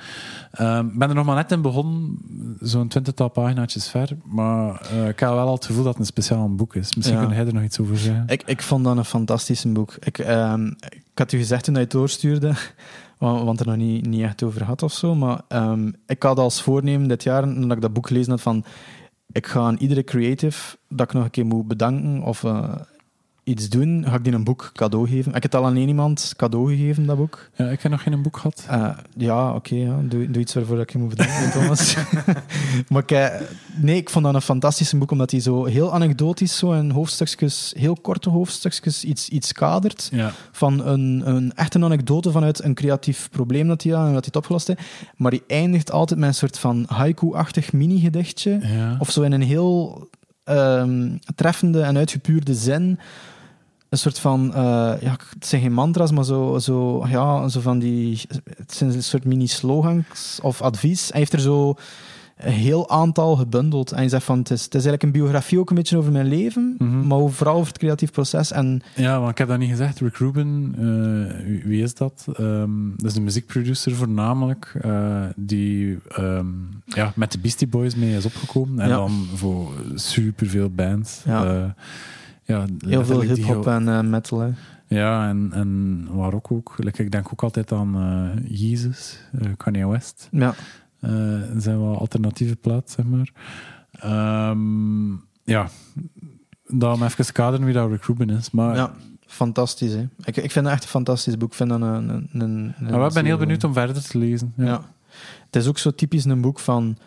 Uh, 0.59 0.79
ik 0.91 0.97
ben 0.97 1.09
er 1.09 1.15
nog 1.15 1.25
maar 1.25 1.35
net 1.35 1.51
in 1.51 1.61
begonnen, 1.61 2.17
zo'n 2.59 2.87
twintigtal 2.87 3.29
pagina's 3.29 3.89
ver, 3.89 4.09
maar 4.23 4.81
uh, 4.93 5.07
ik 5.07 5.19
heb 5.19 5.29
wel 5.29 5.39
al 5.39 5.53
het 5.53 5.65
gevoel 5.65 5.83
dat 5.83 5.91
het 5.91 6.01
een 6.01 6.07
speciaal 6.07 6.55
boek 6.55 6.75
is. 6.75 6.95
Misschien 6.95 7.19
kun 7.19 7.29
jij 7.29 7.45
er 7.45 7.53
nog 7.53 7.63
iets 7.63 7.79
over 7.79 7.97
zeggen. 7.97 8.23
Ik, 8.27 8.43
ik 8.45 8.61
vond 8.61 8.83
dat 8.83 8.97
een 8.97 9.05
fantastisch 9.05 9.65
boek. 9.67 9.97
Ik, 9.99 10.17
ik 11.15 11.21
had 11.21 11.31
u 11.31 11.37
gezegd 11.37 11.63
toen 11.63 11.73
hij 11.73 11.83
het 11.83 11.91
doorstuurde, 11.91 12.53
want 13.17 13.59
er 13.59 13.65
nog 13.65 13.75
niet, 13.75 14.05
niet 14.05 14.21
echt 14.21 14.43
over 14.43 14.63
had 14.63 14.83
of 14.83 14.93
zo. 14.93 15.15
Maar 15.15 15.41
um, 15.49 15.93
ik 16.07 16.23
had 16.23 16.37
als 16.37 16.61
voornemen 16.61 17.07
dit 17.07 17.23
jaar, 17.23 17.47
nadat 17.47 17.75
ik 17.75 17.81
dat 17.81 17.93
boek 17.93 18.07
gelezen 18.07 18.31
had, 18.31 18.41
van 18.41 18.65
ik 19.31 19.47
ga 19.47 19.59
aan 19.59 19.77
iedere 19.77 20.03
creative 20.03 20.77
dat 20.89 21.07
ik 21.07 21.13
nog 21.13 21.23
een 21.23 21.29
keer 21.29 21.45
moet 21.45 21.67
bedanken 21.67 22.21
of 22.21 22.43
uh, 22.43 22.75
iets 23.45 23.69
doen, 23.69 24.05
ga 24.07 24.15
ik 24.15 24.23
die 24.23 24.33
een 24.33 24.43
boek 24.43 24.69
cadeau 24.73 25.07
geven. 25.07 25.27
Ik 25.27 25.43
heb 25.43 25.51
het 25.51 25.55
al 25.55 25.65
aan 25.65 25.75
één 25.75 25.87
iemand 25.87 26.33
cadeau 26.35 26.75
gegeven, 26.75 27.05
dat 27.05 27.17
boek. 27.17 27.49
Ja, 27.55 27.69
ik 27.69 27.81
heb 27.81 27.91
nog 27.91 28.03
geen 28.03 28.21
boek 28.21 28.37
gehad. 28.37 28.67
Uh, 28.71 28.89
ja, 29.17 29.47
oké. 29.47 29.55
Okay, 29.55 29.79
ja. 29.79 29.99
doe, 30.03 30.31
doe 30.31 30.41
iets 30.41 30.53
waarvoor 30.53 30.79
ik 30.79 30.91
je 30.91 30.97
moet 30.97 31.09
bedanken, 31.09 31.51
Thomas. 31.61 31.95
maar 32.89 33.03
ik, 33.05 33.31
nee, 33.75 33.95
ik 33.95 34.09
vond 34.09 34.25
dat 34.25 34.33
een 34.33 34.41
fantastisch 34.41 34.93
boek, 34.93 35.11
omdat 35.11 35.31
hij 35.31 35.39
zo 35.39 35.65
heel 35.65 35.93
anekdotisch, 35.93 36.57
zo 36.57 36.71
in 36.71 36.89
hoofdstukjes, 36.89 37.73
heel 37.77 37.95
korte 38.01 38.29
hoofdstukjes, 38.29 39.03
iets, 39.03 39.29
iets 39.29 39.51
kadert. 39.51 40.09
Ja. 40.11 40.31
Van 40.51 40.85
een, 40.85 41.21
een 41.25 41.53
echte 41.53 41.83
anekdote 41.83 42.31
vanuit 42.31 42.63
een 42.63 42.73
creatief 42.73 43.29
probleem 43.31 43.67
dat 43.67 43.83
hij 43.83 43.91
had 43.91 44.07
en 44.07 44.13
dat 44.13 44.25
hij 44.25 44.27
het 44.27 44.35
opgelost 44.35 44.67
heeft. 44.67 44.81
Maar 45.15 45.31
die 45.31 45.43
eindigt 45.47 45.91
altijd 45.91 46.19
met 46.19 46.29
een 46.29 46.35
soort 46.35 46.59
van 46.59 46.85
haiku-achtig 46.87 47.73
mini-gedichtje. 47.73 48.59
Ja. 48.61 48.95
Of 48.99 49.11
zo 49.11 49.21
in 49.21 49.31
een 49.31 49.41
heel 49.41 50.07
um, 50.49 51.19
treffende 51.35 51.81
en 51.81 51.97
uitgepuurde 51.97 52.53
zin 52.53 52.99
een 53.95 54.01
soort 54.11 54.19
van, 54.19 54.53
eh, 54.53 54.61
ja, 55.01 55.17
het 55.33 55.45
zijn 55.45 55.61
geen 55.61 55.73
mantra's, 55.73 56.11
maar 56.11 56.23
zo, 56.25 56.57
zo, 56.59 57.05
ja, 57.07 57.47
zo 57.47 57.59
van 57.61 57.79
die, 57.79 58.21
het 58.57 58.73
zijn 58.73 58.93
een 58.93 59.03
soort 59.03 59.25
mini-slogans 59.25 60.39
of 60.41 60.61
advies. 60.61 61.09
Hij 61.09 61.19
heeft 61.19 61.33
er 61.33 61.39
zo 61.39 61.75
een 62.35 62.51
heel 62.51 62.89
aantal 62.89 63.35
gebundeld. 63.35 63.91
En 63.91 64.03
je 64.03 64.09
zegt 64.09 64.23
van, 64.23 64.37
het 64.37 64.49
is, 64.51 64.63
het 64.63 64.75
is 64.75 64.85
eigenlijk 64.85 65.03
een 65.03 65.21
biografie 65.21 65.59
ook 65.59 65.69
een 65.69 65.75
beetje 65.75 65.97
over 65.97 66.11
mijn 66.11 66.27
leven, 66.27 66.75
Mhm. 66.77 67.07
maar 67.07 67.29
vooral 67.29 67.55
over 67.55 67.67
het 67.67 67.77
creatief 67.77 68.11
proces. 68.11 68.51
En 68.51 68.81
Ja, 68.95 69.19
want 69.19 69.31
ik 69.31 69.37
heb 69.37 69.47
dat 69.47 69.57
niet 69.59 69.69
gezegd. 69.69 69.99
Rick 69.99 70.15
Rubin, 70.17 70.75
eh, 70.77 71.45
wie, 71.45 71.61
wie 71.65 71.83
is 71.83 71.93
dat? 71.95 72.25
Ehm, 72.33 72.69
dat 72.95 73.11
is 73.11 73.15
een 73.17 73.23
muziekproducer 73.23 73.95
voornamelijk, 73.95 74.75
eh, 74.81 75.23
die 75.35 75.99
ehm, 76.07 76.45
ja, 76.85 77.11
met 77.15 77.31
de 77.31 77.39
Beastie 77.39 77.67
Boys 77.67 77.95
mee 77.95 78.15
is 78.15 78.25
opgekomen. 78.25 78.79
En 78.79 78.89
Ja. 78.89 78.95
dan 78.95 79.25
voor 79.33 79.71
superveel 79.95 80.69
bands. 80.69 81.21
Ja. 81.25 81.75
Ja, 82.45 82.65
heel 82.77 83.05
veel 83.05 83.21
hip-hop 83.21 83.67
en 83.67 83.87
eh, 83.87 84.01
metal. 84.01 84.39
Hè. 84.39 84.49
Ja, 84.87 85.29
en, 85.29 85.49
en 85.53 86.07
waar 86.11 86.33
ook 86.33 86.51
ook. 86.51 86.75
ik 86.77 87.11
denk 87.11 87.27
ook 87.31 87.43
altijd 87.43 87.71
aan 87.71 87.95
eh 87.95 88.59
Jezus, 88.59 89.19
eh, 89.39 89.49
Kanye 89.57 89.87
West. 89.87 90.27
Ja, 90.31 90.53
zijn 91.57 91.79
wel 91.79 91.97
alternatieve 91.99 92.55
plaat, 92.55 92.89
zeg 92.89 93.05
maar. 93.05 93.31
Ehm, 93.91 95.11
ja, 95.43 95.69
dan 96.67 97.03
even 97.03 97.33
kaderen 97.33 97.65
wie 97.65 97.73
dat 97.73 97.89
Rick 97.89 98.03
Rubin 98.03 98.29
is. 98.29 98.51
Maar 98.51 98.75
ja, 98.75 98.93
fantastisch. 99.25 99.93
Hè. 99.93 100.07
Ik, 100.23 100.37
ik 100.37 100.51
vind 100.51 100.65
het 100.65 100.73
echt 100.73 100.83
een 100.83 100.89
fantastisch 100.89 101.37
boek. 101.37 101.49
Ik 101.49 101.55
vind 101.55 101.69
dat 101.69 101.81
een, 101.81 102.09
een, 102.09 102.29
een, 102.33 102.73
een 102.79 102.91
Maar 102.91 103.07
ik 103.07 103.13
ben 103.13 103.25
heel 103.25 103.37
benieuwd 103.37 103.63
om 103.63 103.73
verder 103.73 104.03
te 104.03 104.17
lezen. 104.17 104.53
Ja. 104.57 104.65
Ja. 104.65 104.81
Het 105.45 105.55
is 105.55 105.67
ook 105.67 105.77
zo 105.77 105.91
typisch 105.91 106.25
een 106.25 106.41
boek 106.41 106.59
van... 106.59 106.97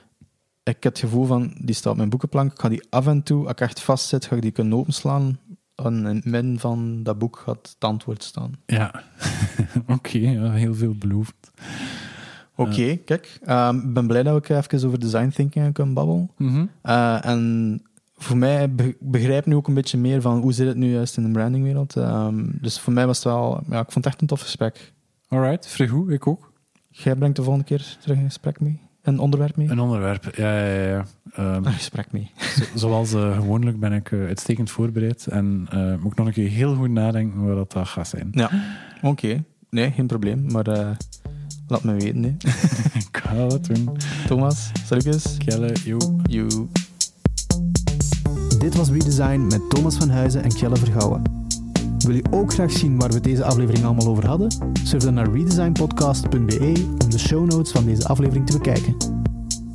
Ik 0.68 0.82
heb 0.82 0.92
het 0.92 0.98
gevoel 0.98 1.24
van, 1.26 1.54
die 1.60 1.74
staat 1.74 1.90
op 1.92 1.96
mijn 1.96 2.08
boekenplank. 2.08 2.52
Ik 2.52 2.60
ga 2.60 2.68
die 2.68 2.86
af 2.90 3.06
en 3.06 3.22
toe, 3.22 3.42
als 3.42 3.50
ik 3.50 3.60
echt 3.60 3.80
vastzit, 3.80 4.24
ga 4.24 4.36
ik 4.36 4.42
die 4.42 4.50
kunnen 4.50 4.78
openslaan. 4.78 5.38
En 5.74 5.94
in 6.06 6.16
het 6.16 6.24
midden 6.24 6.58
van 6.58 7.02
dat 7.02 7.18
boek 7.18 7.42
gaat 7.44 7.68
het 7.68 7.76
antwoord 7.84 8.22
staan. 8.22 8.52
Ja. 8.66 9.02
Oké, 9.96 10.18
ja, 10.18 10.52
heel 10.52 10.74
veel 10.74 10.94
beloofd. 10.94 11.34
Oké, 12.54 12.96
kijk. 12.96 13.38
ehm, 13.44 13.76
Ik 13.78 13.92
ben 13.94 14.06
blij 14.06 14.22
dat 14.22 14.46
we 14.48 14.56
even 14.56 14.86
over 14.86 15.00
design 15.00 15.28
thinking 15.28 15.72
kunnen 15.74 15.94
babbelen. 15.94 16.30
Mhm. 16.36 16.66
Eh, 16.82 17.24
en 17.26 17.82
voor 18.16 18.36
mij 18.36 18.74
be- 18.74 18.96
begrijp 19.00 19.46
nu 19.46 19.54
ook 19.54 19.68
een 19.68 19.74
beetje 19.74 19.98
meer 19.98 20.20
van 20.20 20.40
hoe 20.40 20.52
zit 20.52 20.66
het 20.66 20.76
nu 20.76 20.90
juist 20.90 21.16
in 21.16 21.22
de 21.22 21.30
brandingwereld. 21.30 21.96
Ehm, 21.96 22.44
dus 22.60 22.80
voor 22.80 22.92
mij 22.92 23.06
was 23.06 23.16
het 23.16 23.24
wel... 23.26 23.60
Ja, 23.70 23.78
ik 23.80 23.90
vond 23.92 24.04
het 24.04 24.06
echt 24.06 24.20
een 24.20 24.26
tof 24.26 24.40
gesprek. 24.40 24.92
Alright, 25.28 25.66
vrij 25.66 25.88
goed, 25.88 26.10
ik 26.10 26.26
ook. 26.26 26.52
Jij 26.90 27.14
brengt 27.16 27.36
de 27.36 27.42
volgende 27.42 27.66
keer 27.68 27.96
terug 28.00 28.16
een 28.18 28.24
gesprek 28.24 28.60
mee? 28.60 28.80
Een 29.02 29.18
onderwerp 29.18 29.56
mee? 29.56 29.68
Een 29.68 29.78
onderwerp, 29.80 30.34
ja, 30.36 30.58
ja, 30.64 30.82
ja. 30.88 31.04
Ehm, 31.32 31.64
Een 31.66 31.72
gesprek 31.72 32.12
mee. 32.12 32.30
zo- 32.56 32.64
zoals 32.74 33.12
eh, 33.12 33.34
gewoonlijk 33.36 33.80
ben 33.80 33.92
ik 33.92 34.12
eh, 34.12 34.20
uitstekend 34.26 34.70
voorbereid 34.70 35.26
en 35.26 35.66
eh, 35.70 35.94
moet 36.00 36.12
ik 36.12 36.18
nog 36.18 36.26
een 36.26 36.32
keer 36.32 36.48
heel 36.48 36.74
goed 36.74 36.90
nadenken 36.90 37.44
waar 37.46 37.54
dat, 37.54 37.72
dat 37.72 37.88
gaat 37.88 38.08
zijn. 38.08 38.28
Ja, 38.30 38.50
oké. 39.02 39.44
Nee, 39.70 39.90
geen 39.90 40.06
probleem. 40.06 40.52
Maar 40.52 40.66
eh, 40.66 40.88
laat 41.68 41.84
me 41.84 41.92
weten, 41.94 42.22
hè. 42.22 42.28
ik 43.08 43.08
ga 43.22 43.34
dat 43.48 43.64
doen. 43.64 43.90
Thomas, 44.26 44.70
salutjes. 44.86 45.36
Kelle, 45.44 45.72
yo. 45.84 45.98
You. 46.22 46.68
Dit 48.58 48.76
was 48.76 48.90
Redesign 48.90 49.40
met 49.46 49.70
Thomas 49.70 49.96
van 49.96 50.08
Huizen 50.10 50.42
en 50.42 50.48
Kjelle 50.48 50.76
Vergouwen. 50.76 51.22
Wil 51.98 52.14
je 52.14 52.22
ook 52.30 52.52
graag 52.52 52.72
zien 52.72 52.98
waar 52.98 53.10
we 53.10 53.20
deze 53.20 53.44
aflevering 53.44 53.84
allemaal 53.84 54.06
over 54.06 54.26
hadden? 54.26 54.52
Surf 54.82 55.02
dan 55.02 55.14
naar 55.14 55.30
redesignpodcast.be 55.32 56.86
om 57.04 57.10
de 57.10 57.18
show 57.18 57.50
notes 57.50 57.72
van 57.72 57.84
deze 57.84 58.08
aflevering 58.08 58.46
te 58.46 58.58
bekijken. 58.58 58.96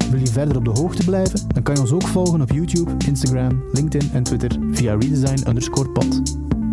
Wil 0.10 0.20
je 0.20 0.28
verder 0.28 0.58
op 0.58 0.66
de 0.66 0.82
hoogte 0.82 1.06
blijven? 1.06 1.40
Dan 1.48 1.64
kan 1.64 1.76
je 1.76 1.82
ons 1.82 1.92
ook 1.92 2.08
volgen 2.08 2.42
op 2.42 2.52
YouTube, 2.52 2.92
Instagram, 3.08 3.64
LinkedIn 3.72 4.10
en 4.14 4.24
Twitter 4.24 4.58
via 4.72 4.94
redesign 4.94 5.48
underscore 5.48 5.90
pod. 5.90 6.22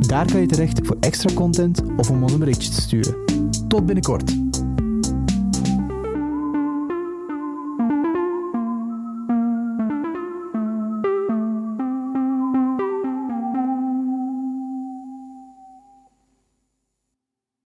Daar 0.08 0.26
kan 0.26 0.40
je 0.40 0.46
terecht 0.46 0.80
voor 0.82 0.96
extra 1.00 1.34
content 1.34 1.82
of 1.96 2.10
om 2.10 2.22
ons 2.22 2.32
een 2.32 2.38
berichtje 2.38 2.70
te 2.70 2.80
sturen. 2.80 3.14
Tot 3.68 3.86
binnenkort! 3.86 4.49